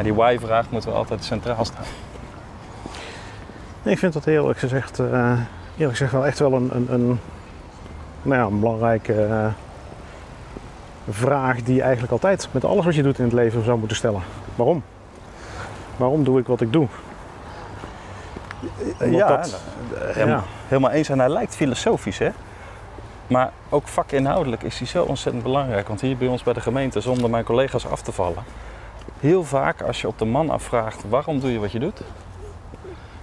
Die 0.01 0.13
why-vraag 0.13 0.69
moet 0.69 0.85
wel 0.85 0.93
altijd 0.93 1.23
centraal 1.23 1.65
staan. 1.65 1.83
Nee, 3.83 3.93
ik 3.93 3.99
vind 3.99 4.13
dat 4.13 4.25
eerlijk 4.25 4.59
gezegd, 4.59 4.99
eerlijk 4.99 5.97
gezegd 5.97 6.11
wel 6.11 6.25
echt 6.25 6.39
wel 6.39 6.53
een, 6.53 6.69
een, 6.73 6.93
een, 6.93 7.19
nou 8.21 8.41
ja, 8.41 8.47
een 8.47 8.59
belangrijke 8.59 9.27
vraag 11.09 11.63
die 11.63 11.75
je 11.75 11.81
eigenlijk 11.81 12.11
altijd 12.11 12.47
met 12.51 12.65
alles 12.65 12.85
wat 12.85 12.95
je 12.95 13.03
doet 13.03 13.17
in 13.17 13.23
het 13.23 13.33
leven 13.33 13.63
zou 13.63 13.77
moeten 13.79 13.97
stellen. 13.97 14.21
Waarom? 14.55 14.83
Waarom 15.97 16.23
doe 16.23 16.39
ik 16.39 16.47
wat 16.47 16.61
ik 16.61 16.73
doe? 16.73 16.87
Omdat 18.99 19.19
ja, 19.19 19.27
dat- 19.27 19.61
nou, 19.89 20.13
helemaal, 20.13 20.43
helemaal 20.67 20.91
eens. 20.91 21.09
En 21.09 21.19
hij 21.19 21.29
lijkt 21.29 21.55
filosofisch, 21.55 22.17
hè? 22.17 22.29
Maar 23.27 23.51
ook 23.69 23.87
vakinhoudelijk 23.87 24.63
is 24.63 24.77
hij 24.77 24.87
zo 24.87 25.03
ontzettend 25.03 25.43
belangrijk. 25.43 25.87
Want 25.87 26.01
hier 26.01 26.17
bij 26.17 26.27
ons 26.27 26.43
bij 26.43 26.53
de 26.53 26.61
gemeente, 26.61 27.01
zonder 27.01 27.29
mijn 27.29 27.43
collega's 27.43 27.87
af 27.87 28.01
te 28.01 28.11
vallen, 28.11 28.43
heel 29.19 29.43
vaak 29.43 29.81
als 29.81 30.01
je 30.01 30.07
op 30.07 30.19
de 30.19 30.25
man 30.25 30.49
afvraagt 30.49 31.03
waarom 31.09 31.39
doe 31.39 31.51
je 31.51 31.59
wat 31.59 31.71
je 31.71 31.79
doet, 31.79 32.01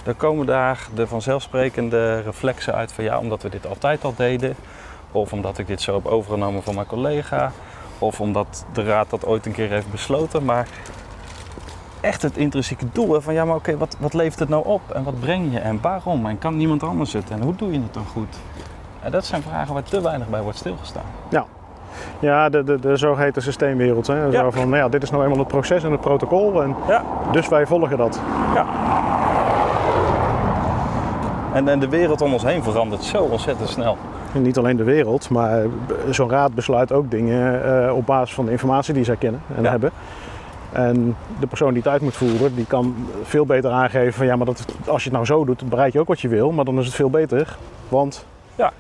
dan 0.03 0.17
komen 0.17 0.47
daar 0.47 0.87
de 0.95 1.07
vanzelfsprekende 1.07 2.21
reflexen 2.21 2.75
uit 2.75 2.93
van 2.93 3.05
ja, 3.05 3.19
omdat 3.19 3.43
we 3.43 3.49
dit 3.49 3.67
altijd 3.67 4.05
al 4.05 4.15
deden. 4.17 4.55
Of 5.13 5.33
omdat 5.33 5.59
ik 5.59 5.67
dit 5.67 5.81
zo 5.81 5.95
heb 5.95 6.07
overgenomen 6.07 6.63
van 6.63 6.75
mijn 6.75 6.87
collega. 6.87 7.53
Of 7.99 8.21
omdat 8.21 8.65
de 8.73 8.83
raad 8.85 9.11
dat 9.11 9.27
ooit 9.27 9.47
een 9.47 9.53
keer 9.53 9.69
heeft 9.71 9.91
besloten. 9.91 10.45
Maar 10.45 10.69
echt 12.01 12.23
het 12.23 12.37
intrinsieke 12.37 12.85
doel 12.93 13.13
hè, 13.13 13.21
van 13.23 13.35
ja, 13.35 13.45
maar 13.45 13.57
oké, 13.57 13.77
wat, 13.77 13.97
wat 14.01 14.15
levert 14.15 14.39
het 14.39 14.49
nou 14.49 14.65
op? 14.67 14.81
En 14.91 15.05
wat 15.05 15.21
breng 15.21 15.53
je? 15.53 15.59
En 15.59 15.79
waarom? 15.83 16.27
En 16.27 16.39
kan 16.39 16.57
niemand 16.57 16.83
anders 16.83 17.13
het? 17.13 17.31
En 17.31 17.43
hoe 17.43 17.55
doe 17.55 17.73
je 17.73 17.81
het 17.81 17.95
dan 17.95 18.05
goed? 18.13 18.37
En 19.03 19.11
dat 19.11 19.25
zijn 19.25 19.43
vragen 19.43 19.75
waar 19.75 19.83
te 19.83 20.01
weinig 20.03 20.29
bij 20.29 20.43
wordt 20.43 20.59
stilgestaan. 20.59 21.05
Ja, 22.19 22.49
de, 22.49 22.65
de, 22.65 22.81
de 22.81 22.97
zogeheten 22.97 23.43
systeemwereld. 23.43 24.07
Hè? 24.07 24.31
Zo 24.33 24.45
Ja. 24.45 24.51
van, 24.51 24.69
nou 24.69 24.83
ja, 24.83 24.89
dit 24.89 25.03
is 25.03 25.11
nou 25.11 25.23
eenmaal 25.23 25.39
het 25.39 25.49
proces 25.49 25.85
en 25.85 25.91
het 25.93 26.01
protocol 26.01 26.63
en 26.63 26.77
Ja. 26.89 27.03
dus 27.33 27.49
wij 27.49 27.67
volgen 27.67 27.97
dat. 27.97 28.21
En, 31.53 31.69
en 31.69 31.79
de 31.79 31.89
wereld 31.89 32.21
om 32.21 32.33
ons 32.33 32.43
heen 32.43 32.63
verandert 32.63 33.03
zo 33.05 33.23
ontzettend 33.23 33.69
snel. 33.69 33.97
Niet 34.35 34.59
alleen 34.59 34.77
de 34.77 34.85
wereld, 34.85 35.29
maar 35.31 35.63
eh, 35.63 35.69
zo'n 36.11 36.31
raad 36.31 36.55
besluit 36.55 36.93
ook 36.93 37.11
dingen 37.11 37.65
eh, 37.87 37.97
op 37.97 38.07
basis 38.07 38.35
van 38.35 38.45
de 38.45 38.51
informatie 38.51 38.95
die 38.95 39.05
zij 39.05 39.17
kennen 39.17 39.41
en 39.57 39.63
Ja. 39.63 39.71
hebben. 39.71 39.91
En 40.73 41.17
de 41.41 41.47
persoon 41.47 41.69
die 41.69 41.83
het 41.83 41.93
uit 41.93 42.01
moet 42.03 42.17
voeren, 42.17 42.55
die 42.55 42.67
kan 42.67 42.95
veel 43.23 43.47
beter 43.47 43.71
aangeven 43.71 44.13
van 44.13 44.27
ja, 44.27 44.37
maar 44.37 44.47
dat, 44.47 44.65
als 44.87 45.03
je 45.05 45.09
het 45.09 45.13
nou 45.13 45.25
zo 45.27 45.45
doet, 45.45 45.69
bereik 45.69 45.93
je 45.93 46.01
ook 46.01 46.09
wat 46.09 46.21
je 46.21 46.29
wil, 46.29 46.53
maar 46.53 46.65
dan 46.65 46.79
is 46.79 46.87
het 46.87 46.95
veel 46.95 47.11
beter. 47.11 47.57
Want 47.89 48.27
Ja. 48.55 48.73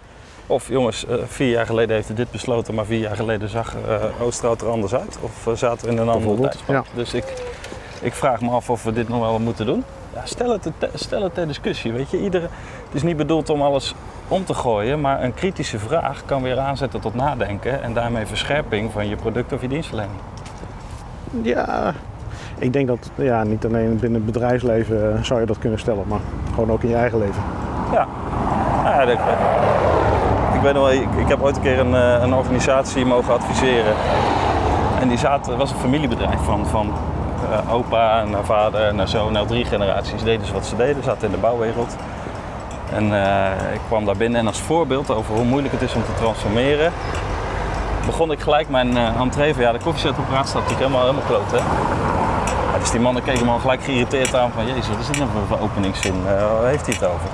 Of 0.47 0.69
jongens, 0.69 1.07
eh, 1.07 1.17
vier 1.27 1.51
jaar 1.51 1.67
geleden 1.67 1.95
heeft 1.95 2.07
hij 2.07 2.17
dit 2.17 2.31
besloten, 2.31 2.75
maar 2.75 2.85
vier 2.85 2.99
jaar 3.01 3.17
geleden 3.17 3.49
zag 3.49 3.75
uh, 3.89 4.23
Oosterhout 4.23 4.61
er 4.61 4.69
anders 4.69 4.95
uit. 4.95 5.19
Of 5.21 5.59
zaten 5.59 5.87
we 5.87 5.93
in 5.93 5.99
een 5.99 6.09
andere 6.09 6.41
tijdspan. 6.41 6.85
Dus 6.95 7.15
ik, 7.15 7.43
ik 8.03 8.13
vraag 8.13 8.41
me 8.41 8.51
af 8.51 8.71
of 8.71 8.83
we 8.85 8.93
dit 8.93 9.09
nog 9.09 9.21
wel 9.21 9.39
moeten 9.39 9.67
doen. 9.67 9.85
Ja, 10.15 10.21
stel, 10.25 10.51
het, 10.53 10.63
te- 10.79 10.89
stel 10.95 11.23
het 11.23 11.35
ter 11.35 11.47
discussie. 11.47 11.93
Weet 11.93 12.11
je, 12.11 12.21
iedere, 12.23 12.43
het 12.85 12.95
is 12.95 13.03
niet 13.03 13.17
bedoeld 13.17 13.51
om 13.51 13.63
alles 13.63 13.95
om 14.29 14.45
te 14.45 14.55
gooien, 14.55 15.01
maar 15.01 15.23
een 15.23 15.35
kritische 15.35 15.79
vraag 15.79 16.23
kan 16.27 16.43
weer 16.43 16.59
aanzetten 16.59 17.01
tot 17.01 17.15
nadenken 17.15 17.83
en 17.83 17.95
daarmee 17.95 18.27
verscherping 18.27 18.93
van 18.93 19.09
je 19.09 19.17
product 19.17 19.53
of 19.53 19.61
je 19.61 19.69
dienstverlening. 19.69 20.19
Ja, 21.43 21.93
ik 22.59 22.73
denk 22.73 22.87
dat 22.87 23.11
ja, 23.15 23.43
niet 23.45 23.65
alleen 23.65 23.99
binnen 23.99 24.23
het 24.23 24.33
bedrijfsleven 24.33 25.17
eh, 25.17 25.23
zou 25.23 25.41
je 25.41 25.47
dat 25.47 25.59
kunnen 25.59 25.79
stellen, 25.79 26.05
maar 26.09 26.21
gewoon 26.55 26.71
ook 26.71 26.83
in 26.83 26.89
je 26.89 26.95
eigen 26.97 27.19
leven. 27.19 27.43
Ja, 27.93 28.07
ja 28.85 29.05
dat- 29.05 29.19
ik 30.55 30.61
weet 30.61 30.73
nog 30.75 30.83
wel, 30.83 30.93
ik, 30.93 31.09
ik 31.17 31.29
heb 31.29 31.43
ooit 31.43 31.57
een 31.57 31.63
keer 31.63 31.79
een, 31.79 31.95
eh, 31.95 32.23
een 32.23 32.35
organisatie 32.35 33.05
mogen 33.07 33.33
adviseren. 33.35 33.95
En 35.01 35.09
die 35.09 35.19
zaten, 35.19 35.57
was 35.57 35.71
een 35.71 35.77
familiebedrijf 35.79 36.41
van, 36.41 36.67
van 36.67 36.93
eh, 37.53 37.75
opa 37.75 38.21
en 38.21 38.45
vader 38.45 38.81
en 38.89 39.09
zoon, 39.09 39.37
al 39.37 39.47
drie 39.47 39.65
generaties 39.65 40.23
deden 40.23 40.47
ze 40.47 40.53
wat 40.53 40.67
ze 40.67 40.77
deden, 40.77 41.03
zaten 41.03 41.27
in 41.27 41.31
de 41.35 41.41
bouwwereld. 41.41 41.97
En 42.93 43.25
eh, 43.25 43.75
ik 43.75 43.81
kwam 43.87 44.05
daar 44.05 44.17
binnen 44.17 44.41
en 44.41 44.47
als 44.47 44.61
voorbeeld 44.61 45.11
over 45.11 45.35
hoe 45.35 45.45
moeilijk 45.45 45.73
het 45.73 45.83
is 45.83 45.95
om 45.95 46.05
te 46.05 46.15
transformeren, 46.15 46.93
begon 48.07 48.31
ik 48.33 48.41
gelijk 48.41 48.69
mijn 48.69 48.97
eh 48.97 49.21
entree 49.21 49.55
van 49.55 49.63
ja, 49.63 49.73
de 49.73 49.79
koffiezetapparaat 49.79 50.49
staat 50.49 50.63
natuurlijk 50.63 50.89
helemaal, 50.89 51.07
helemaal 51.07 51.29
kloot 51.29 51.51
hè. 51.51 51.59
Dus 52.79 52.91
die 52.93 53.01
mannen 53.01 53.23
keken 53.23 53.47
me 53.47 53.53
al 53.53 53.59
gelijk 53.59 53.83
geïrriteerd 53.83 54.35
aan 54.35 54.51
van 54.55 54.67
jezus, 54.67 54.89
wat 54.89 54.99
is 54.99 55.07
dit 55.07 55.19
nou 55.19 55.29
voor- 55.49 55.61
openingszin, 55.61 56.25
waar 56.25 56.69
heeft 56.69 56.87
hij 56.87 56.95
het 56.99 57.05
over? 57.05 57.29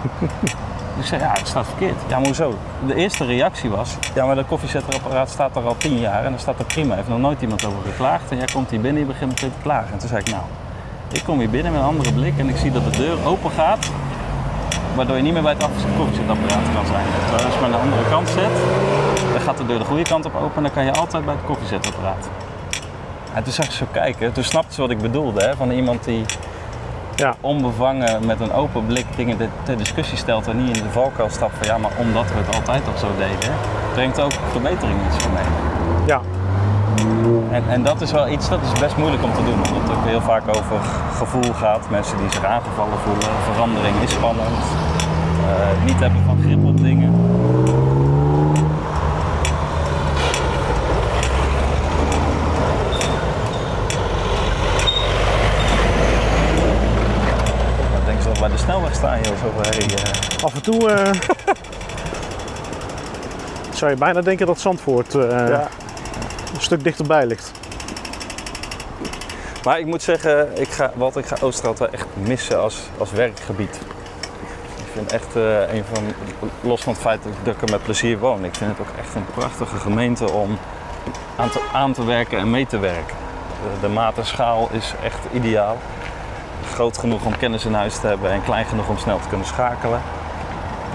Ik 0.98 1.06
zei, 1.06 1.20
ja, 1.20 1.32
het 1.32 1.48
staat 1.48 1.66
verkeerd. 1.66 1.96
Ja, 2.08 2.16
maar 2.16 2.26
hoezo? 2.26 2.54
De 2.86 2.94
eerste 2.94 3.24
reactie 3.24 3.70
was, 3.70 3.96
ja, 4.14 4.26
maar 4.26 4.34
dat 4.34 4.46
koffiezetapparaat 4.46 5.30
staat 5.30 5.56
er 5.56 5.62
al 5.62 5.76
tien 5.76 5.98
jaar 5.98 6.24
en 6.24 6.30
dat 6.30 6.40
staat 6.40 6.58
er 6.58 6.64
prima. 6.64 6.94
Heeft 6.94 7.08
nog 7.08 7.18
nooit 7.18 7.42
iemand 7.42 7.64
over 7.64 7.78
geklaagd. 7.90 8.30
En 8.30 8.36
jij 8.36 8.46
komt 8.52 8.70
hier 8.70 8.80
binnen 8.80 9.02
en 9.02 9.08
je 9.08 9.12
begint 9.12 9.30
meteen 9.30 9.52
te 9.52 9.62
klagen. 9.62 9.92
En 9.92 9.98
toen 9.98 10.08
zei 10.08 10.20
ik, 10.20 10.30
nou, 10.30 10.42
ik 11.12 11.22
kom 11.24 11.38
hier 11.38 11.50
binnen 11.50 11.72
met 11.72 11.80
een 11.80 11.86
andere 11.86 12.12
blik 12.12 12.38
en 12.38 12.48
ik 12.48 12.56
zie 12.56 12.72
dat 12.72 12.92
de 12.92 12.98
deur 12.98 13.26
open 13.26 13.50
gaat. 13.50 13.90
Waardoor 14.94 15.16
je 15.16 15.22
niet 15.22 15.32
meer 15.32 15.42
bij 15.42 15.52
het 15.58 15.66
koffiezetapparaat 15.96 16.66
kan 16.74 16.86
zijn. 16.86 17.06
Terwijl 17.20 17.44
als 17.44 17.54
je 17.54 17.60
maar 17.60 17.70
aan 17.70 17.70
de 17.70 17.76
andere 17.76 18.08
kant 18.08 18.28
zet, 18.28 18.54
dan 19.32 19.40
gaat 19.40 19.56
de 19.56 19.66
deur 19.66 19.78
de 19.78 19.84
goede 19.84 20.02
kant 20.02 20.24
op 20.24 20.34
open 20.34 20.56
en 20.56 20.62
dan 20.62 20.72
kan 20.72 20.84
je 20.84 20.92
altijd 20.92 21.24
bij 21.24 21.34
het 21.34 21.44
koffiezetapparaat. 21.44 22.28
En 23.34 23.42
toen 23.42 23.52
zag 23.52 23.64
ik 23.66 23.72
zo 23.72 23.86
kijken, 23.90 24.32
toen 24.32 24.44
snapte 24.44 24.74
ze 24.74 24.80
wat 24.80 24.90
ik 24.90 24.98
bedoelde, 24.98 25.42
hè, 25.42 25.56
van 25.56 25.70
iemand 25.70 26.04
die 26.04 26.24
Ja, 27.20 27.34
onbevangen 27.40 28.26
met 28.26 28.40
een 28.40 28.52
open 28.52 28.86
blik 28.86 29.06
dingen 29.16 29.36
de- 29.38 29.48
ter 29.62 29.76
discussie 29.76 30.18
stelt 30.18 30.48
en 30.48 30.64
niet 30.64 30.76
in 30.76 30.82
de 30.82 30.90
valkuil 30.90 31.30
stapt 31.30 31.52
van 31.56 31.66
ja, 31.66 31.78
maar 31.78 31.90
omdat 31.98 32.24
we 32.26 32.34
het 32.44 32.54
altijd 32.54 32.82
al 32.92 32.98
zo 32.98 33.06
deden, 33.18 33.54
brengt 33.92 34.20
ook 34.20 34.32
verbetering 34.50 34.98
met 35.04 35.12
zich 35.22 35.30
mee. 35.32 35.42
ja, 36.06 36.20
En, 37.50 37.62
en 37.68 37.82
dat 37.82 38.00
is 38.00 38.12
wel 38.12 38.28
iets, 38.28 38.48
dat 38.48 38.58
is 38.72 38.80
best 38.80 38.96
moeilijk 38.96 39.22
om 39.22 39.32
te 39.34 39.44
doen, 39.44 39.54
omdat 39.54 39.82
het 39.88 39.96
ook 39.96 40.04
heel 40.06 40.20
vaak 40.20 40.42
over 40.48 40.76
gevoel 41.16 41.52
gaat. 41.52 41.90
Mensen 41.90 42.16
die 42.18 42.30
zich 42.30 42.44
aangevallen 42.44 42.98
voelen, 43.04 43.28
verandering 43.52 43.96
is 44.02 44.10
spannend, 44.12 44.56
eh, 45.48 45.84
niet 45.86 45.98
hebben 46.00 46.22
van 46.26 46.38
grip 46.42 46.64
op 46.64 46.76
dingen. 46.80 47.12
Dan 57.92 58.00
denken 58.04 58.22
ze 58.22 58.28
dat 58.28 58.29
we 58.29 58.29
bij 58.40 58.48
de 58.48 58.56
snelweg 58.56 58.94
staan, 58.94 59.20
joh. 59.20 59.36
Zo 59.38 59.52
hey, 59.60 59.78
eh, 59.78 60.44
af 60.44 60.54
en 60.54 60.62
toe 60.62 60.90
eh, 60.90 61.12
zou 63.78 63.90
je 63.90 63.96
bijna 63.96 64.20
denken 64.20 64.46
dat 64.46 64.60
Zandvoort 64.60 65.12
ja. 65.12 65.68
een 66.54 66.60
stuk 66.60 66.84
dichterbij 66.84 67.26
ligt. 67.26 67.52
Maar 69.64 69.78
ik 69.78 69.86
moet 69.86 70.02
zeggen, 70.02 70.60
ik 70.60 70.68
ga, 70.68 70.92
wat 70.94 71.16
ik 71.16 71.26
ga 71.26 71.36
Oosterhout 71.40 71.78
wel 71.78 71.88
echt 71.88 72.06
missen 72.14 72.60
als, 72.60 72.80
als 72.98 73.10
werkgebied. 73.10 73.80
Ik 74.76 74.92
vind 74.92 75.12
echt 75.12 75.34
een 75.74 75.84
van, 75.92 76.04
los 76.60 76.82
van 76.82 76.92
het 76.92 77.02
feit 77.02 77.22
dat 77.42 77.54
ik 77.54 77.62
er 77.62 77.70
met 77.70 77.82
plezier 77.82 78.18
woon, 78.18 78.44
ik 78.44 78.54
vind 78.54 78.70
het 78.70 78.80
ook 78.80 78.94
echt 78.98 79.14
een 79.14 79.26
prachtige 79.34 79.76
gemeente 79.76 80.30
om 80.30 80.58
aan 81.36 81.50
te, 81.50 81.60
aan 81.72 81.92
te 81.92 82.04
werken 82.04 82.38
en 82.38 82.50
mee 82.50 82.66
te 82.66 82.78
werken. 82.78 83.16
De, 83.62 83.86
de 83.86 83.88
maat 83.88 84.18
en 84.18 84.26
schaal 84.26 84.68
is 84.72 84.94
echt 85.02 85.18
ideaal. 85.32 85.76
Groot 86.80 86.98
genoeg 86.98 87.24
om 87.24 87.36
kennis 87.36 87.64
in 87.64 87.74
huis 87.74 87.98
te 87.98 88.06
hebben 88.06 88.30
en 88.30 88.42
klein 88.42 88.64
genoeg 88.64 88.88
om 88.88 88.98
snel 88.98 89.18
te 89.18 89.28
kunnen 89.28 89.46
schakelen. 89.46 90.00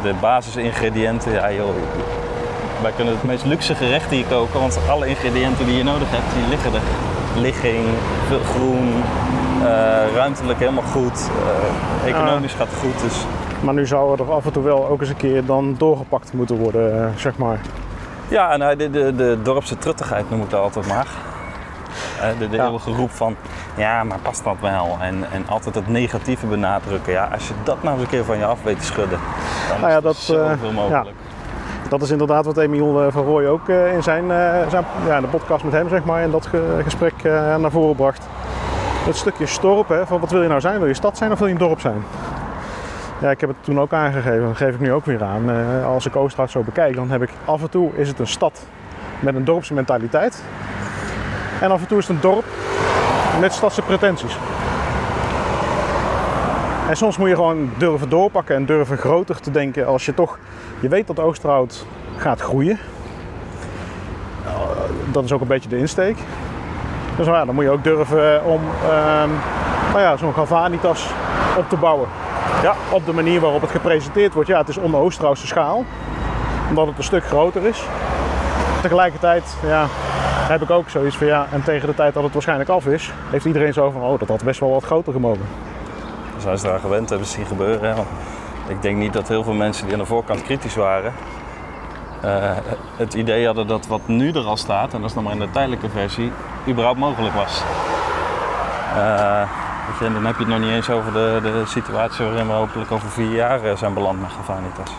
De 0.02 0.14
basisingrediënten, 0.22 1.32
ja 1.32 1.52
joh, 1.52 1.76
wij 2.82 2.92
kunnen 2.92 3.14
het 3.14 3.24
meest 3.24 3.46
luxe 3.46 3.76
gerecht 3.76 4.10
hier 4.10 4.26
koken, 4.26 4.60
want 4.60 4.80
alle 4.90 5.08
ingrediënten 5.08 5.66
die 5.66 5.78
je 5.78 5.84
nodig 5.84 6.08
hebt, 6.12 6.34
die 6.34 6.48
liggen 6.50 6.74
er. 6.74 6.82
Ligging, 7.42 7.86
veel 8.28 8.40
groen, 8.40 9.04
eh, 9.62 10.16
ruimtelijk 10.16 10.60
helemaal 10.60 10.84
goed, 10.84 11.30
eh, 12.04 12.10
economisch 12.10 12.54
gaat 12.54 12.68
het 12.70 12.80
goed. 12.80 13.02
Dus 13.02 13.26
Maar 13.60 13.74
nu 13.74 13.88
zou 13.88 14.20
er 14.20 14.32
af 14.32 14.46
en 14.46 14.52
toe 14.52 14.64
wel 14.64 14.88
ook 14.88 15.00
eens 15.00 15.10
een 15.10 15.18
keer 15.18 15.46
dan 15.46 15.76
doorgepakt 15.78 16.34
moeten 16.34 16.58
worden, 16.58 17.04
eh, 17.04 17.10
zeg 17.16 17.38
maar. 17.38 17.60
ja, 18.28 18.52
en 18.52 18.62
eh, 18.62 18.78
de, 18.78 18.90
de, 18.90 19.16
de 19.16 19.38
dorpse 19.44 19.78
truttigheid 19.78 20.30
noem 20.30 20.42
ik 20.42 20.50
dat 20.50 20.62
altijd 20.62 20.88
maar. 20.88 21.08
De 22.40 22.50
de 22.50 22.56
Ja. 22.56 22.66
eeuwige 22.66 22.92
roep 22.92 23.12
van, 23.12 23.36
ja, 23.76 24.04
maar 24.04 24.18
past 24.22 24.44
dat 24.44 24.56
wel? 24.62 24.98
En, 25.02 25.24
en 25.32 25.44
altijd 25.48 25.76
het 25.76 25.88
negatieve 25.88 26.46
benadrukken. 26.46 27.14
Ja, 27.14 27.30
als 27.34 27.48
je 27.48 27.54
dat 27.64 27.84
nou 27.84 27.94
eens 27.96 28.04
een 28.04 28.10
keer 28.10 28.24
van 28.24 28.38
je 28.38 28.46
af 28.46 28.64
weet 28.64 28.80
te 28.80 28.86
schudden, 28.86 29.20
dan 29.70 29.80
Nou 29.80 29.92
ja, 29.92 29.98
is 29.98 30.04
dat, 30.04 30.38
er 30.38 30.44
eh, 30.44 30.50
zoveel 30.50 30.72
mogelijk. 30.72 31.16
Dat 31.90 32.02
is 32.02 32.12
inderdaad 32.12 32.46
wat 32.46 32.58
Emiel 32.58 33.04
eh, 33.06 33.12
van 33.12 33.24
Rooij 33.24 33.48
ook 33.48 33.70
eh, 33.70 33.94
in 33.94 34.04
zijn, 34.04 34.24
zijn 34.70 34.86
ja, 35.08 35.22
de 35.22 35.28
podcast 35.28 35.64
met 35.64 35.74
hem 35.74 35.90
zeg 35.90 36.04
maar, 36.04 36.22
in 36.22 36.32
dat 36.32 36.46
ge- 36.46 36.80
gesprek 36.84 37.14
naar 37.60 37.72
voren 37.72 37.96
bracht. 37.96 38.28
Het 39.06 39.16
stukje 39.16 39.46
storp, 39.46 39.88
hè, 39.90 40.06
van 40.06 40.20
wat 40.20 40.32
wil 40.32 40.42
je 40.42 40.48
nou 40.48 40.62
zijn? 40.62 40.80
Wil 40.80 40.88
je 40.88 40.94
stad 40.94 41.18
zijn 41.18 41.32
of 41.32 41.38
wil 41.38 41.48
je 41.48 41.54
een 41.54 41.60
dorp 41.60 41.80
zijn? 41.80 42.04
Ja, 43.22 43.30
ik 43.30 43.40
heb 43.42 43.50
het 43.50 43.58
toen 43.64 43.80
ook 43.80 43.94
aangegeven, 43.94 44.46
dat 44.48 44.58
geef 44.58 44.74
ik 44.74 44.80
nu 44.80 44.94
ook 44.94 45.06
weer 45.06 45.24
aan. 45.24 45.50
Als 45.86 46.06
ik 46.06 46.16
Oosterhout 46.16 46.52
zo 46.52 46.62
bekijk, 46.64 46.96
dan 46.96 47.10
heb 47.12 47.22
ik 47.22 47.30
af 47.46 47.62
en 47.62 47.70
toe 47.70 47.90
is 47.96 48.08
het 48.08 48.20
een 48.20 48.28
stad 48.28 48.66
met 49.20 49.36
een 49.36 49.44
dorpse 49.46 49.74
mentaliteit. 49.74 50.44
En 51.62 51.72
af 51.72 51.82
en 51.82 51.88
toe 51.88 51.98
is 51.98 52.08
het 52.08 52.16
een 52.16 52.22
dorp 52.22 52.46
met 53.40 53.54
stadse 53.54 53.82
pretenties. 53.82 54.38
En 56.90 56.98
soms 56.98 57.18
moet 57.18 57.30
je 57.30 57.36
gewoon 57.36 57.70
durven 57.78 58.10
doorpakken 58.10 58.56
en 58.56 58.66
durven 58.66 58.98
groter 58.98 59.40
te 59.40 59.52
denken 59.52 59.88
als 59.88 60.06
je 60.06 60.14
toch... 60.14 60.38
Je 60.80 60.88
weet 60.88 61.08
dat 61.08 61.20
Oosterhout 61.20 61.86
gaat 62.18 62.42
groeien. 62.42 62.80
Nou, 64.46 64.68
Dat 65.12 65.24
is 65.24 65.32
ook 65.32 65.42
een 65.42 65.48
beetje 65.48 65.70
de 65.70 65.78
insteek. 65.78 66.18
Dus 67.18 67.26
ja, 67.26 67.46
dan 67.46 67.56
moet 67.56 67.64
je 67.64 67.70
ook 67.70 67.84
durven 67.84 68.44
om 68.44 68.62
ehm, 68.84 69.30
nou 69.90 70.00
ja, 70.00 70.18
zo'n 70.18 70.34
Galvanitas 70.34 71.08
op 71.58 71.70
te 71.70 71.76
bouwen. 71.76 72.08
Ja, 72.62 72.76
op 72.90 73.06
de 73.06 73.14
manier 73.14 73.40
waarop 73.40 73.62
het 73.62 73.72
gepresenteerd 73.72 74.34
wordt. 74.34 74.50
Ja, 74.50 74.58
het 74.58 74.70
is 74.70 74.78
on 74.78 74.96
Oosterhoutse 74.96 75.48
schaal. 75.48 75.86
Omdat 76.70 76.88
het 76.88 76.98
een 76.98 77.04
stuk 77.04 77.24
groter 77.24 77.66
is. 77.66 77.84
Tegelijkertijd 78.82 79.58
ja, 79.66 79.86
heb 80.48 80.62
ik 80.62 80.70
ook 80.70 80.90
zoiets 80.90 81.18
van 81.18 81.28
ja, 81.28 81.48
en 81.52 81.64
tegen 81.64 81.88
de 81.88 81.96
tijd 81.96 82.14
dat 82.14 82.24
het 82.24 82.34
waarschijnlijk 82.34 82.70
af 82.70 82.86
is, 82.86 83.12
heeft 83.30 83.46
iedereen 83.46 83.74
zo 83.74 83.90
van 83.90 84.02
oh, 84.02 84.20
dat 84.20 84.28
had 84.28 84.44
best 84.44 84.60
wel 84.60 84.70
wat 84.70 84.84
groter 84.84 85.14
gemogen. 85.14 85.46
Dan 86.32 86.42
zijn 86.42 86.58
ze 86.58 86.68
eraan 86.68 86.80
gewend, 86.80 87.10
hebben 87.10 87.28
zien 87.28 87.46
gebeuren. 87.46 87.96
Hè? 87.96 88.02
Ik 88.68 88.82
denk 88.82 88.98
niet 88.98 89.14
dat 89.14 89.28
heel 89.28 89.44
veel 89.44 89.54
mensen 89.54 89.84
die 89.84 89.94
aan 89.94 90.00
de 90.00 90.06
voorkant 90.06 90.42
kritisch 90.42 90.76
waren, 90.76 91.14
eh, 92.22 92.52
het 92.96 93.14
idee 93.14 93.46
hadden 93.46 93.68
dat 93.68 93.88
wat 93.88 94.08
nu 94.08 94.32
er 94.32 94.46
al 94.46 94.58
staat, 94.58 94.94
en 94.94 95.02
dat 95.02 95.10
is 95.10 95.16
nog 95.16 95.24
maar 95.24 95.34
in 95.34 95.40
de 95.40 95.50
tijdelijke 95.52 95.90
versie, 95.90 96.32
überhaupt 96.68 97.00
mogelijk 97.00 97.36
was. 97.36 97.64
Eh, 98.96 99.42
en 100.02 100.14
dan 100.14 100.26
heb 100.26 100.36
je 100.36 100.44
het 100.44 100.54
nog 100.54 100.60
niet 100.60 100.70
eens 100.70 100.90
over 100.90 101.14
de, 101.14 101.40
de 101.42 101.64
situatie 101.66 102.26
waarin 102.26 102.48
we 102.48 102.54
hopelijk 102.54 102.92
over 102.92 103.10
vier 103.10 103.32
jaar 103.32 103.64
eh, 103.64 103.76
zijn 103.76 103.94
beland 103.94 104.22
met 104.22 104.32
Gavanitas. 104.32 104.92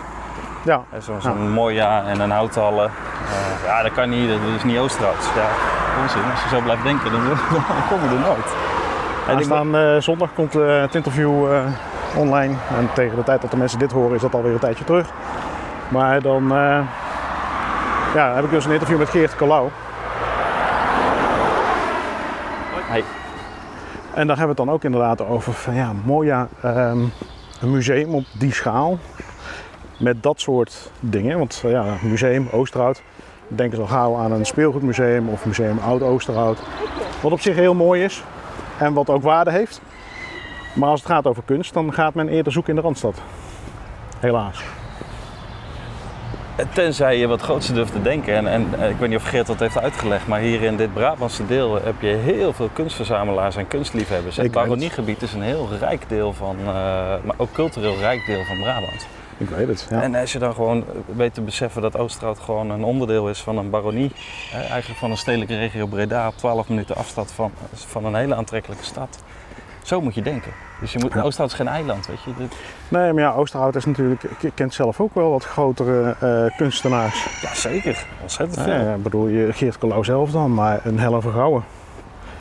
Ja, 0.66 0.80
Zo- 1.02 1.16
Zo'n 1.20 1.50
Moja 1.50 2.02
en 2.04 2.20
een 2.20 2.30
houthallen. 2.30 2.84
Eh, 2.86 3.64
ja, 3.66 3.82
dat 3.82 3.92
kan 3.92 4.08
niet, 4.10 4.28
dat 4.28 4.38
is 4.56 4.64
niet 4.64 4.78
Oosterhouts. 4.78 5.26
Ja, 5.34 5.46
onzin. 6.02 6.30
Als 6.30 6.42
je 6.42 6.48
zo 6.48 6.60
blijft 6.60 6.82
denken, 6.82 7.12
dan, 7.12 7.20
dan 7.50 7.64
kom 7.88 8.00
je 8.08 8.14
er 8.14 8.20
nooit. 8.20 8.54
En 9.28 9.36
ben- 9.36 9.36
Aanstaan 9.36 10.02
zondag 10.02 10.28
komt 10.34 10.54
eh, 10.54 10.80
het 10.80 10.94
interview 10.94 11.52
eh, 11.52 11.60
online. 12.16 12.54
En 12.78 12.88
tegen 12.94 13.16
de 13.16 13.22
tijd 13.24 13.40
dat 13.40 13.50
de 13.50 13.56
mensen 13.56 13.78
dit 13.78 13.92
horen 13.92 14.14
is 14.14 14.20
dat 14.20 14.34
alweer 14.34 14.52
een 14.52 14.58
tijdje 14.58 14.84
terug. 14.84 15.08
Maar 15.88 16.20
dan 16.22 16.42
eh, 16.56 16.78
ja, 18.14 18.34
heb 18.34 18.44
ik 18.44 18.50
dus 18.50 18.64
een 18.64 18.72
interview 18.72 18.98
met 18.98 19.08
Geert 19.10 19.36
Colau. 19.36 19.68
Hey. 22.88 23.04
En 24.14 24.26
daar 24.26 24.36
hebben 24.36 24.56
we 24.56 24.62
het 24.62 24.66
dan 24.66 24.70
ook 24.70 24.84
inderdaad 24.84 25.26
over 25.26 25.52
van 25.52 25.74
ja, 25.74 25.90
Moja, 26.04 26.48
ehm, 26.62 26.98
een 27.60 27.70
museum 27.70 28.14
op 28.14 28.24
die 28.32 28.52
schaal. 28.52 28.98
Met 29.96 30.22
dat 30.22 30.40
soort 30.40 30.90
dingen. 31.00 31.38
Want 31.38 31.62
eh, 31.64 31.70
ja, 31.70 31.96
museum 32.02 32.48
Oosterhout. 32.52 33.02
Denken 33.48 33.76
ze 33.76 33.82
al 33.82 33.88
gauw 33.88 34.16
aan 34.16 34.32
een 34.32 34.46
speelgoedmuseum 34.46 35.28
of 35.28 35.46
museum 35.46 35.78
Oud-Oosterhout. 35.78 36.58
Wat 37.22 37.32
op 37.32 37.40
zich 37.40 37.56
heel 37.56 37.74
mooi 37.74 38.04
is 38.04 38.22
en 38.78 38.92
wat 38.92 39.10
ook 39.10 39.22
waarde 39.22 39.50
heeft. 39.50 39.80
Maar 40.74 40.88
als 40.88 41.00
het 41.00 41.10
gaat 41.10 41.26
over 41.26 41.42
kunst, 41.44 41.74
dan 41.74 41.92
gaat 41.92 42.14
men 42.14 42.28
eerder 42.28 42.52
zoeken 42.52 42.70
in 42.70 42.76
de 42.76 42.82
Randstad. 42.82 43.22
Helaas. 44.20 44.62
Tenzij 46.72 47.18
je 47.18 47.26
wat 47.26 47.40
grootste 47.40 47.72
durft 47.72 47.92
te 47.92 48.02
denken. 48.02 48.34
En, 48.34 48.46
en 48.46 48.66
eh, 48.80 48.90
ik 48.90 48.96
weet 48.96 49.08
niet 49.08 49.18
of 49.18 49.28
Geert 49.28 49.46
dat 49.46 49.58
heeft 49.58 49.78
uitgelegd, 49.78 50.26
maar 50.26 50.40
hier 50.40 50.62
in 50.62 50.76
dit 50.76 50.94
Brabantse 50.94 51.46
deel 51.46 51.82
heb 51.82 52.00
je 52.00 52.06
heel 52.06 52.52
veel 52.52 52.70
kunstverzamelaars 52.72 53.56
en 53.56 53.68
kunstliefhebbers. 53.68 54.36
Weet 54.36 54.44
het. 54.44 54.54
baroniegebied 54.54 55.22
is 55.22 55.32
een 55.32 55.42
heel 55.42 55.68
rijk 55.80 56.08
deel 56.08 56.32
van, 56.32 56.56
eh, 56.58 56.66
maar 57.24 57.34
ook 57.36 57.52
cultureel 57.52 57.96
rijk 57.98 58.26
deel 58.26 58.44
van 58.44 58.56
Brabant. 58.60 59.06
Ik 59.38 59.48
weet 59.48 59.68
het. 59.68 59.86
Ja. 59.90 60.02
En 60.02 60.14
als 60.14 60.32
je 60.32 60.38
dan 60.38 60.54
gewoon 60.54 60.84
weet 61.16 61.34
te 61.34 61.40
beseffen 61.40 61.82
dat 61.82 61.96
Oosterhout 61.98 62.38
gewoon 62.38 62.70
een 62.70 62.84
onderdeel 62.84 63.28
is 63.28 63.40
van 63.40 63.58
een 63.58 63.70
baronie, 63.70 64.12
hè, 64.50 64.58
eigenlijk 64.60 64.98
van 64.98 65.10
een 65.10 65.16
stedelijke 65.16 65.56
regio 65.56 65.86
Breda 65.86 66.26
op 66.28 66.36
12 66.36 66.68
minuten 66.68 66.96
afstand 66.96 67.30
van, 67.32 67.50
van 67.74 68.04
een 68.04 68.14
hele 68.14 68.34
aantrekkelijke 68.34 68.84
stad. 68.84 69.18
Zo 69.82 70.00
moet 70.00 70.14
je 70.14 70.22
denken. 70.22 70.52
Dus 70.80 70.92
je 70.92 70.98
moet, 70.98 71.12
Ja. 71.12 71.20
Oosterhout 71.22 71.50
is 71.50 71.56
geen 71.56 71.68
eiland, 71.68 72.06
weet 72.06 72.22
je. 72.22 72.30
Nee, 72.88 73.12
maar 73.12 73.22
ja, 73.22 73.32
Oosterhout 73.32 73.74
is 73.76 73.84
natuurlijk, 73.84 74.22
ik 74.22 74.52
ken 74.54 74.70
zelf 74.70 75.00
ook 75.00 75.14
wel 75.14 75.30
wat 75.30 75.44
grotere 75.44 76.16
eh, 76.20 76.56
kunstenaars. 76.56 77.26
ja, 77.42 77.54
zeker. 77.54 78.04
Ontzettend 78.22 78.66
Ja, 78.66 78.80
veel. 78.82 78.94
ik 78.94 79.02
bedoel, 79.02 79.26
je 79.26 79.52
Geert 79.52 79.78
Colau 79.78 80.04
zelf 80.04 80.30
dan, 80.30 80.54
maar 80.54 80.80
een 80.84 80.98
Helen 80.98 81.22
Vergouwen. 81.22 81.64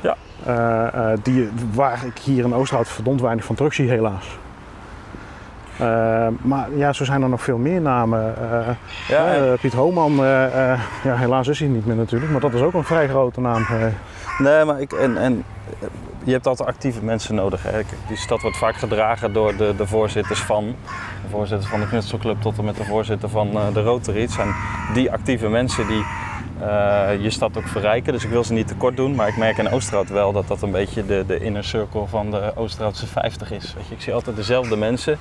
Ja. 0.02 0.16
Eh, 0.46 1.12
eh, 1.12 1.20
die, 1.24 1.50
waar 1.74 2.06
ik 2.06 2.18
hier 2.18 2.44
in 2.44 2.54
Oosterhout 2.54 2.88
verdomd 2.90 3.22
weinig 3.22 3.46
van 3.46 3.56
terugzie, 3.56 3.90
helaas. 3.90 4.26
Eh, 5.80 6.28
maar 6.42 6.68
ja, 6.76 6.94
zo 6.94 7.04
zijn 7.04 7.22
er 7.22 7.30
nog 7.30 7.42
veel 7.42 7.58
meer 7.58 7.82
namen. 7.82 8.36
Eh, 8.52 8.68
Ja, 9.08 9.34
eh, 9.34 9.60
Piet 9.62 9.74
Homan, 9.74 10.16
ja, 11.04 11.16
helaas 11.16 11.48
is 11.48 11.60
hij 11.60 11.68
niet 11.68 11.86
meer 11.86 11.96
natuurlijk, 11.96 12.32
maar 12.32 12.42
dat 12.42 12.54
is 12.54 12.62
ook 12.62 12.74
een 12.74 12.84
vrij 12.84 13.08
grote 13.08 13.42
naam. 13.42 13.66
Nee, 14.38 14.66
maar 14.66 14.82
ik, 14.82 14.92
en, 14.92 15.18
en 15.18 15.44
je 16.24 16.32
hebt 16.32 16.48
altijd 16.48 16.70
actieve 16.70 17.04
mensen 17.04 17.36
nodig. 17.36 17.64
Hè. 17.64 17.82
Die 18.08 18.18
stad 18.18 18.42
wordt 18.42 18.58
vaak 18.58 18.76
gedragen 18.76 19.34
door 19.34 19.56
de, 19.56 19.74
de 19.78 19.88
voorzitters 19.88 20.40
van. 20.40 20.66
De 21.24 21.30
voorzitter 21.30 21.70
van 21.70 21.80
de 21.80 21.88
knutselclub 21.88 22.42
tot 22.42 22.58
en 22.58 22.66
met 22.66 22.76
de 22.78 22.84
voorzitter 22.84 23.30
van 23.30 23.52
de 23.74 23.82
Rotary. 23.82 24.22
Het 24.22 24.32
zijn 24.32 24.56
die 24.94 25.12
actieve 25.12 25.50
mensen 25.50 25.88
die 25.88 26.04
je 27.22 27.30
stad 27.30 27.58
ook 27.58 27.68
verrijken. 27.68 28.14
Dus 28.14 28.24
ik 28.24 28.30
wil 28.30 28.44
ze 28.44 28.54
niet 28.54 28.68
tekort 28.68 28.98
doen. 28.98 29.16
Maar 29.16 29.28
ik 29.28 29.38
merk 29.38 29.58
in 29.58 29.70
Oosterhout 29.70 30.10
wel 30.10 30.32
dat 30.32 30.48
dat 30.48 30.62
een 30.62 30.72
beetje 30.72 31.06
de, 31.06 31.24
de 31.28 31.40
inner 31.40 31.64
circle 31.64 32.08
van 32.08 32.32
de 32.32 32.52
Oosterhoutse 32.56 33.08
50 33.08 33.52
is. 33.52 33.74
Weet 33.74 33.88
je, 33.88 33.96
ik 33.96 34.02
zie 34.02 34.14
altijd 34.14 34.36
dezelfde 34.36 34.78
mensen. 34.78 35.18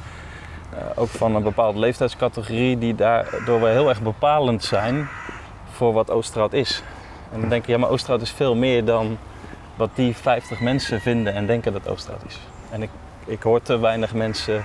Eh, 0.77 0.85
ook 0.95 1.09
van 1.09 1.35
een 1.35 1.43
bepaalde 1.43 1.79
leeftijdscategorie 1.79 2.79
die 2.79 2.95
daardoor 2.95 3.61
wel 3.61 3.71
heel 3.71 3.89
erg 3.89 4.03
bepalend 4.03 4.65
zijn 4.65 5.09
voor 5.71 5.93
wat 5.93 6.11
Oosterhout 6.11 6.53
is. 6.53 6.83
En 7.33 7.41
dan 7.41 7.49
denk 7.49 7.67
je, 7.67 7.73
ja, 7.73 7.79
maar 7.79 7.91
Oosterhout 7.91 8.23
is 8.23 8.31
veel 8.31 8.55
meer 8.55 8.85
dan 8.85 9.19
wat 9.77 9.91
die 9.95 10.17
50 10.17 10.61
mensen 10.61 11.01
vinden 11.01 11.35
en 11.35 11.47
denken 11.47 11.73
dat 11.73 11.89
Oosterhout 11.89 12.25
is. 12.27 12.39
En 12.71 12.83
ik, 12.83 12.91
ik 13.25 13.43
hoor 13.43 13.63
te 13.63 13.79
weinig 13.79 14.15
mensen, 14.15 14.65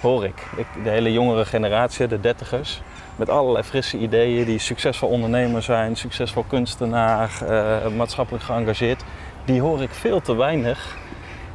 hoor 0.00 0.24
ik. 0.24 0.46
ik. 0.56 0.66
De 0.84 0.90
hele 0.90 1.12
jongere 1.12 1.44
generatie, 1.44 2.06
de 2.06 2.20
dertigers, 2.20 2.82
met 3.16 3.30
allerlei 3.30 3.64
frisse 3.64 3.98
ideeën, 3.98 4.44
die 4.44 4.58
succesvol 4.58 5.08
ondernemer 5.08 5.62
zijn, 5.62 5.96
succesvol 5.96 6.44
kunstenaar, 6.48 7.30
eh, 7.48 7.90
maatschappelijk 7.96 8.44
geëngageerd, 8.44 9.04
die 9.44 9.60
hoor 9.60 9.82
ik 9.82 9.90
veel 9.90 10.20
te 10.20 10.36
weinig 10.36 10.96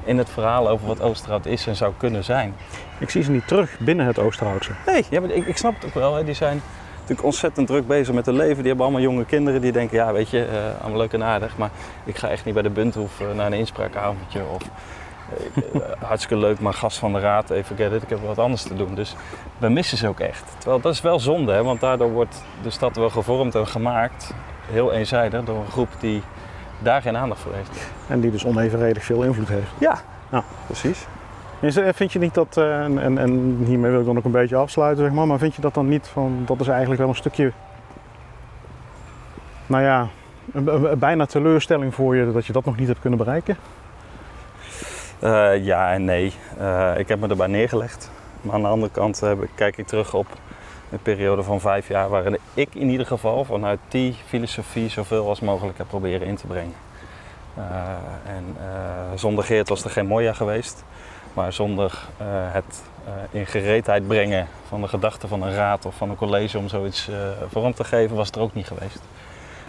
in 0.05 0.17
het 0.17 0.29
verhaal 0.29 0.69
over 0.69 0.87
wat 0.87 1.01
Oosterhout 1.01 1.45
is 1.45 1.67
en 1.67 1.75
zou 1.75 1.93
kunnen 1.97 2.23
zijn. 2.23 2.55
Ik 2.99 3.09
zie 3.09 3.23
ze 3.23 3.31
niet 3.31 3.47
terug 3.47 3.77
binnen 3.79 4.05
het 4.05 4.19
Oosterhoutse. 4.19 4.71
Nee, 4.85 5.05
ja, 5.09 5.19
maar 5.19 5.29
ik, 5.29 5.45
ik 5.45 5.57
snap 5.57 5.73
het 5.75 5.85
ook 5.85 5.93
wel. 5.93 6.15
Hè. 6.15 6.23
Die 6.23 6.33
zijn 6.33 6.61
natuurlijk 6.99 7.23
ontzettend 7.23 7.67
druk 7.67 7.87
bezig 7.87 8.13
met 8.13 8.25
hun 8.25 8.35
leven. 8.35 8.57
Die 8.57 8.67
hebben 8.67 8.85
allemaal 8.85 9.01
jonge 9.01 9.25
kinderen 9.25 9.61
die 9.61 9.71
denken, 9.71 9.97
ja 9.97 10.13
weet 10.13 10.29
je, 10.29 10.45
eh, 10.45 10.81
allemaal 10.81 10.99
leuk 10.99 11.13
en 11.13 11.23
aardig. 11.23 11.57
Maar 11.57 11.69
ik 12.03 12.17
ga 12.17 12.29
echt 12.29 12.45
niet 12.45 12.53
bij 12.53 12.63
de 12.63 12.69
Bunthoef 12.69 13.19
eh, 13.19 13.27
naar 13.35 13.45
een 13.45 13.53
inspraakavondje. 13.53 14.41
Of 14.53 14.61
eh, 15.73 15.81
hartstikke 15.99 16.37
leuk, 16.37 16.59
maar 16.59 16.73
gast 16.73 16.97
van 16.97 17.13
de 17.13 17.19
raad, 17.19 17.49
even 17.49 17.93
it, 17.93 18.03
ik 18.03 18.09
heb 18.09 18.19
wat 18.25 18.39
anders 18.39 18.63
te 18.63 18.75
doen. 18.75 18.95
Dus 18.95 19.15
we 19.57 19.69
missen 19.69 19.97
ze 19.97 20.07
ook 20.07 20.19
echt. 20.19 20.43
Terwijl 20.57 20.81
dat 20.81 20.93
is 20.93 21.01
wel 21.01 21.19
zonde, 21.19 21.51
hè, 21.51 21.63
want 21.63 21.79
daardoor 21.79 22.11
wordt 22.11 22.43
de 22.61 22.69
stad 22.69 22.95
wel 22.95 23.09
gevormd 23.09 23.55
en 23.55 23.67
gemaakt. 23.67 24.33
Heel 24.71 24.93
eenzijdig 24.93 25.43
door 25.43 25.59
een 25.59 25.71
groep 25.71 25.89
die 25.99 26.23
daar 26.83 27.01
geen 27.01 27.17
aandacht 27.17 27.41
voor 27.41 27.53
heeft. 27.53 27.87
En 28.07 28.19
die 28.19 28.31
dus 28.31 28.45
onevenredig 28.45 29.03
veel 29.03 29.23
invloed 29.23 29.47
heeft. 29.47 29.71
Ja, 29.77 30.01
Ja. 30.31 30.43
precies. 30.65 31.05
Is, 31.59 31.77
Vind 31.95 32.11
je 32.11 32.19
niet 32.19 32.33
dat, 32.33 32.57
eh, 32.57 32.83
en, 32.83 32.99
en, 32.99 33.17
en 33.17 33.61
hiermee 33.65 33.91
wil 33.91 33.99
ik 33.99 34.05
dan 34.05 34.17
ook 34.17 34.23
een 34.25 34.31
beetje 34.31 34.55
afsluiten, 34.55 35.03
zeg 35.03 35.13
maar, 35.13 35.27
maar 35.27 35.37
vind 35.37 35.55
je 35.55 35.61
dat 35.61 35.73
dan 35.73 35.87
niet 35.87 36.07
van, 36.07 36.43
dat 36.45 36.59
is 36.59 36.67
eigenlijk 36.67 36.99
wel 36.99 37.09
een 37.09 37.15
stukje, 37.15 37.51
nou 39.67 39.83
ja, 39.83 40.07
een, 40.53 40.67
een- 40.67 40.99
bijna 40.99 41.25
teleurstelling 41.25 41.93
voor 41.95 42.15
je 42.15 42.31
dat 42.31 42.45
je 42.45 42.53
dat 42.53 42.65
nog 42.65 42.77
niet 42.77 42.87
hebt 42.87 42.99
kunnen 42.99 43.19
bereiken? 43.19 43.57
Eh, 45.19 45.65
ja 45.65 45.91
en 45.93 46.05
nee. 46.05 46.33
Eh, 46.59 46.91
ik 46.97 47.07
heb 47.07 47.19
me 47.19 47.27
erbij 47.27 47.47
neergelegd. 47.47 48.11
Maar 48.41 48.53
aan 48.55 48.61
de 48.61 48.67
andere 48.67 48.91
kant 48.91 49.19
heb 49.19 49.37
kijk 49.55 49.77
ik 49.77 49.87
terug 49.87 50.13
op 50.13 50.27
een 50.93 51.01
periode 51.01 51.43
van 51.43 51.59
vijf 51.59 51.87
jaar 51.87 52.09
waarin 52.09 52.37
ik 52.53 52.75
in 52.75 52.89
ieder 52.89 53.05
geval 53.05 53.43
vanuit 53.43 53.79
die 53.87 54.15
filosofie 54.25 54.89
zoveel 54.89 55.27
als 55.27 55.39
mogelijk 55.39 55.77
heb 55.77 55.87
proberen 55.87 56.27
in 56.27 56.35
te 56.35 56.47
brengen. 56.47 56.73
Eh, 57.55 58.33
en 58.35 58.55
eh, 58.59 59.17
zonder 59.17 59.43
Geert 59.43 59.69
was 59.69 59.83
er 59.83 59.89
geen 59.89 60.07
mooi 60.07 60.25
jaar 60.25 60.35
geweest. 60.35 60.83
Maar 61.33 61.53
zonder 61.53 62.07
eh, 62.17 62.25
het 62.29 62.81
in 63.31 63.45
gereedheid 63.45 64.07
brengen 64.07 64.47
van 64.67 64.81
de 64.81 64.87
gedachten 64.87 65.29
van 65.29 65.41
een 65.41 65.53
raad 65.53 65.85
of 65.85 65.95
van 65.95 66.09
een 66.09 66.15
college 66.15 66.57
om 66.57 66.67
zoiets 66.67 67.09
vorm 67.51 67.73
te 67.73 67.83
geven, 67.83 68.15
was 68.15 68.27
het 68.27 68.35
er 68.35 68.41
ook 68.41 68.53
niet 68.53 68.67
geweest. 68.67 69.01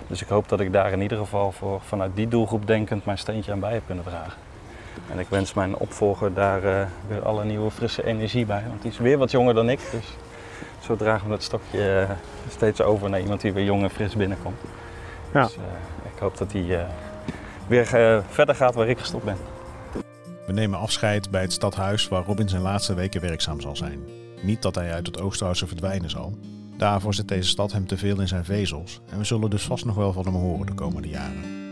Dus 0.06 0.22
ik 0.22 0.28
hoop 0.28 0.48
dat 0.48 0.60
ik 0.60 0.72
daar 0.72 0.92
in 0.92 1.00
ieder 1.00 1.18
geval 1.18 1.52
voor, 1.52 1.80
vanuit 1.80 2.10
die 2.14 2.28
doelgroep 2.28 2.66
denkend 2.66 3.04
mijn 3.04 3.18
steentje 3.18 3.52
aan 3.52 3.60
bij 3.60 3.72
heb 3.72 3.82
kunnen 3.86 4.04
dragen. 4.04 4.38
En 5.10 5.18
ik 5.18 5.26
wens 5.28 5.54
mijn 5.54 5.76
opvolger 5.76 6.34
daar 6.34 6.88
weer 7.08 7.22
alle 7.24 7.44
nieuwe 7.44 7.70
frisse 7.70 8.04
energie 8.04 8.46
bij. 8.46 8.62
Want 8.68 8.82
die 8.82 8.90
is 8.90 8.98
weer 8.98 9.18
wat 9.18 9.30
jonger 9.30 9.54
dan 9.54 9.68
ik. 9.68 9.80
Dus 9.90 10.16
zo 10.84 10.96
dragen 10.96 11.24
we 11.24 11.30
dat 11.30 11.42
stokje 11.42 11.90
eh, 11.90 12.10
steeds 12.50 12.80
over 12.80 13.10
naar 13.10 13.20
iemand 13.20 13.40
die 13.40 13.52
weer 13.52 13.64
jong 13.64 13.82
en 13.82 13.90
fris 13.90 14.16
binnenkomt. 14.16 14.60
Ja. 15.32 15.42
Dus 15.42 15.56
eh, 15.56 15.62
ik 16.14 16.18
hoop 16.18 16.36
dat 16.36 16.52
hij 16.52 16.78
eh, 16.78 16.86
weer 17.66 17.86
verder 18.28 18.54
gaat 18.54 18.74
waar 18.74 18.88
ik 18.88 18.98
gestopt 18.98 19.24
ben. 19.24 19.36
We 20.46 20.52
nemen 20.52 20.78
afscheid 20.78 21.30
bij 21.30 21.42
het 21.42 21.52
stadhuis 21.52 22.08
waar 22.08 22.24
Robin 22.24 22.48
zijn 22.48 22.62
laatste 22.62 22.94
weken 22.94 23.20
werkzaam 23.20 23.60
zal 23.60 23.76
zijn. 23.76 24.00
Niet 24.42 24.62
dat 24.62 24.74
hij 24.74 24.92
uit 24.92 25.06
het 25.06 25.20
Oosterhuizen 25.20 25.68
verdwijnen 25.68 26.10
zal. 26.10 26.38
Daarvoor 26.76 27.14
zit 27.14 27.28
deze 27.28 27.48
stad 27.48 27.72
hem 27.72 27.86
te 27.86 27.96
veel 27.96 28.20
in 28.20 28.28
zijn 28.28 28.44
vezels 28.44 29.00
en 29.10 29.18
we 29.18 29.24
zullen 29.24 29.50
dus 29.50 29.64
vast 29.64 29.84
nog 29.84 29.94
wel 29.94 30.12
van 30.12 30.24
hem 30.24 30.34
horen 30.34 30.66
de 30.66 30.74
komende 30.74 31.08
jaren. 31.08 31.62